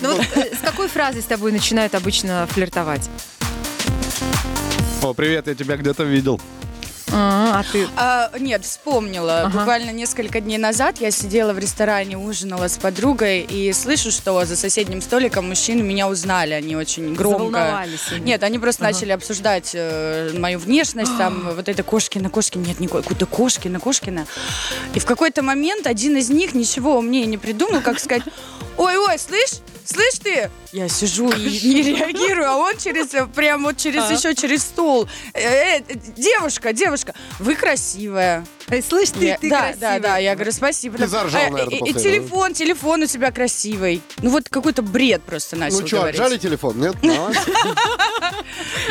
Ну 0.00 0.16
вот 0.16 0.26
э, 0.36 0.54
с 0.56 0.60
какой 0.60 0.88
фразой 0.88 1.22
с 1.22 1.26
тобой 1.26 1.50
начинают 1.52 1.94
обычно 1.94 2.46
флиртовать? 2.52 3.10
О, 5.02 5.12
привет, 5.12 5.46
я 5.48 5.54
тебя 5.54 5.76
где-то 5.76 6.04
видел. 6.04 6.40
А, 7.16 7.60
а 7.60 7.64
ты... 7.70 7.86
А, 7.96 8.30
нет, 8.38 8.64
вспомнила. 8.64 9.42
Ага. 9.42 9.58
Буквально 9.58 9.90
несколько 9.90 10.40
дней 10.40 10.58
назад 10.58 11.00
я 11.00 11.12
сидела 11.12 11.52
в 11.52 11.58
ресторане, 11.58 12.18
ужинала 12.18 12.66
с 12.66 12.76
подругой 12.76 13.42
и 13.42 13.72
слышу, 13.72 14.10
что 14.10 14.44
за 14.44 14.56
соседним 14.56 15.00
столиком 15.00 15.48
мужчины 15.48 15.82
меня 15.82 16.08
узнали. 16.08 16.54
Они 16.54 16.74
очень 16.74 17.14
громко. 17.14 17.78
Они. 17.78 17.96
Нет, 18.20 18.42
они 18.42 18.58
просто 18.58 18.84
Ага. 18.84 18.94
начали 18.94 19.12
обсуждать 19.12 19.70
э, 19.74 20.32
мою 20.36 20.58
внешность, 20.58 21.16
там 21.16 21.50
вот 21.54 21.68
это 21.68 21.84
Кошкина, 21.84 22.30
Кошкина, 22.30 22.66
нет, 22.66 22.80
никакой, 22.80 23.02
какой-то 23.02 23.26
Кошкина, 23.26 23.78
Кошкина. 23.78 24.26
И 24.94 24.98
в 24.98 25.04
какой-то 25.06 25.42
момент 25.42 25.86
один 25.86 26.16
из 26.16 26.30
них 26.30 26.54
ничего 26.54 26.98
умнее 26.98 27.26
не 27.26 27.38
придумал, 27.38 27.80
как 27.80 28.00
сказать, 28.00 28.24
ой-ой, 28.76 29.18
слышь, 29.18 29.60
слышь 29.84 30.18
ты? 30.22 30.50
Я 30.74 30.88
сижу 30.88 31.30
и 31.30 31.36
не 31.68 31.82
реагирую, 31.84 32.50
а 32.50 32.56
он 32.56 32.76
через, 32.76 33.14
э, 33.14 33.26
прям 33.32 33.62
вот 33.62 33.76
через, 33.76 34.10
А. 34.10 34.12
еще 34.12 34.34
через 34.34 34.64
стол. 34.64 35.06
Э, 35.32 35.76
э, 35.78 35.82
девушка, 36.16 36.72
девушка, 36.72 37.14
вы 37.38 37.54
красивая. 37.54 38.44
Эй, 38.68 38.82
слышь, 38.82 39.10
ты, 39.10 39.24
Я- 39.26 39.38
ты 39.38 39.50
да, 39.50 39.58
красивый. 39.60 39.80
да, 39.80 39.98
да, 40.00 40.16
я 40.18 40.34
говорю, 40.34 40.50
спасибо. 40.50 40.98
Ты 40.98 41.06
заржал, 41.06 41.42
А, 41.46 41.50
наверное, 41.50 41.78
и, 41.78 41.92
телефон, 41.92 42.54
телефон 42.54 43.02
у 43.02 43.06
тебя 43.06 43.30
красивый. 43.30 44.02
Ну 44.20 44.30
вот 44.30 44.48
какой-то 44.48 44.82
бред 44.82 45.22
просто 45.22 45.54
начал 45.54 45.80
Ну 45.82 45.86
что, 45.86 45.98
говорить. 45.98 46.18
отжали 46.18 46.38
телефон? 46.38 46.80
Нет? 46.80 46.96
Давай. 47.02 47.34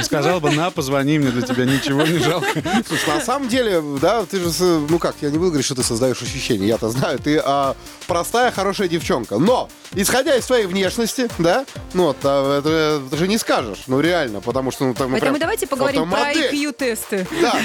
Сказал 0.04 0.40
бы, 0.40 0.52
на, 0.52 0.70
позвони 0.72 1.20
мне, 1.20 1.32
для 1.32 1.42
тебя 1.42 1.66
ничего 1.66 2.04
не 2.04 2.20
жалко. 2.20 2.48
Слушай, 2.88 3.10
на 3.16 3.22
самом 3.22 3.50
деле, 3.50 3.82
да, 4.00 4.26
ты 4.26 4.40
же, 4.40 4.52
ну 4.90 5.00
как, 5.00 5.16
я 5.22 5.30
не 5.32 5.38
буду 5.38 5.50
говорить, 5.50 5.66
что 5.66 5.76
ты 5.76 5.84
создаешь 5.84 6.22
ощущения, 6.22 6.68
я-то 6.68 6.90
знаю, 6.90 7.20
ты 7.20 7.42
а, 7.44 7.76
простая, 8.08 8.52
хорошая 8.52 8.88
девчонка. 8.88 9.38
Но, 9.38 9.70
исходя 9.96 10.36
из 10.36 10.46
своей 10.46 10.66
внешности, 10.68 11.28
да, 11.40 11.66
ну 11.94 12.04
вот, 12.06 12.18
а, 12.24 12.60
это, 12.60 13.02
это 13.08 13.18
же 13.18 13.28
не 13.28 13.38
скажешь, 13.38 13.84
ну 13.88 14.00
реально, 14.00 14.42
потому 14.42 14.72
что, 14.72 14.86
ну 14.86 14.94
там, 14.94 15.08
ну, 15.08 15.14
Поэтому 15.14 15.32
прям 15.34 15.40
давайте 15.42 15.68
поговорим 15.68 16.10
про 16.10 16.18
фотомодель. 16.18 16.54
IQ-тесты. 16.56 17.28
Да. 17.42 17.56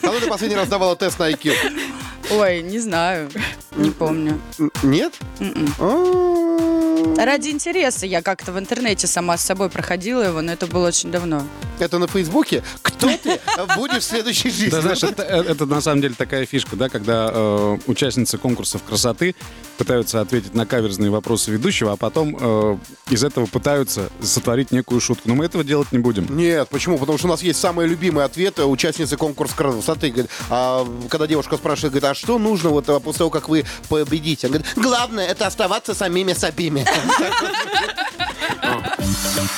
Когда 0.00 0.20
ты 0.20 0.26
последний 0.28 0.56
раз 0.56 0.68
давала 0.68 0.96
тест 0.96 1.18
на 1.18 1.30
IQ? 1.30 1.54
Ой, 2.30 2.62
не 2.62 2.78
знаю, 2.80 3.30
не 3.76 3.90
помню. 3.90 4.40
Н- 4.58 4.70
Нет? 4.82 5.14
М-м. 5.40 5.72
А, 7.18 7.24
Ради 7.24 7.48
интереса 7.50 8.04
я 8.06 8.20
как-то 8.20 8.52
в 8.52 8.58
интернете 8.58 9.06
сама 9.06 9.36
с 9.38 9.42
собой 9.44 9.70
проходила 9.70 10.22
его, 10.22 10.42
но 10.42 10.52
это 10.52 10.66
было 10.66 10.88
очень 10.88 11.10
давно. 11.10 11.42
Это 11.78 11.98
на 11.98 12.06
Фейсбуке? 12.08 12.62
Кто 12.98 13.08
ты 13.08 13.40
будешь 13.76 14.02
в 14.02 14.06
следующей 14.06 14.50
жизни? 14.50 14.70
Да, 14.70 14.80
знаешь, 14.80 15.02
это, 15.02 15.22
э, 15.22 15.42
это 15.42 15.66
на 15.66 15.80
самом 15.80 16.00
деле 16.00 16.14
такая 16.16 16.46
фишка, 16.46 16.76
да, 16.76 16.88
когда 16.88 17.30
э, 17.32 17.78
участницы 17.86 18.38
конкурсов 18.38 18.82
красоты 18.82 19.34
пытаются 19.76 20.20
ответить 20.20 20.54
на 20.54 20.66
каверзные 20.66 21.10
вопросы 21.10 21.50
ведущего, 21.50 21.92
а 21.92 21.96
потом 21.96 22.36
э, 22.38 22.78
из 23.10 23.22
этого 23.24 23.46
пытаются 23.46 24.10
сотворить 24.20 24.70
некую 24.72 25.00
шутку. 25.00 25.28
Но 25.28 25.34
мы 25.34 25.44
этого 25.44 25.64
делать 25.64 25.92
не 25.92 25.98
будем. 25.98 26.34
Нет, 26.36 26.68
почему? 26.68 26.98
Потому 26.98 27.18
что 27.18 27.28
у 27.28 27.30
нас 27.30 27.42
есть 27.42 27.60
самый 27.60 27.86
любимый 27.86 28.24
ответ 28.24 28.58
э, 28.58 28.64
участницы 28.64 29.16
конкурса 29.16 29.54
красоты. 29.56 30.10
Говорит, 30.10 30.30
а, 30.50 30.86
когда 31.08 31.26
девушка 31.26 31.56
спрашивает, 31.56 31.92
говорит, 31.92 32.10
а 32.10 32.14
что 32.14 32.38
нужно 32.38 32.70
вот 32.70 32.88
а, 32.88 33.00
после 33.00 33.18
того, 33.18 33.30
как 33.30 33.48
вы 33.48 33.64
победите? 33.88 34.46
Она 34.46 34.58
говорит, 34.58 34.74
главное, 34.76 35.26
это 35.26 35.46
оставаться 35.46 35.94
самими 35.94 36.32
собими. 36.32 36.86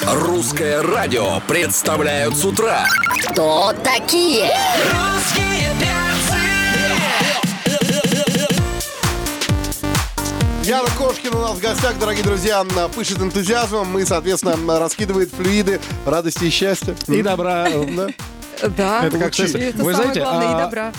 Русское 0.06 0.82
радио 0.82 1.40
представляют 1.46 2.36
с 2.36 2.44
утра. 2.44 2.86
Кто 3.30 3.72
такие? 3.84 4.50
Русские 4.84 5.58
Яна 10.64 10.88
Кошкина 10.98 11.38
у 11.38 11.40
нас 11.40 11.56
в 11.56 11.60
гостях, 11.60 11.98
дорогие 11.98 12.22
друзья, 12.22 12.60
она 12.60 12.88
пышет 12.88 13.20
энтузиазмом 13.20 13.98
и, 13.98 14.04
соответственно, 14.04 14.78
раскидывает 14.78 15.30
флюиды 15.30 15.80
радости 16.04 16.44
и 16.44 16.50
счастья. 16.50 16.94
И 17.06 17.22
добра. 17.22 17.68
Да. 18.76 19.06
Это 19.06 19.18
как. 19.18 19.38
Это 19.38 19.82
Вы 19.82 19.94
знаете, 19.94 20.20
главное, 20.20 20.50
и 20.50 20.54
а, 20.54 20.58
добра. 20.58 20.92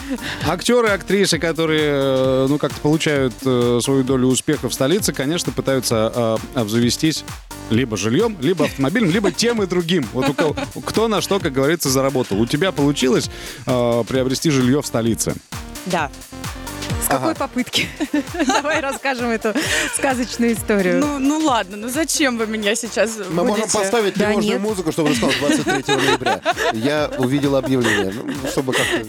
Актеры, 0.48 0.90
актрисы, 0.90 1.40
которые, 1.40 1.82
э, 1.84 2.46
ну, 2.50 2.58
как-то 2.58 2.80
получают 2.82 3.34
э, 3.46 3.80
свою 3.82 4.04
долю 4.04 4.28
успеха 4.28 4.70
в 4.70 4.74
столице, 4.74 5.14
конечно, 5.14 5.52
пытаются 5.52 6.12
э, 6.56 6.60
обзавестись 6.60 7.24
либо 7.70 7.98
жильем, 7.98 8.36
либо 8.42 8.66
автомобилем, 8.66 9.12
либо 9.12 9.32
тем 9.32 9.62
и 9.62 9.68
другим. 9.68 10.06
Вот 10.14 10.30
у 10.30 10.34
кого- 10.34 10.56
кто 10.86 11.08
на 11.08 11.22
что, 11.22 11.40
как 11.40 11.54
говорится, 11.54 11.90
заработал. 11.90 12.40
У 12.40 12.46
тебя 12.46 12.72
получилось 12.72 13.30
э, 13.66 14.04
приобрести 14.08 14.50
жилье 14.50 14.82
в 14.82 14.86
столице? 14.88 15.36
Да. 15.86 16.10
С 17.04 17.08
какой 17.08 17.36
попытки? 17.36 17.88
Давай 18.48 18.80
расскажем 18.82 19.30
эту 19.30 19.54
сказочную 19.96 20.54
историю. 20.54 21.00
Ну, 21.00 21.20
ну 21.20 21.40
ладно, 21.40 21.78
ну 21.78 21.90
зачем 21.90 22.38
вы 22.38 22.46
меня 22.48 22.76
сейчас 22.76 23.18
Мы 23.32 23.44
можем 23.44 23.66
будете- 23.66 23.78
поставить 23.78 24.14
Да 24.16 24.26
тревожную 24.28 24.60
нет. 24.60 24.62
музыку, 24.62 24.92
чтобы 24.92 25.10
рассказал 25.10 25.34
23 25.40 25.96
ноября. 25.96 26.42
Я 26.74 27.10
увидел 27.18 27.56
объявление, 27.56 28.14
ну, 28.14 28.34
чтобы 28.50 28.74
как-то... 28.74 29.06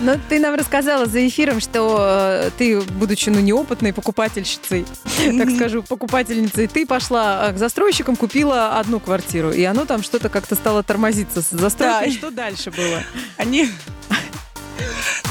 Но 0.00 0.16
ты 0.28 0.38
нам 0.38 0.54
рассказала 0.54 1.06
за 1.06 1.26
эфиром, 1.26 1.60
что 1.60 1.96
э, 2.00 2.50
ты, 2.56 2.80
будучи 2.80 3.28
ну, 3.30 3.40
неопытной 3.40 3.92
покупательщицей, 3.92 4.86
так 5.38 5.50
скажу, 5.50 5.82
покупательницей, 5.82 6.66
ты 6.68 6.86
пошла 6.86 7.48
э, 7.48 7.52
к 7.52 7.58
застройщикам, 7.58 8.16
купила 8.16 8.78
одну 8.78 9.00
квартиру, 9.00 9.50
и 9.50 9.62
оно 9.64 9.84
там 9.86 10.02
что-то 10.02 10.28
как-то 10.28 10.54
стало 10.54 10.82
тормозиться 10.82 11.42
с 11.42 11.50
застройкой. 11.50 12.10
Да. 12.10 12.12
Что 12.12 12.30
дальше 12.30 12.70
было? 12.70 13.02
Они... 13.36 13.68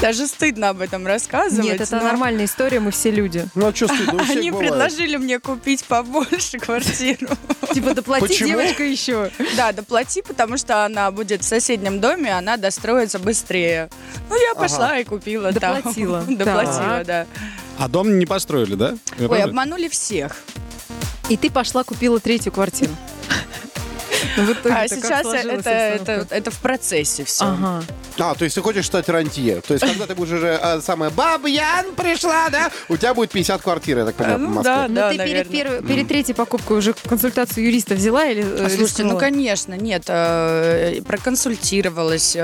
Даже 0.00 0.26
стыдно 0.26 0.70
об 0.70 0.80
этом 0.80 1.06
рассказывать. 1.06 1.64
Нет, 1.64 1.80
это 1.80 1.96
но 1.96 2.02
нормальная 2.04 2.46
история, 2.46 2.80
мы 2.80 2.90
все 2.90 3.10
люди. 3.10 3.46
Ну, 3.54 3.66
а 3.66 3.74
что 3.74 3.86
стыдно, 3.86 4.22
Они 4.28 4.50
бывает. 4.50 4.70
предложили 4.70 5.16
мне 5.16 5.38
купить 5.38 5.84
побольше 5.84 6.58
квартиру. 6.58 7.28
Типа, 7.74 7.94
доплати, 7.94 8.26
Почему? 8.26 8.48
девочка, 8.48 8.82
еще. 8.82 9.30
Да, 9.56 9.72
доплати, 9.72 10.22
потому 10.22 10.56
что 10.56 10.84
она 10.86 11.10
будет 11.10 11.42
в 11.42 11.44
соседнем 11.46 12.00
доме, 12.00 12.36
она 12.36 12.56
достроится 12.56 13.18
быстрее. 13.18 13.90
Ну, 14.30 14.36
я 14.40 14.54
пошла 14.54 14.98
и 14.98 15.04
купила 15.04 15.52
там. 15.52 15.76
Доплатила. 15.76 16.22
Доплатила, 16.28 16.74
Так. 16.98 17.06
да. 17.06 17.26
А 17.78 17.88
дом 17.88 18.18
не 18.18 18.26
построили, 18.26 18.74
да? 18.74 18.96
Я 19.18 19.28
Ой, 19.28 19.42
обманули 19.42 19.88
всех. 19.88 20.36
И 21.28 21.36
ты 21.36 21.50
пошла 21.50 21.84
купила 21.84 22.20
третью 22.20 22.52
квартиру. 22.52 22.92
Ну, 24.36 24.44
в 24.44 24.66
А 24.66 24.86
сейчас 24.88 25.26
это, 25.26 25.70
это, 25.70 26.26
это 26.30 26.50
в 26.50 26.58
процессе 26.58 27.24
все. 27.24 27.44
Ага. 27.44 27.82
А, 28.18 28.34
то 28.34 28.44
есть 28.44 28.54
ты 28.54 28.60
хочешь 28.62 28.86
стать 28.86 29.08
рантье. 29.08 29.60
То 29.66 29.74
есть 29.74 29.84
когда 29.86 30.06
ты 30.06 30.14
будешь 30.14 30.32
уже 30.32 30.56
а, 30.56 30.80
самая 30.80 31.10
баба 31.10 31.48
Ян 31.48 31.94
пришла, 31.96 32.48
да, 32.50 32.70
у 32.88 32.96
тебя 32.96 33.14
будет 33.14 33.30
50 33.30 33.62
квартир, 33.62 33.98
я 33.98 34.04
так 34.04 34.14
понимаю, 34.14 34.38
в 34.38 34.42
ну 34.42 34.48
Москве. 34.48 34.72
да, 34.74 34.88
Но 34.88 34.94
да, 34.94 35.10
ты 35.10 35.16
перед, 35.16 35.28
наверное. 35.28 35.52
первой- 35.52 35.82
перед 35.88 36.08
третьей 36.08 36.34
покупкой 36.34 36.78
уже 36.78 36.92
консультацию 36.92 37.64
юриста 37.64 37.94
взяла 37.94 38.24
или 38.26 38.42
э, 38.42 38.66
А, 38.66 38.68
Слушайте, 38.70 39.04
ну 39.04 39.16
конечно, 39.18 39.74
нет, 39.74 40.04
э, 40.08 41.00
проконсультировалась, 41.06 42.36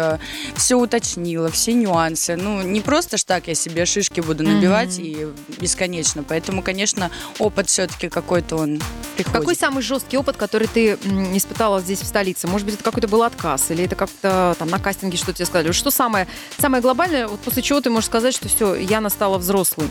все 0.56 0.74
уточнила, 0.76 1.50
все 1.50 1.72
нюансы. 1.74 2.36
Ну, 2.36 2.62
не 2.62 2.80
просто 2.80 3.16
ж 3.16 3.24
так 3.24 3.48
я 3.48 3.54
себе 3.54 3.86
шишки 3.86 4.20
буду 4.20 4.42
набивать 4.44 4.98
и 4.98 5.26
бесконечно. 5.60 6.24
Поэтому, 6.26 6.62
конечно, 6.62 7.10
опыт 7.38 7.68
все-таки 7.68 8.08
какой-то 8.08 8.56
он 8.56 8.80
приходит. 9.16 9.32
Какой 9.40 9.56
самый 9.56 9.82
жесткий 9.82 10.16
опыт, 10.16 10.36
который 10.36 10.68
ты 10.68 10.98
м, 11.04 11.32
испытала 11.76 11.80
здесь 11.80 12.00
в 12.00 12.06
столице? 12.06 12.46
Может 12.46 12.66
быть, 12.66 12.74
это 12.74 12.84
какой-то 12.84 13.08
был 13.08 13.22
отказ, 13.22 13.70
или 13.70 13.84
это 13.84 13.94
как-то 13.94 14.54
там 14.58 14.68
на 14.68 14.78
кастинге 14.78 15.16
что 15.16 15.32
тебе 15.32 15.46
сказали? 15.46 15.72
Что 15.72 15.90
самое, 15.90 16.26
самое 16.58 16.82
глобальное, 16.82 17.28
вот 17.28 17.40
после 17.40 17.62
чего 17.62 17.80
ты 17.80 17.90
можешь 17.90 18.06
сказать, 18.06 18.34
что 18.34 18.48
все, 18.48 18.74
Яна 18.74 19.10
стала 19.10 19.38
взрослой? 19.38 19.88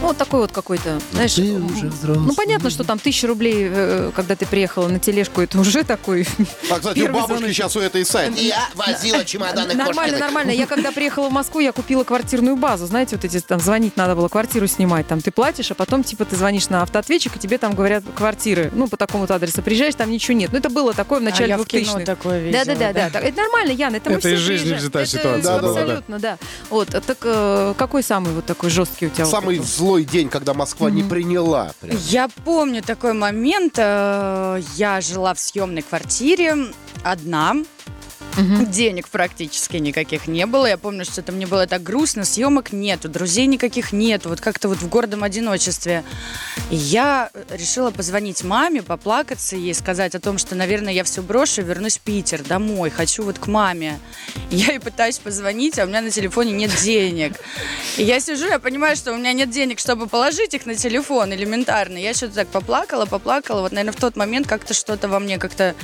Ну, 0.00 0.06
вот 0.08 0.16
такой 0.16 0.40
вот 0.40 0.50
какой-то, 0.52 0.98
знаешь, 1.12 1.36
м, 1.38 1.70
ну 2.26 2.34
понятно, 2.34 2.70
что 2.70 2.84
там 2.84 2.98
тысяча 2.98 3.26
рублей, 3.26 3.68
э, 3.70 4.10
когда 4.16 4.34
ты 4.34 4.46
приехала 4.46 4.88
на 4.88 4.98
тележку, 4.98 5.42
это 5.42 5.58
уже 5.60 5.84
такой 5.84 6.26
А, 6.70 6.78
кстати, 6.78 7.00
у 7.00 7.06
бабушки 7.08 7.26
звоночек. 7.26 7.54
сейчас 7.56 7.76
у 7.76 7.80
этой 7.80 8.04
сайт. 8.06 8.34
Я 8.38 8.66
возила 8.74 9.24
чемоданы 9.24 9.74
Нормально, 9.74 10.18
нормально. 10.18 10.50
Я 10.52 10.66
когда 10.66 10.90
приехала 10.90 11.28
в 11.28 11.32
Москву, 11.32 11.60
я 11.60 11.72
купила 11.72 12.04
квартирную 12.04 12.56
базу. 12.56 12.86
Знаете, 12.86 13.16
вот 13.16 13.24
эти 13.26 13.40
там 13.40 13.60
звонить 13.60 13.96
надо 13.98 14.14
было, 14.16 14.28
квартиру 14.28 14.66
снимать. 14.66 15.06
Там 15.06 15.20
ты 15.20 15.30
платишь, 15.30 15.70
а 15.70 15.74
потом 15.74 16.02
типа 16.02 16.24
ты 16.24 16.34
звонишь 16.34 16.70
на 16.70 16.80
автоответчик, 16.82 17.36
и 17.36 17.38
тебе 17.38 17.58
там 17.58 17.74
говорят 17.74 18.02
квартиры. 18.14 18.70
Ну, 18.74 18.88
по 18.88 18.96
такому-то 18.96 19.34
адресу. 19.34 19.60
Приезжаешь, 19.60 19.94
там 19.96 20.10
ничего 20.10 20.34
нет. 20.36 20.50
Ну, 20.52 20.58
это 20.58 20.70
было 20.70 20.94
такое 20.94 21.18
в 21.20 21.22
А 21.22 21.26
начале 21.26 21.54
кино 21.64 21.96
2000-х. 21.98 22.04
такое 22.06 22.40
видела. 22.40 22.64
Да, 22.64 22.74
да, 22.74 22.92
да, 22.92 23.10
да. 23.10 23.20
Это 23.20 23.36
нормально, 23.36 23.72
Яна, 23.72 23.96
это 23.96 24.08
мы 24.08 24.16
Это 24.16 24.28
все 24.28 24.34
из 24.36 24.40
жизни 24.40 24.72
взята 24.74 25.04
ситуация. 25.04 25.56
Абсолютно, 25.56 26.18
да. 26.18 26.38
Вот, 26.70 26.94
а 26.94 27.00
так 27.02 27.18
э, 27.22 27.74
какой 27.76 28.02
самый 28.02 28.32
вот 28.32 28.46
такой 28.46 28.70
жесткий 28.70 29.06
у 29.06 29.10
тебя 29.10 29.26
Самый 29.26 29.58
был? 29.58 29.64
Злой 29.90 30.04
день, 30.04 30.28
когда 30.28 30.54
Москва 30.54 30.88
не 30.88 31.02
приняла. 31.02 31.72
прям. 31.80 31.96
Я 32.06 32.28
помню 32.44 32.80
такой 32.80 33.12
момент. 33.12 33.74
э, 33.76 34.62
Я 34.76 35.00
жила 35.00 35.34
в 35.34 35.40
съемной 35.40 35.82
квартире 35.82 36.56
одна. 37.02 37.56
Денег 38.36 39.08
практически 39.08 39.76
никаких 39.76 40.26
не 40.26 40.46
было. 40.46 40.66
Я 40.66 40.78
помню, 40.78 41.04
что 41.04 41.20
это 41.20 41.32
мне 41.32 41.46
было 41.46 41.66
так 41.66 41.82
грустно. 41.82 42.24
Съемок 42.24 42.72
нету, 42.72 43.08
друзей 43.08 43.46
никаких 43.46 43.92
нету. 43.92 44.28
Вот 44.28 44.40
как-то 44.40 44.68
вот 44.68 44.78
в 44.78 44.88
гордом 44.88 45.24
одиночестве. 45.24 46.04
И 46.70 46.76
я 46.76 47.30
решила 47.50 47.90
позвонить 47.90 48.44
маме, 48.44 48.82
поплакаться 48.82 49.56
ей, 49.56 49.74
сказать 49.74 50.14
о 50.14 50.20
том, 50.20 50.38
что, 50.38 50.54
наверное, 50.54 50.92
я 50.92 51.04
все 51.04 51.22
брошу 51.22 51.62
вернусь 51.62 51.98
в 51.98 52.00
Питер 52.00 52.42
домой. 52.42 52.90
Хочу 52.90 53.24
вот 53.24 53.38
к 53.38 53.46
маме. 53.46 53.98
Я 54.50 54.72
ей 54.72 54.80
пытаюсь 54.80 55.18
позвонить, 55.18 55.78
а 55.78 55.84
у 55.84 55.86
меня 55.86 56.00
на 56.00 56.10
телефоне 56.10 56.52
нет 56.52 56.70
денег. 56.82 57.34
И 57.96 58.02
я 58.02 58.20
сижу, 58.20 58.46
я 58.46 58.58
понимаю, 58.58 58.96
что 58.96 59.12
у 59.12 59.16
меня 59.16 59.32
нет 59.32 59.50
денег, 59.50 59.78
чтобы 59.78 60.06
положить 60.06 60.54
их 60.54 60.66
на 60.66 60.74
телефон 60.74 61.32
элементарно. 61.32 61.98
Я 61.98 62.14
что-то 62.14 62.34
так 62.34 62.48
поплакала, 62.48 63.06
поплакала. 63.06 63.60
Вот, 63.60 63.72
наверное, 63.72 63.92
в 63.92 64.00
тот 64.00 64.16
момент 64.16 64.46
как-то 64.46 64.74
что-то 64.74 65.08
во 65.08 65.20
мне 65.20 65.38
как-то 65.38 65.74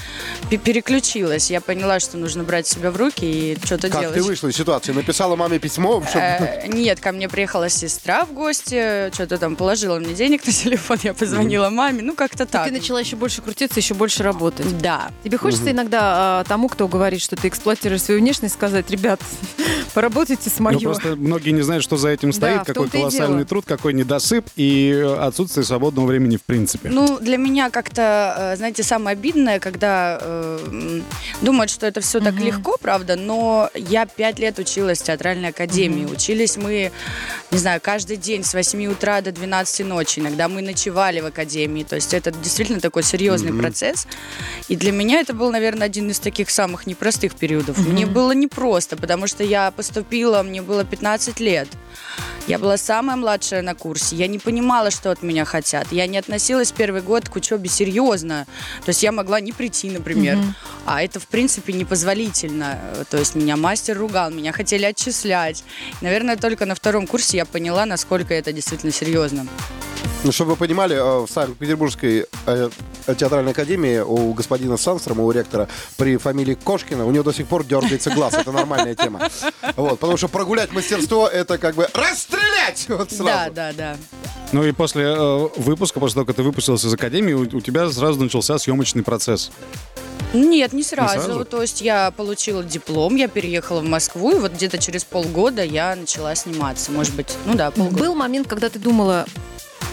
пе- 0.51 0.57
переключилось. 0.57 1.51
Я 1.51 1.61
поняла, 1.61 2.01
что 2.01 2.17
нужно 2.17 2.36
брать 2.45 2.67
себя 2.67 2.91
в 2.91 2.97
руки 2.97 3.25
и 3.53 3.59
что-то 3.65 3.89
Как 3.89 4.01
делать. 4.01 4.17
ты 4.17 4.23
вышла 4.23 4.49
из 4.49 4.57
ситуации? 4.57 4.93
Написала 4.93 5.37
маме 5.37 5.59
письмо. 5.59 6.03
Э, 6.15 6.67
Нет, 6.69 7.01
ко 7.01 7.13
мне 7.13 7.29
приехала 7.29 7.69
сестра 7.69 8.25
в 8.25 8.33
гости, 8.33 9.11
что-то 9.13 9.39
там 9.39 9.57
положила 9.57 9.99
мне 9.99 10.15
денег 10.15 10.47
на 10.47 10.53
телефон, 10.53 10.99
я 11.03 11.15
позвонила 11.15 11.71
маме, 11.71 12.03
ну 12.03 12.15
как-то 12.15 12.47
так. 12.47 12.67
Ты 12.67 12.73
начала 12.73 12.99
еще 13.01 13.17
больше 13.17 13.43
крутиться, 13.43 13.81
еще 13.81 13.95
больше 13.95 14.23
работать. 14.23 14.79
Да. 14.79 15.11
Тебе 15.25 15.39
хочется 15.39 15.71
иногда 15.71 16.41
а, 16.41 16.45
тому, 16.45 16.69
кто 16.69 16.89
говорит, 16.89 17.21
что 17.21 17.37
ты 17.37 17.49
эксплуатируешь 17.49 18.03
свою 18.03 18.21
внешность, 18.21 18.55
сказать, 18.55 18.91
ребят, 18.91 19.21
поработайте 19.95 20.51
с 20.51 20.59
Ну, 20.59 20.65
моё. 20.65 20.81
просто 20.81 21.17
многие 21.17 21.51
не 21.51 21.63
знают, 21.63 21.83
что 21.85 21.97
за 21.97 22.09
этим 22.09 22.33
стоит, 22.33 22.65
какой 22.65 22.89
колоссальный 22.89 23.45
труд, 23.45 23.65
какой 23.67 23.93
недосып 23.95 24.47
и 24.57 24.91
э, 24.93 25.17
отсутствие 25.17 25.65
свободного 25.65 26.07
времени 26.07 26.37
в 26.37 26.43
принципе. 26.43 26.89
Ну, 26.91 27.19
для 27.19 27.37
меня 27.37 27.71
как-то, 27.71 28.53
э, 28.53 28.57
знаете, 28.57 28.83
самое 28.83 29.15
обидное, 29.15 29.59
когда 29.61 30.19
э, 30.21 31.01
думают, 31.43 31.71
что 31.71 31.87
это 31.87 32.01
все 32.01 32.21
так 32.27 32.41
легко, 32.41 32.77
правда, 32.81 33.15
но 33.15 33.71
я 33.75 34.05
пять 34.05 34.41
лет 34.41 34.59
училась 34.59 35.01
в 35.01 35.05
театральной 35.05 35.51
академии. 35.51 36.07
Учились 36.07 36.57
мы, 36.57 36.91
не 37.53 37.59
знаю, 37.59 37.81
каждый 37.81 38.17
день 38.17 38.43
с 38.43 38.53
8 38.53 38.87
утра 38.87 39.21
до 39.21 39.31
12 39.31 39.87
ночи. 39.87 40.19
Иногда 40.19 40.49
мы 40.49 40.61
ночевали 40.61 41.21
в 41.21 41.27
академии. 41.27 41.85
То 41.85 41.95
есть 41.95 42.13
это 42.15 42.33
действительно 42.33 42.81
такой 42.81 43.05
серьезный 43.05 43.53
процесс. 43.53 44.09
И 44.67 44.75
для 44.75 44.91
меня 44.91 45.21
это 45.21 45.35
был, 45.35 45.53
наверное, 45.53 45.87
один 45.87 46.11
из 46.11 46.19
таких 46.19 46.51
самых 46.51 46.89
непростых 46.89 47.37
периодов. 47.37 47.79
Мне 47.87 48.07
было 48.07 48.33
непросто, 48.33 48.97
потому 48.97 49.29
что 49.29 49.45
я 49.45 49.71
поступила, 49.71 50.43
мне 50.43 50.63
было 50.63 50.85
15 50.85 51.39
лет. 51.39 51.69
Я 52.47 52.59
была 52.59 52.77
самая 52.77 53.17
младшая 53.17 53.63
на 53.63 53.75
курсе. 53.75 54.15
Я 54.15 54.29
не 54.29 54.39
понимала, 54.39 54.93
что 54.93 55.11
от 55.11 55.23
меня 55.23 55.45
хотят. 55.45 55.91
Я 55.91 56.07
не 56.07 56.17
относилась 56.17 56.71
первый 56.71 57.03
год 57.03 57.29
к 57.29 57.35
учебе 57.35 57.69
серьезно. 57.69 58.47
То 58.85 58.91
есть 58.91 59.03
я 59.03 59.11
могла 59.11 59.41
не 59.41 59.53
прийти, 59.53 59.91
например. 59.91 60.39
А 60.85 61.03
это, 61.03 61.19
в 61.19 61.27
принципе, 61.27 61.73
непозволительно. 61.73 62.16
Э, 62.17 63.05
То 63.11 63.19
есть 63.19 63.35
меня 63.35 63.57
мастер 63.57 63.99
ругал, 63.99 64.31
меня 64.31 64.53
хотели 64.53 64.85
отчислять. 64.85 65.65
Наверное, 66.01 66.37
только 66.37 66.67
на 66.67 66.75
втором 66.75 67.07
курсе 67.07 67.37
я 67.39 67.45
поняла, 67.45 67.87
насколько 67.87 68.33
это 68.35 68.53
действительно 68.53 68.93
серьезно. 68.93 69.47
Ну, 70.25 70.33
чтобы 70.33 70.53
вы 70.53 70.57
понимали, 70.57 70.97
э, 70.97 71.27
в 71.27 71.29
Санкт-Петербургской 71.31 72.27
э, 72.47 72.71
театральной 73.07 73.53
академии 73.53 73.99
у 73.99 74.33
господина 74.33 74.77
Санстрома, 74.77 75.25
у 75.25 75.31
ректора, 75.31 75.69
при 75.97 76.17
фамилии 76.17 76.55
Кошкина, 76.55 77.05
у 77.07 77.11
него 77.11 77.23
до 77.23 77.33
сих 77.33 77.47
пор 77.47 77.65
дергается 77.65 78.11
глаз. 78.11 78.35
Это 78.35 78.51
нормальная 78.51 78.95
тема. 78.95 79.29
Вот, 79.77 80.01
потому 80.01 80.17
что 80.17 80.29
прогулять 80.29 80.73
мастерство— 80.73 81.29
это 81.33 81.59
как 81.59 81.75
бы 81.75 81.89
расстрелять! 81.93 82.87
Вот 82.89 83.11
сразу. 83.11 83.25
Да, 83.25 83.51
да, 83.51 83.73
да. 83.73 83.97
Ну 84.53 84.65
и 84.65 84.73
после 84.73 85.05
э, 85.05 85.49
выпуска, 85.57 86.01
после 86.01 86.15
того, 86.15 86.27
как 86.27 86.37
ты 86.37 86.43
выпустился 86.43 86.87
из 86.89 86.95
академии, 86.95 87.33
у, 87.33 87.43
у 87.43 87.61
тебя 87.61 87.89
сразу 87.91 88.21
начался 88.21 88.59
съемочный 88.59 89.03
процесс. 89.03 89.51
Нет, 90.33 90.73
не 90.73 90.83
сразу. 90.83 91.21
сразу? 91.21 91.45
То 91.45 91.63
есть 91.63 91.81
я 91.81 92.11
получила 92.11 92.63
диплом, 92.63 93.17
я 93.17 93.29
переехала 93.29 93.81
в 93.81 93.85
Москву, 93.85 94.37
и 94.37 94.39
вот 94.39 94.53
где-то 94.53 94.79
через 94.79 95.05
полгода 95.05 95.65
я 95.65 95.95
начала 95.97 96.35
сниматься. 96.35 96.93
Может 96.93 97.15
быть, 97.15 97.35
ну 97.47 97.55
да, 97.55 97.71
полгода. 97.71 97.97
Был 97.97 98.15
момент, 98.15 98.49
когда 98.49 98.69
ты 98.69 98.79
думала, 98.79 99.27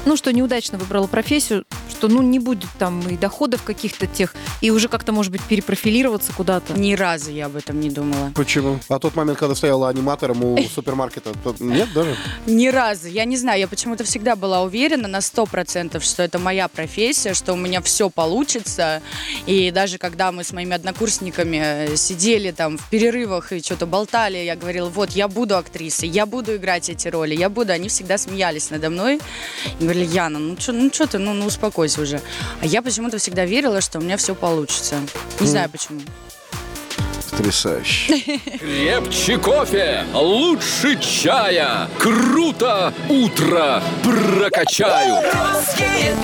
ну, 0.06 0.18
что 0.18 0.34
неудачно 0.34 0.78
выбрала 0.78 1.08
профессию, 1.08 1.66
что, 1.90 2.08
ну, 2.08 2.22
не 2.22 2.40
будет 2.40 2.70
там 2.80 3.08
и 3.08 3.16
доходов 3.16 3.64
каких-то 3.64 4.08
тех, 4.08 4.36
и 4.62 4.72
уже 4.72 4.88
как-то, 4.90 5.12
может 5.12 5.32
быть, 5.32 5.42
перепрофилироваться 5.44 6.34
куда-то. 6.34 6.74
Ни 6.74 6.96
разу 6.96 7.32
я 7.32 7.46
об 7.46 7.56
этом 7.56 7.80
не 7.80 7.90
думала. 7.90 8.32
Почему? 8.36 8.80
А 8.90 9.00
тот 9.00 9.16
момент, 9.16 9.40
когда 9.40 9.56
стояла 9.56 9.90
аниматором 9.90 10.44
у 10.44 10.58
супермаркета, 10.64 11.32
нет 11.60 11.90
даже? 11.94 12.16
Ни 12.46 12.68
разу. 12.68 13.08
Я 13.08 13.26
не 13.26 13.38
знаю, 13.38 13.60
я 13.60 13.68
почему-то 13.68 14.04
всегда 14.04 14.36
была 14.36 14.64
уверена 14.64 15.08
на 15.08 15.22
сто 15.22 15.46
процентов, 15.46 16.04
что 16.04 16.24
это 16.24 16.40
моя 16.40 16.68
профессия, 16.68 17.34
что 17.34 17.54
у 17.54 17.58
меня 17.58 17.82
все 17.82 18.10
получится. 18.10 19.02
И 19.46 19.72
даже 19.72 19.98
когда 19.98 20.32
мы 20.32 20.44
с 20.44 20.52
моими 20.52 20.74
однокурсниками 20.74 21.92
э, 21.92 21.96
сидели 21.96 22.52
там 22.52 22.78
в 22.78 22.90
перерывах 22.90 23.52
и 23.54 23.62
что-то 23.62 23.86
болтали, 23.86 24.38
я 24.38 24.56
говорила, 24.56 24.90
вот, 24.90 25.12
я 25.12 25.28
буду 25.28 25.56
актрисой, 25.56 26.10
я 26.10 26.26
буду 26.26 26.56
играть 26.56 26.90
эти 26.90 27.08
роли, 27.08 27.36
я 27.36 27.50
буду. 27.50 27.72
Они 27.72 27.88
всегда 27.88 28.18
смеялись 28.18 28.70
надо 28.72 28.90
мной 28.90 29.20
и 29.80 29.88
говорили, 29.94 30.14
Яна, 30.14 30.40
ну 30.40 30.56
что 30.60 30.74
ну, 30.74 30.90
чё 30.90 31.06
ты, 31.06 31.20
ну, 31.20 31.34
ну 31.34 31.46
успокойся 31.46 32.02
уже. 32.02 32.22
А 32.62 32.66
я 32.66 32.82
почему-то 32.82 33.18
всегда 33.18 33.46
верила, 33.46 33.82
что 33.82 34.00
у 34.00 34.02
меня 34.02 34.18
все 34.18 34.36
получится. 34.36 34.96
Не 35.40 35.48
знаю 35.48 35.70
почему. 35.70 36.02
Потрясающе. 37.32 38.40
Крепче 38.60 39.38
кофе, 39.38 40.06
лучше 40.14 41.00
чая. 41.00 41.90
Круто 41.98 42.94
утро 43.10 43.82
прокачаю. 44.04 45.16
Русские 45.24 46.16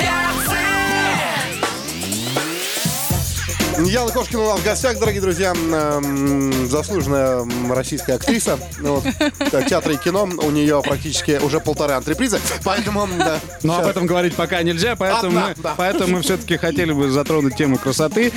Яна 3.85 4.11
Кошкина 4.11 4.41
у 4.43 4.45
нас 4.49 4.59
в 4.59 4.65
гостях, 4.65 4.99
дорогие 4.99 5.21
друзья. 5.21 5.53
Эм, 5.53 6.67
Заслуженная 6.67 7.39
м, 7.41 7.71
российская 7.73 8.13
актриса. 8.13 8.59
Вот, 8.81 9.03
э, 9.05 9.63
Театр 9.67 9.91
и 9.93 9.97
кино. 9.97 10.23
У 10.23 10.51
нее 10.51 10.81
практически 10.83 11.39
уже 11.41 11.59
полторы 11.59 11.93
антрепризы. 11.93 12.39
Поэтому, 12.63 13.07
да. 13.17 13.39
Но 13.63 13.75
об 13.75 13.81
Щас. 13.81 13.91
этом 13.91 14.05
говорить 14.05 14.35
пока 14.35 14.61
нельзя, 14.63 14.95
поэтому, 14.95 15.37
А, 15.39 15.41
мы, 15.49 15.55
да, 15.55 15.61
да. 15.63 15.73
поэтому 15.77 16.17
мы 16.17 16.21
все-таки 16.21 16.57
хотели 16.57 16.91
бы 16.91 17.09
затронуть 17.09 17.55
тему 17.55 17.77
красоты. 17.77 18.31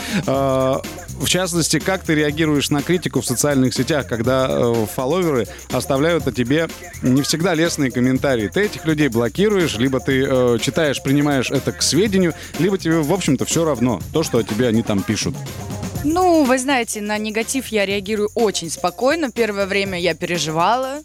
В 1.22 1.28
частности, 1.28 1.78
как 1.78 2.02
ты 2.02 2.16
реагируешь 2.16 2.70
на 2.70 2.82
критику 2.82 3.20
в 3.20 3.24
социальных 3.24 3.74
сетях, 3.74 4.08
когда 4.08 4.48
э, 4.50 4.86
фолловеры 4.92 5.46
оставляют 5.70 6.26
о 6.26 6.32
тебе 6.32 6.68
не 7.00 7.22
всегда 7.22 7.54
лестные 7.54 7.92
комментарии. 7.92 8.48
Ты 8.48 8.62
этих 8.62 8.84
людей 8.86 9.06
блокируешь, 9.06 9.76
либо 9.76 10.00
ты 10.00 10.26
э, 10.28 10.58
читаешь, 10.60 11.00
принимаешь 11.00 11.52
это 11.52 11.70
к 11.70 11.80
сведению, 11.80 12.34
либо 12.58 12.76
тебе, 12.76 12.98
в 12.98 13.12
общем-то, 13.12 13.44
все 13.44 13.64
равно 13.64 14.00
то, 14.12 14.24
что 14.24 14.38
о 14.38 14.42
тебе 14.42 14.66
они 14.66 14.82
там 14.82 15.00
пишут. 15.00 15.36
Ну, 16.02 16.42
вы 16.42 16.58
знаете, 16.58 17.00
на 17.00 17.16
негатив 17.18 17.68
я 17.68 17.86
реагирую 17.86 18.28
очень 18.34 18.68
спокойно. 18.68 19.30
Первое 19.30 19.66
время 19.66 20.00
я 20.00 20.14
переживала. 20.14 21.02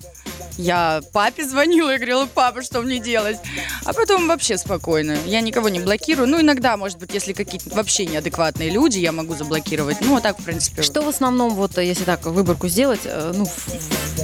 Я 0.57 1.01
папе 1.13 1.47
звонила 1.47 1.93
и 1.93 1.97
говорила, 1.97 2.27
папа, 2.33 2.63
что 2.63 2.81
мне 2.81 2.99
делать? 2.99 3.37
А 3.85 3.93
потом 3.93 4.27
вообще 4.27 4.57
спокойно. 4.57 5.17
Я 5.25 5.41
никого 5.41 5.69
не 5.69 5.79
блокирую. 5.79 6.27
Ну, 6.27 6.41
иногда, 6.41 6.77
может 6.77 6.97
быть, 6.97 7.13
если 7.13 7.33
какие-то 7.33 7.69
вообще 7.75 8.05
неадекватные 8.05 8.69
люди, 8.69 8.99
я 8.99 9.11
могу 9.11 9.35
заблокировать. 9.35 9.97
Ну, 10.01 10.15
а 10.15 10.21
так, 10.21 10.39
в 10.39 10.43
принципе... 10.43 10.81
Что 10.81 11.01
в 11.01 11.07
основном, 11.07 11.53
вот 11.53 11.77
если 11.77 12.03
так 12.03 12.25
выборку 12.25 12.67
сделать, 12.67 13.01
э, 13.05 13.33
ну, 13.35 13.45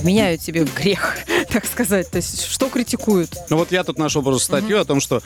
меняют 0.03 0.41
тебе 0.41 0.63
грех, 0.63 1.17
так 1.49 1.65
сказать? 1.65 2.09
То 2.09 2.17
есть 2.17 2.43
что 2.43 2.69
критикуют? 2.69 3.38
Ну 3.49 3.57
вот 3.57 3.71
я 3.71 3.84
тут 3.84 3.99
нашел 3.99 4.23
просто 4.23 4.45
статью 4.45 4.79
о 4.79 4.86
том, 4.86 4.99
что 4.99 5.21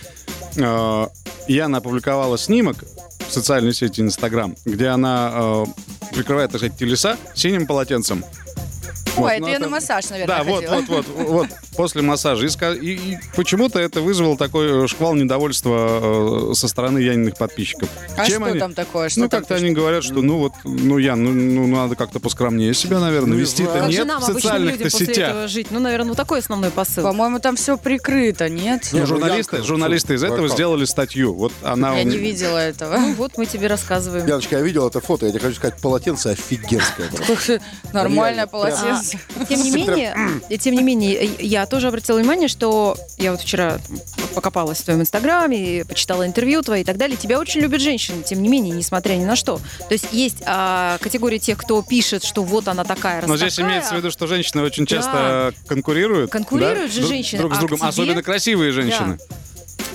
э, 0.55 1.07
Яна 1.47 1.77
опубликовала 1.77 2.37
снимок 2.37 2.83
в 3.27 3.33
социальной 3.33 3.73
сети 3.73 4.01
Инстаграм, 4.01 4.55
где 4.65 4.87
она 4.87 5.31
э, 5.33 5.65
прикрывает, 6.13 6.51
так 6.51 6.59
сказать, 6.59 6.77
телеса 6.77 7.17
синим 7.33 7.65
полотенцем. 7.65 8.23
Ой, 9.17 9.31
это 9.33 9.41
ну, 9.41 9.47
я 9.47 9.53
это- 9.55 9.63
на 9.63 9.69
массаж, 9.69 10.09
наверное, 10.09 10.37
Да, 10.37 10.43
вот, 10.43 10.65
вот, 10.69 10.87
вот, 10.87 11.05
вот, 11.07 11.47
после 11.75 12.01
массажа. 12.01 12.45
И, 12.45 13.17
почему-то 13.35 13.79
это 13.79 14.01
вызвало 14.01 14.37
такой 14.37 14.85
э, 14.85 14.87
шквал 14.87 15.15
недовольства 15.15 16.51
э, 16.51 16.53
со 16.53 16.67
стороны 16.67 16.99
Яниных 16.99 17.37
подписчиков. 17.37 17.89
А 18.17 18.25
Чем 18.25 18.41
что 18.43 18.51
они- 18.51 18.59
там 18.59 18.73
такое? 18.73 19.09
Что 19.09 19.21
ну, 19.21 19.29
как-то 19.29 19.55
они 19.55 19.71
говорят, 19.71 20.03
что, 20.03 20.15
ну, 20.21 20.37
вот, 20.39 20.53
ну, 20.63 20.97
Ян, 20.97 21.23
ну, 21.23 21.31
ну, 21.31 21.67
надо 21.67 21.95
как-то 21.95 22.19
поскромнее 22.19 22.73
себя, 22.73 22.99
наверное, 22.99 23.33
Ну, 23.33 23.35
вести-то 23.35 23.83
же 23.85 23.97
нет 23.97 24.07
нам, 24.07 24.21
в 24.21 24.25
социальных-то 24.25 24.89
сетях. 24.89 25.29
этого 25.29 25.47
жить? 25.47 25.67
Ну, 25.71 25.79
наверное, 25.79 26.09
вот 26.09 26.17
такой 26.17 26.39
основной 26.39 26.71
посыл. 26.71 27.03
По-моему, 27.03 27.39
там 27.39 27.55
все 27.55 27.77
прикрыто, 27.77 28.49
нет? 28.49 28.89
Ну, 28.91 28.99
Не, 28.99 29.05
журналисты, 29.05 29.63
журналисты 29.63 30.15
из 30.15 30.23
этого 30.23 30.47
как? 30.47 30.51
сделали 30.51 30.85
статью. 30.85 31.33
Вот 31.33 31.53
она... 31.63 31.95
Я 31.97 32.03
не 32.03 32.17
видела 32.17 32.57
этого. 32.57 32.97
Ну, 32.97 33.13
вот 33.13 33.37
мы 33.37 33.45
тебе 33.45 33.67
рассказываем. 33.67 34.25
Яночка, 34.27 34.57
я 34.57 34.61
видел 34.61 34.87
это 34.87 34.99
фото, 34.99 35.25
я 35.25 35.31
тебе 35.31 35.41
хочу 35.41 35.55
сказать, 35.55 35.79
полотенце 35.81 36.27
офигенское. 36.27 37.09
просто. 37.09 37.61
Нормальное 37.93 38.47
Реально, 38.47 38.47
полотенце. 39.33 39.47
Тем 39.47 39.63
не 39.63 39.71
менее, 39.71 40.57
тем 40.59 40.75
не 40.75 40.83
менее, 40.83 41.29
я 41.39 41.65
тоже 41.65 41.87
обратила 41.87 42.17
внимание, 42.17 42.47
что 42.47 42.97
я 43.17 43.31
вот 43.31 43.41
вчера 43.41 43.79
покопалась 44.35 44.79
в 44.79 44.83
твоем 44.83 45.01
инстаграме, 45.01 45.85
почитала 45.85 46.25
интервью 46.25 46.61
твои 46.61 46.81
и 46.81 46.83
так 46.83 46.97
далее. 46.97 47.17
Тебя 47.17 47.39
очень 47.39 47.61
любят 47.61 47.81
женщины, 47.81 48.23
тем 48.23 48.41
не 48.41 48.49
менее, 48.49 48.73
несмотря 48.75 49.13
ни 49.13 49.25
на 49.25 49.35
что. 49.35 49.57
То 49.87 49.93
есть 49.93 50.07
есть 50.11 50.37
а, 50.45 50.97
категория 50.99 51.39
тех, 51.39 51.57
кто 51.57 51.81
пишет, 51.81 52.23
что 52.23 52.43
вот 52.43 52.67
она 52.67 52.83
такая, 52.83 53.21
раз 53.21 53.29
Но 53.29 53.37
здесь 53.37 53.55
такая. 53.55 53.71
имеется 53.71 53.93
в 53.93 53.97
виду, 53.97 54.11
что 54.11 54.27
женщины 54.27 54.61
очень 54.63 54.85
часто 54.85 55.53
конкурируют. 55.67 56.31
Конкурируют 56.31 56.93
да, 56.93 57.01
же 57.01 57.07
женщины, 57.07 57.39
Друг 57.41 57.53
с 57.53 57.57
а 57.57 57.59
другом, 57.61 57.77
тебе- 57.79 57.87
особенно 57.87 58.23
красивые 58.23 58.71
женщины. 58.71 59.17
Да, 59.29 59.35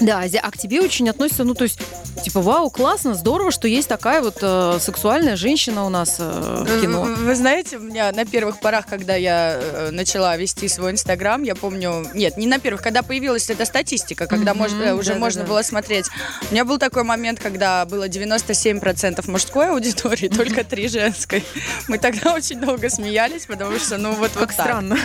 зе- 0.01 0.41
а 0.43 0.51
к 0.51 0.59
тебе 0.59 0.80
очень 0.80 1.09
относятся, 1.09 1.45
ну, 1.45 1.55
то 1.55 1.64
есть, 1.64 1.78
типа, 2.24 2.41
вау, 2.41 2.70
классно, 2.70 3.14
здорово, 3.14 3.51
что 3.51 3.68
есть 3.68 3.89
такая 3.89 4.20
вот 4.22 4.39
э, 4.43 4.78
сексуальная 4.80 5.37
женщина 5.37 5.85
у 5.85 5.89
нас 5.89 6.16
э, 6.18 6.64
в 6.66 6.80
кино. 6.80 7.03
Вы, 7.03 7.14
вы 7.14 7.35
знаете, 7.35 7.76
у 7.76 7.80
меня 7.80 8.11
на 8.12 8.24
первых 8.24 8.61
порах, 8.61 8.87
когда 8.87 9.14
я 9.14 9.59
э, 9.61 9.91
начала 9.93 10.37
вести 10.37 10.68
свой 10.68 10.93
инстаграм, 10.93 11.43
я 11.43 11.55
помню, 11.55 12.07
нет, 12.14 12.37
не 12.37 12.47
на 12.47 12.59
первых, 12.59 12.83
когда 12.83 13.03
появилась 13.03 13.49
эта 13.51 13.64
статистика, 13.64 14.26
когда 14.26 14.55
Мгм, 14.55 14.62
мож- 14.64 14.83
э, 14.85 14.93
уже 14.95 15.09
да-да-да. 15.11 15.20
можно 15.20 15.45
было 15.45 15.62
смотреть. 15.62 16.07
У 16.51 16.53
меня 16.55 16.64
был 16.64 16.78
такой 16.78 17.03
момент, 17.05 17.41
когда 17.41 17.85
было 17.85 18.09
97% 18.09 19.28
мужской 19.30 19.70
аудитории, 19.70 20.28
только 20.28 20.64
3 20.64 20.89
женской. 20.89 21.45
Мы 21.89 21.99
тогда 21.99 22.35
очень 22.35 22.61
долго 22.61 22.89
смеялись, 22.91 23.47
потому 23.47 23.78
что, 23.78 23.99
ну, 23.99 24.11
вот, 24.12 24.30
вот 24.35 24.47
Как 24.49 24.55
так. 24.55 24.66
странно. 24.66 24.99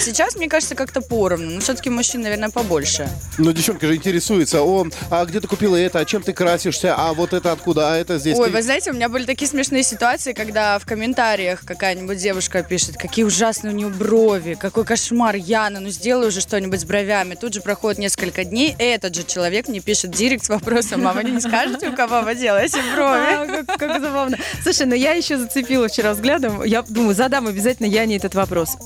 Сейчас, 0.00 0.36
мне 0.36 0.48
кажется, 0.48 0.74
как-то 0.74 1.00
поровну. 1.00 1.50
Но 1.52 1.60
все-таки 1.60 1.90
мужчин, 1.90 2.22
наверное, 2.22 2.50
побольше. 2.50 3.08
Ну, 3.38 3.52
девчонка 3.52 3.86
же 3.86 3.98
интересуется, 4.16 4.62
о, 4.62 4.86
а 5.10 5.24
где 5.26 5.40
ты 5.40 5.46
купила 5.48 5.76
это, 5.76 5.98
а 5.98 6.04
чем 6.04 6.22
ты 6.22 6.32
красишься, 6.32 6.94
а 6.96 7.12
вот 7.12 7.32
это 7.34 7.52
откуда, 7.52 7.92
а 7.92 7.96
это 7.96 8.18
здесь. 8.18 8.38
Ой, 8.38 8.46
ты- 8.48 8.52
вы 8.54 8.62
знаете, 8.62 8.90
у 8.90 8.94
меня 8.94 9.08
были 9.08 9.24
такие 9.24 9.48
смешные 9.48 9.82
ситуации, 9.82 10.32
когда 10.32 10.78
в 10.78 10.86
комментариях 10.86 11.60
какая-нибудь 11.64 12.16
девушка 12.16 12.62
пишет, 12.62 12.96
какие 12.96 13.24
ужасные 13.24 13.74
у 13.74 13.76
нее 13.76 13.88
брови, 13.88 14.54
какой 14.58 14.84
кошмар, 14.84 15.36
Яна, 15.36 15.80
ну 15.80 15.90
сделай 15.90 16.28
уже 16.28 16.40
что-нибудь 16.40 16.80
с 16.80 16.84
бровями. 16.84 17.34
Тут 17.34 17.52
же 17.54 17.60
проходит 17.60 17.98
несколько 17.98 18.44
дней, 18.44 18.74
и 18.78 18.82
этот 18.82 19.14
же 19.14 19.22
человек 19.22 19.68
мне 19.68 19.80
пишет 19.80 20.12
директ 20.12 20.44
с 20.44 20.48
вопросом, 20.48 21.06
а 21.06 21.12
вы 21.12 21.24
не 21.24 21.40
скажете, 21.40 21.90
у 21.90 21.92
кого 21.94 22.22
вы 22.22 22.34
делаете 22.34 22.78
брови? 22.94 23.34
А, 23.34 23.46
как, 23.64 23.78
как 23.78 24.00
забавно. 24.00 24.38
Слушай, 24.62 24.86
ну 24.86 24.94
я 24.94 25.12
еще 25.12 25.36
зацепила 25.36 25.88
вчера 25.88 26.14
взглядом. 26.14 26.62
Я 26.64 26.82
думаю, 26.82 27.14
задам 27.14 27.46
обязательно 27.46 27.86
Яне 27.86 28.16
этот 28.16 28.34
вопрос. 28.34 28.76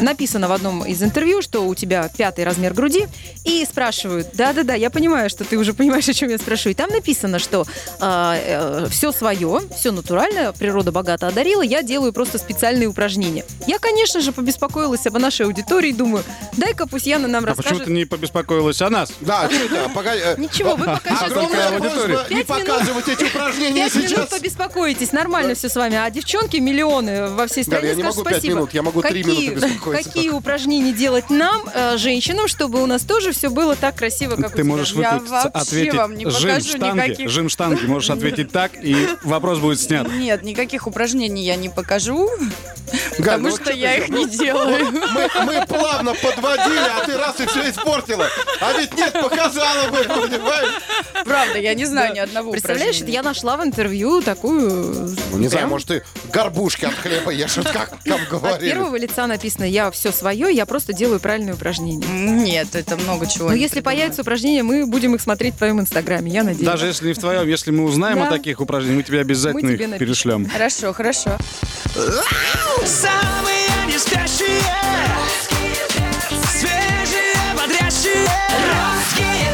Написано 0.00 0.48
в 0.48 0.52
одном 0.52 0.84
из 0.84 1.02
интервью, 1.02 1.40
что 1.42 1.64
у 1.66 1.74
тебя 1.74 2.08
пятый 2.16 2.44
размер 2.44 2.74
груди. 2.74 3.06
И 3.44 3.64
спрашивают, 3.64 4.28
да-да-да, 4.34 4.71
я 4.74 4.90
понимаю, 4.90 5.30
что 5.30 5.44
ты 5.44 5.58
уже 5.58 5.74
понимаешь, 5.74 6.08
о 6.08 6.14
чем 6.14 6.28
я 6.30 6.38
спрашиваю. 6.38 6.72
И 6.72 6.76
там 6.76 6.90
написано, 6.90 7.38
что 7.38 7.66
все 8.90 9.12
свое, 9.12 9.60
все 9.76 9.90
натуральное, 9.90 10.52
природа 10.52 10.92
богато 10.92 11.28
одарила, 11.28 11.62
я 11.62 11.82
делаю 11.82 12.12
просто 12.12 12.38
специальные 12.38 12.88
упражнения. 12.88 13.44
Я, 13.66 13.78
конечно 13.78 14.20
же, 14.20 14.32
побеспокоилась 14.32 15.06
об 15.06 15.18
нашей 15.18 15.46
аудитории, 15.46 15.92
думаю, 15.92 16.24
дай-ка 16.56 16.86
пусть 16.86 17.06
Яна 17.06 17.28
нам 17.28 17.44
А 17.44 17.48
почему 17.48 17.62
расскажет. 17.62 17.84
ты 17.86 17.92
не 17.92 18.04
побеспокоилась 18.04 18.80
о 18.82 18.90
нас? 18.90 19.12
Да, 19.20 19.48
это, 19.48 19.88
погоди. 19.94 20.20
э, 20.24 20.34
Ничего, 20.38 20.76
вы 20.76 20.86
пока 20.86 21.10
сейчас 21.10 21.30
Огромная 21.30 21.78
просьба 21.78 22.26
не 22.30 22.42
Пять 22.42 22.48
минут. 22.48 22.66
показывать 22.68 23.08
эти 23.08 23.24
упражнения 23.24 23.88
сейчас. 23.90 24.26
побеспокоитесь, 24.28 25.12
нормально 25.12 25.54
все 25.54 25.68
с 25.68 25.76
вами. 25.76 25.96
А 25.96 26.10
девчонки 26.10 26.56
миллионы 26.56 27.28
во 27.28 27.46
всей 27.46 27.64
стране 27.64 27.88
я 27.88 27.94
не 27.94 28.02
скажут 28.02 28.16
могу 28.18 28.28
пять 28.28 28.38
спасибо. 28.38 28.54
минут, 28.56 28.74
я 28.74 28.82
могу 28.82 29.02
три 29.02 29.24
минуты 29.24 29.54
беспокоиться. 29.54 30.04
Какие 30.12 30.30
упражнения 30.30 30.92
делать 30.92 31.30
нам, 31.30 31.62
э, 31.74 31.96
женщинам, 31.98 32.48
чтобы 32.48 32.82
у 32.82 32.86
нас 32.86 33.02
тоже 33.02 33.32
все 33.32 33.48
было 33.50 33.76
так 33.76 33.94
красиво, 33.96 34.36
как 34.36 34.56
у 34.58 34.61
Ты 34.62 34.68
можешь 34.68 34.92
выкрутиться, 34.92 35.40
ответить 35.40 35.94
вам 35.94 36.16
не 36.16 36.24
жим 36.30 36.50
покажу 36.50 36.68
штанги, 36.68 36.94
никаких. 36.94 37.30
жим 37.30 37.48
штанги, 37.48 37.86
можешь 37.86 38.10
ответить 38.16 38.52
так, 38.52 38.72
и 38.80 39.08
вопрос 39.24 39.58
будет 39.58 39.80
снят. 39.80 40.08
Нет, 40.12 40.42
никаких 40.42 40.86
упражнений 40.86 41.42
я 41.44 41.56
не 41.56 41.68
покажу, 41.68 42.30
потому 43.16 43.48
ну 43.48 43.54
что 43.56 43.64
что 43.64 43.72
я 43.72 43.94
ты 43.94 44.02
их 44.02 44.08
не 44.10 44.28
делаю. 44.28 44.86
Мы, 44.92 45.28
мы 45.44 45.66
плавно 45.66 46.14
подводили, 46.14 46.78
а 46.78 47.04
ты 47.04 47.16
раз 47.16 47.40
и 47.40 47.46
все 47.46 47.70
испортила. 47.70 48.28
А 48.60 48.72
ведь 48.78 48.96
нет, 48.96 49.12
показала 49.12 49.90
бы, 49.90 49.98
понимаешь? 50.04 50.82
Правда, 51.24 51.58
я 51.58 51.74
не 51.74 51.84
знаю 51.84 52.14
ни 52.14 52.18
одного 52.18 52.52
Представляешь, 52.52 52.96
я 52.98 53.22
нашла 53.22 53.56
в 53.56 53.64
интервью 53.64 54.22
такую... 54.22 55.14
Ну, 55.32 55.38
не 55.38 55.48
знаю, 55.48 55.68
может, 55.68 55.88
ты 55.88 56.04
горбушки 56.32 56.84
от 56.84 56.94
хлеба 56.94 57.30
ешь, 57.32 57.56
вот 57.56 57.68
как 57.68 57.90
там 58.04 58.20
От 58.22 58.28
говорили. 58.28 58.70
первого 58.70 58.96
лица 58.96 59.26
написано, 59.26 59.64
я 59.64 59.90
все 59.90 60.12
свое, 60.12 60.54
я 60.54 60.66
просто 60.66 60.92
делаю 60.92 61.20
правильные 61.20 61.54
упражнения. 61.54 62.06
Нет, 62.06 62.74
это 62.74 62.96
много 62.96 63.26
чего. 63.26 63.48
Но 63.48 63.54
если 63.54 63.74
придумать. 63.74 63.84
появятся 63.84 64.24
упражнения, 64.52 64.62
мы 64.62 64.86
будем 64.86 65.14
их 65.14 65.20
смотреть 65.20 65.54
в 65.54 65.58
твоем 65.58 65.80
инстаграме, 65.80 66.30
я 66.30 66.42
надеюсь. 66.42 66.66
Даже 66.66 66.86
если 66.86 67.08
не 67.08 67.12
в 67.14 67.18
твоем, 67.18 67.48
если 67.48 67.70
мы 67.70 67.84
узнаем 67.84 68.18
Да. 68.18 68.26
о 68.28 68.30
таких 68.30 68.60
упражнениях, 68.60 68.98
мы 68.98 69.02
тебе 69.02 69.20
обязательно 69.20 69.62
Мы 69.68 69.74
тебе 69.74 69.84
их 69.84 69.90
напишем. 69.90 70.06
перешлем. 70.06 70.48
Хорошо, 70.50 70.92
хорошо. 70.92 71.36
Самые 72.84 73.68
не 73.86 73.98
спящие 73.98 74.62
Свежие, 76.50 77.34
бодрящие 77.56 78.28
Русские 78.68 79.52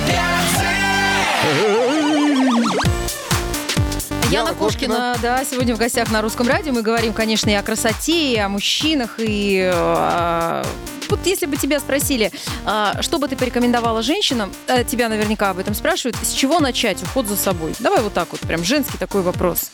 Яна 4.31 4.53
Кошкина, 4.55 5.17
да, 5.23 5.43
сегодня 5.45 5.75
в 5.75 5.79
гостях 5.79 6.11
на 6.11 6.21
Русском 6.21 6.47
радио. 6.49 6.73
Мы 6.73 6.83
говорим, 6.83 7.13
конечно, 7.15 7.49
и 7.49 7.55
о 7.55 7.63
красоте, 7.63 8.35
и 8.35 8.37
о 8.37 8.49
мужчинах, 8.51 9.15
и... 9.19 9.71
э, 9.73 10.65
вот 11.09 11.21
если 11.27 11.47
бы 11.47 11.57
тебя 11.57 11.81
спросили, 11.81 12.33
а, 12.65 13.01
что 13.03 13.19
бы 13.19 13.29
ты 13.29 13.37
порекомендовала 13.37 14.03
женщинам, 14.03 14.53
э, 14.67 14.85
тебя 14.85 15.09
наверняка 15.09 15.51
об 15.51 15.59
этом 15.59 15.75
спрашивают, 15.75 16.17
с 16.23 16.33
чего 16.33 16.61
начать 16.61 17.03
уход 17.03 17.27
за 17.27 17.37
собой? 17.37 17.75
Давай 17.79 18.03
вот 18.03 18.13
так 18.13 18.29
вот, 18.31 18.41
прям 18.41 18.65
женский 18.65 18.99
такой 18.99 19.23
вопрос. 19.23 19.71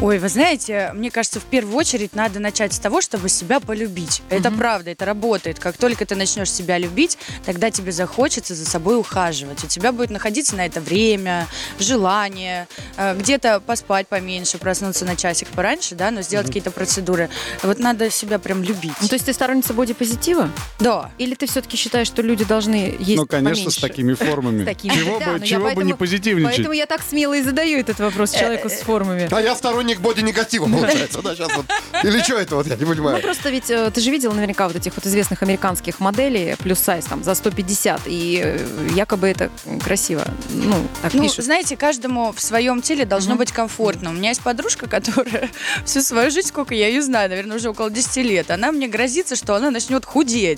Ой, 0.00 0.18
вы 0.18 0.28
знаете, 0.28 0.92
мне 0.94 1.10
кажется, 1.10 1.40
в 1.40 1.44
первую 1.44 1.76
очередь 1.76 2.14
надо 2.14 2.38
начать 2.38 2.72
с 2.72 2.78
того, 2.78 3.00
чтобы 3.00 3.28
себя 3.28 3.58
полюбить. 3.58 4.22
Это 4.28 4.50
правда, 4.50 4.90
это 4.90 5.04
работает. 5.04 5.58
Как 5.58 5.76
только 5.76 6.06
ты 6.06 6.14
начнешь 6.14 6.52
себя 6.52 6.78
любить, 6.78 7.18
тогда 7.44 7.70
тебе 7.70 7.90
захочется 7.90 8.54
за 8.54 8.64
собой 8.64 8.96
ухаживать. 8.98 9.64
У 9.64 9.66
тебя 9.66 9.92
будет 9.92 10.10
находиться 10.10 10.56
на 10.56 10.66
это 10.66 10.80
время, 10.80 11.48
желание, 11.78 12.68
э, 12.96 13.16
где-то 13.16 13.60
поспать 13.60 14.06
поменьше, 14.06 14.58
проснуться 14.58 15.04
на 15.04 15.16
часик 15.16 15.48
пораньше, 15.48 15.94
да, 15.94 16.10
но 16.10 16.22
сделать 16.22 16.46
какие-то 16.46 16.70
процедуры. 16.70 17.28
Вот 17.62 17.78
надо 17.78 18.10
себя 18.10 18.38
прям 18.38 18.62
любить. 18.62 18.94
Ну, 19.00 19.08
то 19.08 19.14
есть 19.14 19.26
ты 19.26 19.32
сторонница 19.32 19.74
бодипозитива? 19.74 20.50
Да. 20.80 21.10
Или 21.18 21.34
ты 21.34 21.46
все-таки 21.46 21.76
считаешь, 21.76 22.06
что 22.06 22.22
люди 22.22 22.44
должны 22.44 22.96
есть 22.98 23.16
Ну, 23.16 23.26
конечно, 23.26 23.64
поменьше? 23.64 23.70
с 23.70 23.80
такими 23.80 24.14
формами. 24.14 24.62
С 24.62 24.66
такими, 24.66 24.92
Чего 24.94 25.18
да, 25.18 25.32
бы, 25.34 25.46
чего 25.46 25.70
бы 25.72 25.84
не 25.84 25.92
позитивничать. 25.94 26.54
Поэтому 26.56 26.72
я 26.74 26.86
так 26.86 27.02
смело 27.02 27.34
и 27.34 27.42
задаю 27.42 27.78
этот 27.78 27.98
вопрос 27.98 28.32
человеку 28.32 28.68
с 28.68 28.74
формами. 28.80 29.28
А 29.30 29.40
я 29.40 29.54
сторонник 29.56 30.00
боди-негатива, 30.00 30.66
получается, 30.66 31.20
да, 31.22 31.34
сейчас 31.34 31.50
вот. 31.56 31.66
Или 32.04 32.20
что 32.20 32.34
это 32.36 32.54
вот, 32.56 32.66
я 32.66 32.76
не 32.76 32.84
Ну, 32.84 32.90
понимаю. 32.90 33.20
просто 33.22 33.50
ведь 33.50 33.70
э, 33.70 33.90
ты 33.92 34.00
же 34.00 34.10
видел 34.10 34.32
наверняка 34.32 34.66
вот 34.68 34.76
этих 34.76 34.94
вот 34.96 35.04
известных 35.06 35.42
американских 35.42 36.00
моделей 36.00 36.54
плюс 36.62 36.78
сайз 36.78 37.06
там 37.06 37.24
за 37.24 37.34
150, 37.34 38.02
и 38.06 38.40
э, 38.44 38.88
якобы 38.94 39.28
это 39.28 39.50
красиво. 39.82 40.24
Ну, 40.50 40.74
так 41.02 41.12
Ну, 41.14 41.22
пишут. 41.24 41.44
знаете, 41.44 41.76
каждому 41.76 42.32
в 42.32 42.40
своем 42.40 42.82
теле 42.82 43.04
должно 43.04 43.34
быть 43.34 43.52
комфортно. 43.52 44.10
У 44.10 44.12
меня 44.12 44.28
есть 44.30 44.42
подружка, 44.42 44.88
которая 44.88 45.50
всю 45.84 46.02
свою 46.02 46.30
жизнь, 46.30 46.48
сколько 46.48 46.74
я 46.74 46.88
ее 46.88 47.02
знаю, 47.02 47.28
наверное, 47.30 47.56
уже 47.56 47.70
около 47.70 47.90
10 47.90 48.16
лет, 48.18 48.50
она 48.50 48.70
мне 48.72 48.86
грозится, 48.88 49.34
что 49.36 49.54
она 49.54 49.70
начнет 49.70 50.04
худеть. 50.04 50.57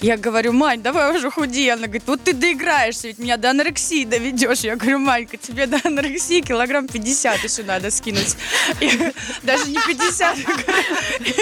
Я 0.00 0.16
говорю, 0.16 0.52
Мань, 0.52 0.82
давай 0.82 1.16
уже 1.16 1.30
худей. 1.30 1.72
Она 1.72 1.82
говорит, 1.86 2.04
вот 2.06 2.20
ты 2.22 2.32
доиграешься, 2.32 3.08
ведь 3.08 3.18
меня 3.18 3.36
до 3.36 3.50
анорексии 3.50 4.04
доведешь. 4.04 4.60
Я 4.60 4.76
говорю, 4.76 4.98
Манька, 4.98 5.36
тебе 5.36 5.66
до 5.66 5.78
анорексии 5.84 6.40
килограмм 6.40 6.86
50 6.88 7.42
еще 7.44 7.62
надо 7.62 7.90
скинуть. 7.90 8.36
И 8.80 8.90
даже 9.42 9.68
не 9.70 9.78
50, 9.86 10.36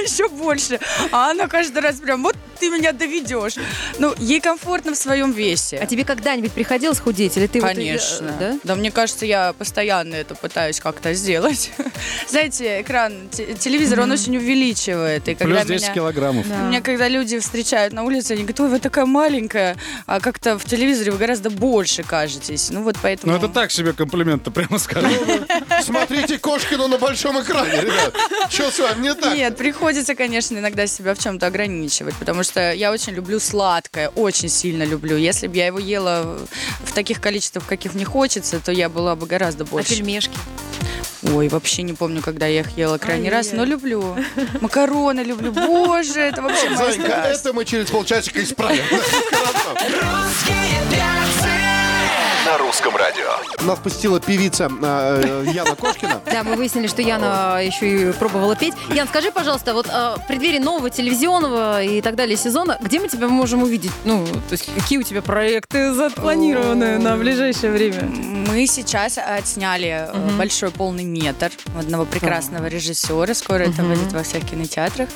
еще 0.04 0.28
больше. 0.28 0.78
А 1.10 1.30
она 1.30 1.48
каждый 1.48 1.80
раз 1.82 1.96
прям, 1.96 2.22
вот 2.22 2.36
ты 2.60 2.70
меня 2.70 2.92
доведешь? 2.92 3.54
Ну, 3.98 4.14
ей 4.18 4.40
комфортно 4.40 4.92
в 4.92 4.96
своем 4.96 5.32
весе. 5.32 5.78
А 5.78 5.86
тебе 5.86 6.04
когда-нибудь 6.04 6.52
приходилось 6.52 7.00
худеть? 7.00 7.36
Или 7.36 7.48
ты 7.48 7.60
вот, 7.60 7.70
э, 7.70 7.74
Конечно. 7.74 8.36
да? 8.38 8.58
да, 8.62 8.74
мне 8.76 8.92
кажется, 8.92 9.26
я 9.26 9.52
постоянно 9.52 10.14
это 10.14 10.34
пытаюсь 10.36 10.78
как-то 10.78 11.12
сделать. 11.14 11.70
Знаете, 12.28 12.82
экран 12.82 13.28
те- 13.32 13.54
телевизора, 13.54 14.02
он 14.02 14.12
очень 14.12 14.36
увеличивает. 14.36 15.26
И 15.28 15.34
когда 15.34 15.56
Плюс 15.56 15.66
10 15.66 15.82
меня- 15.82 15.94
килограммов. 15.94 16.48
Да. 16.48 16.68
Меня 16.68 16.80
когда 16.80 17.08
люди 17.08 17.38
встречают 17.40 17.81
на 17.90 18.02
улице, 18.04 18.32
они 18.32 18.42
говорят, 18.42 18.60
ой, 18.60 18.68
вы 18.68 18.78
такая 18.78 19.06
маленькая, 19.06 19.76
а 20.06 20.20
как-то 20.20 20.58
в 20.58 20.64
телевизоре 20.64 21.10
вы 21.12 21.18
гораздо 21.18 21.50
больше 21.50 22.02
кажетесь. 22.02 22.70
Ну 22.70 22.82
вот 22.82 22.96
поэтому... 23.02 23.32
Ну 23.32 23.38
это 23.38 23.48
так 23.48 23.70
себе 23.70 23.92
комплимент-то, 23.92 24.50
прямо 24.50 24.78
скажу. 24.78 25.08
Смотрите 25.82 26.38
Кошкину 26.38 26.88
на 26.88 26.98
большом 26.98 27.40
экране, 27.42 27.80
ребят. 27.82 28.14
Что 28.50 28.70
с 28.70 28.78
вами 28.78 29.02
не 29.02 29.14
так? 29.14 29.34
Нет, 29.34 29.56
приходится, 29.56 30.14
конечно, 30.14 30.58
иногда 30.58 30.86
себя 30.86 31.14
в 31.14 31.18
чем-то 31.18 31.46
ограничивать, 31.46 32.14
потому 32.16 32.42
что 32.42 32.72
я 32.72 32.92
очень 32.92 33.12
люблю 33.14 33.40
сладкое, 33.40 34.08
очень 34.10 34.48
сильно 34.48 34.82
люблю. 34.84 35.16
Если 35.16 35.46
бы 35.46 35.56
я 35.56 35.66
его 35.66 35.78
ела 35.78 36.38
в- 36.84 36.92
таких 36.92 37.20
количествах, 37.20 37.64
каких 37.66 37.94
мне 37.94 38.04
хочется, 38.04 38.60
то 38.60 38.70
я 38.70 38.88
была 38.90 39.16
бы 39.16 39.26
гораздо 39.26 39.64
А 39.64 39.66
больше. 39.66 39.94
пельмешки? 39.96 40.36
Ой, 41.22 41.48
вообще 41.48 41.82
не 41.82 41.92
помню, 41.92 42.20
когда 42.20 42.46
я 42.46 42.60
их 42.60 42.76
ела 42.76 42.98
крайний 42.98 43.30
раз, 43.30 43.52
Ай-яй-яй. 43.52 43.66
но 43.66 43.72
люблю. 43.72 44.16
Макароны 44.60 45.20
люблю. 45.20 45.52
Боже, 45.52 46.20
это 46.20 46.42
вообще 46.42 46.74
страсть. 46.74 47.40
это 47.40 47.52
мы 47.52 47.64
через 47.64 47.90
полчасика 47.90 48.42
исправим. 48.42 48.82
Русские. 48.90 50.62
На 52.52 52.58
русском 52.58 52.94
радио. 52.94 53.30
Нас 53.62 53.78
посетила 53.78 54.20
певица 54.20 54.68
э, 54.82 55.44
Яна 55.54 55.74
Кошкина. 55.74 56.20
Да, 56.30 56.42
мы 56.42 56.56
выяснили, 56.56 56.86
что 56.86 57.00
Яна 57.00 57.62
еще 57.62 58.10
и 58.10 58.12
пробовала 58.12 58.54
петь. 58.54 58.74
Ян, 58.90 59.08
скажи, 59.08 59.30
пожалуйста, 59.30 59.72
вот 59.72 59.86
э, 59.86 60.16
в 60.18 60.26
преддверии 60.28 60.58
нового 60.58 60.90
телевизионного 60.90 61.82
и 61.82 62.02
так 62.02 62.14
далее 62.14 62.36
сезона, 62.36 62.76
где 62.82 63.00
мы 63.00 63.08
тебя 63.08 63.28
можем 63.28 63.62
увидеть? 63.62 63.92
Ну, 64.04 64.26
то 64.26 64.52
есть 64.52 64.68
какие 64.74 64.98
у 64.98 65.02
тебя 65.02 65.22
проекты 65.22 65.94
запланированы 65.94 66.98
на 66.98 67.16
ближайшее 67.16 67.72
время? 67.72 68.02
Мы 68.02 68.66
сейчас 68.66 69.16
отсняли 69.16 70.10
э, 70.12 70.36
большой 70.36 70.72
полный 70.72 71.04
метр 71.04 71.50
одного 71.78 72.04
прекрасного 72.04 72.66
режиссера. 72.66 73.32
Скоро 73.32 73.62
это 73.62 73.82
выйдет 73.82 74.12
во 74.12 74.24
всех 74.24 74.44
кинотеатрах. 74.44 75.08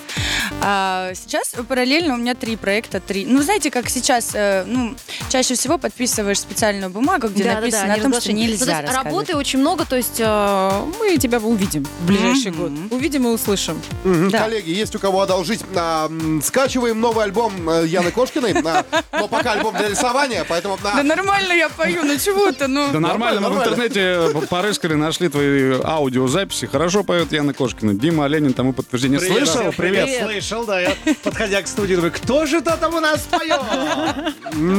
А 0.62 1.12
сейчас 1.14 1.55
параллельно 1.68 2.14
у 2.14 2.16
меня 2.16 2.34
три 2.34 2.57
проекта. 2.57 2.99
Три. 2.99 3.26
Ну, 3.26 3.43
знаете, 3.43 3.70
как 3.70 3.91
сейчас, 3.91 4.30
э, 4.32 4.64
ну, 4.66 4.95
чаще 5.28 5.55
всего 5.55 5.76
подписываешь 5.76 6.41
специальную 6.41 6.89
бумагу, 6.89 7.26
где 7.29 7.45
написано 7.53 7.95
о 7.95 8.01
том, 8.01 8.12
что 8.20 8.33
нельзя 8.33 8.66
Ну, 8.66 8.72
то 8.72 8.83
есть 8.83 8.95
работы 9.05 9.37
очень 9.37 9.59
много, 9.59 9.85
то 9.85 9.97
есть 9.97 10.20
э, 10.20 10.70
мы 10.99 11.16
тебя 11.18 11.39
увидим 11.39 11.85
в 11.85 12.07
ближайший 12.07 12.51
Мгм. 12.53 12.61
год. 12.89 12.93
Увидим 12.93 13.27
и 13.27 13.31
услышим. 13.31 13.81
Мгм. 14.05 14.31
Да. 14.31 14.39
Коллеги, 14.41 14.70
есть 14.70 14.95
у 14.95 14.99
кого 14.99 15.20
одолжить. 15.22 15.61
а, 15.74 16.11
скачиваем 16.43 17.01
новый 17.01 17.24
альбом 17.24 17.68
э, 17.70 17.87
Яны 17.87 18.11
Кошкиной. 18.11 18.55
а, 18.64 18.85
но 19.12 19.29
пока 19.29 19.53
альбом 19.53 19.74
для 19.77 19.89
рисования, 19.89 20.45
поэтому... 20.49 20.79
а, 20.83 20.97
Да 20.97 21.03
нормально 21.03 21.53
я 21.53 21.68
пою, 21.68 22.03
ну 22.05 22.16
чего 22.18 22.51
ты, 22.53 22.66
ну... 22.66 22.91
Да 22.93 23.01
нормально, 23.01 23.41
мы 23.41 23.51
в 23.51 23.59
интернете 23.59 24.31
порыскали, 24.49 24.95
нашли 24.95 25.29
твои 25.29 25.74
аудиозаписи. 25.83 26.66
Хорошо 26.66 27.05
поет 27.05 27.33
Яна 27.33 27.53
Кошкина. 27.53 27.95
Дима 27.95 28.24
Оленин 28.24 28.53
тому 28.53 28.72
подтверждение. 28.72 29.20
Слышал? 29.20 29.72
Привет. 29.77 30.22
Слышал, 30.22 30.64
да. 30.64 30.81
Я, 30.81 30.95
подходя 31.22 31.62
к 31.62 31.66
студии, 31.68 31.95
думаю, 31.95 32.12
кто 32.12 32.47
же 32.47 32.59
это 32.59 32.77
там 32.77 32.95
у 32.95 33.01
нас 33.01 33.20
поет? 33.31 33.61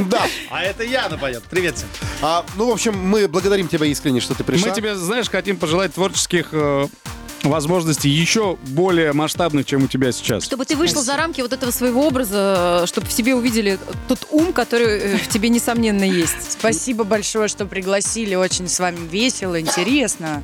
Да. 0.09 0.21
А 0.49 0.63
это 0.63 0.83
Яна 0.83 1.17
поет. 1.17 1.43
Привет 1.49 1.75
всем. 1.75 1.87
А, 2.37 2.45
ну, 2.55 2.69
в 2.69 2.71
общем, 2.71 2.95
мы 2.95 3.27
благодарим 3.27 3.67
тебя 3.67 3.87
искренне, 3.87 4.19
что 4.19 4.35
ты 4.35 4.43
пришла. 4.43 4.69
Мы 4.69 4.75
тебе, 4.75 4.95
знаешь, 4.95 5.27
хотим 5.27 5.57
пожелать 5.57 5.95
творческих 5.95 6.49
э, 6.51 6.87
возможностей 7.43 8.09
еще 8.09 8.57
более 8.67 9.13
масштабных, 9.13 9.65
чем 9.65 9.83
у 9.83 9.87
тебя 9.87 10.11
сейчас. 10.11 10.43
Чтобы 10.43 10.65
ты 10.65 10.75
вышла 10.75 11.01
за 11.01 11.15
рамки 11.15 11.41
вот 11.41 11.53
этого 11.53 11.71
своего 11.71 12.05
образа, 12.05 12.85
чтобы 12.87 13.07
в 13.07 13.11
себе 13.11 13.35
увидели 13.35 13.79
тот 14.07 14.27
ум, 14.31 14.53
который 14.53 14.85
э, 14.85 15.17
в 15.17 15.27
тебе, 15.27 15.49
несомненно, 15.49 16.03
есть. 16.03 16.51
Спасибо 16.51 17.03
большое, 17.03 17.47
что 17.47 17.65
пригласили. 17.65 18.35
Очень 18.35 18.67
с 18.67 18.79
вами 18.79 18.99
весело, 19.09 19.59
интересно. 19.59 20.43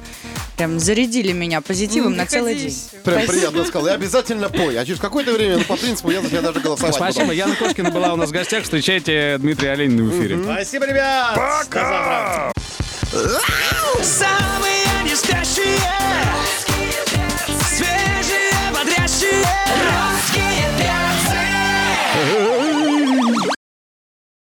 Прям 0.57 0.79
зарядили 0.79 1.31
меня 1.31 1.61
позитивом 1.61 2.15
на 2.15 2.25
целый 2.25 2.55
день. 2.55 2.77
Прям 3.03 3.25
приятно 3.25 3.65
сказал. 3.65 3.87
И 3.87 3.91
обязательно 3.91 4.49
пой. 4.49 4.77
А 4.77 4.85
через 4.85 4.99
какое-то 4.99 5.33
время, 5.33 5.57
ну, 5.57 5.63
по 5.63 5.75
принципу, 5.75 6.11
я 6.11 6.21
за 6.21 6.29
тебя 6.29 6.41
даже 6.41 6.59
голосовать 6.59 6.95
буду. 6.97 7.11
Спасибо. 7.11 7.33
Яна 7.33 7.55
Кошкина 7.55 7.91
была 7.91 8.13
у 8.13 8.15
нас 8.15 8.29
в 8.29 8.31
гостях. 8.31 8.63
Встречайте 8.63 9.37
Дмитрия 9.39 9.71
Оленина 9.71 10.03
в 10.03 10.19
эфире. 10.19 10.41
Спасибо, 10.43 10.85
ребят. 10.85 11.35
Пока. 11.35 12.51
Сам 14.01 14.63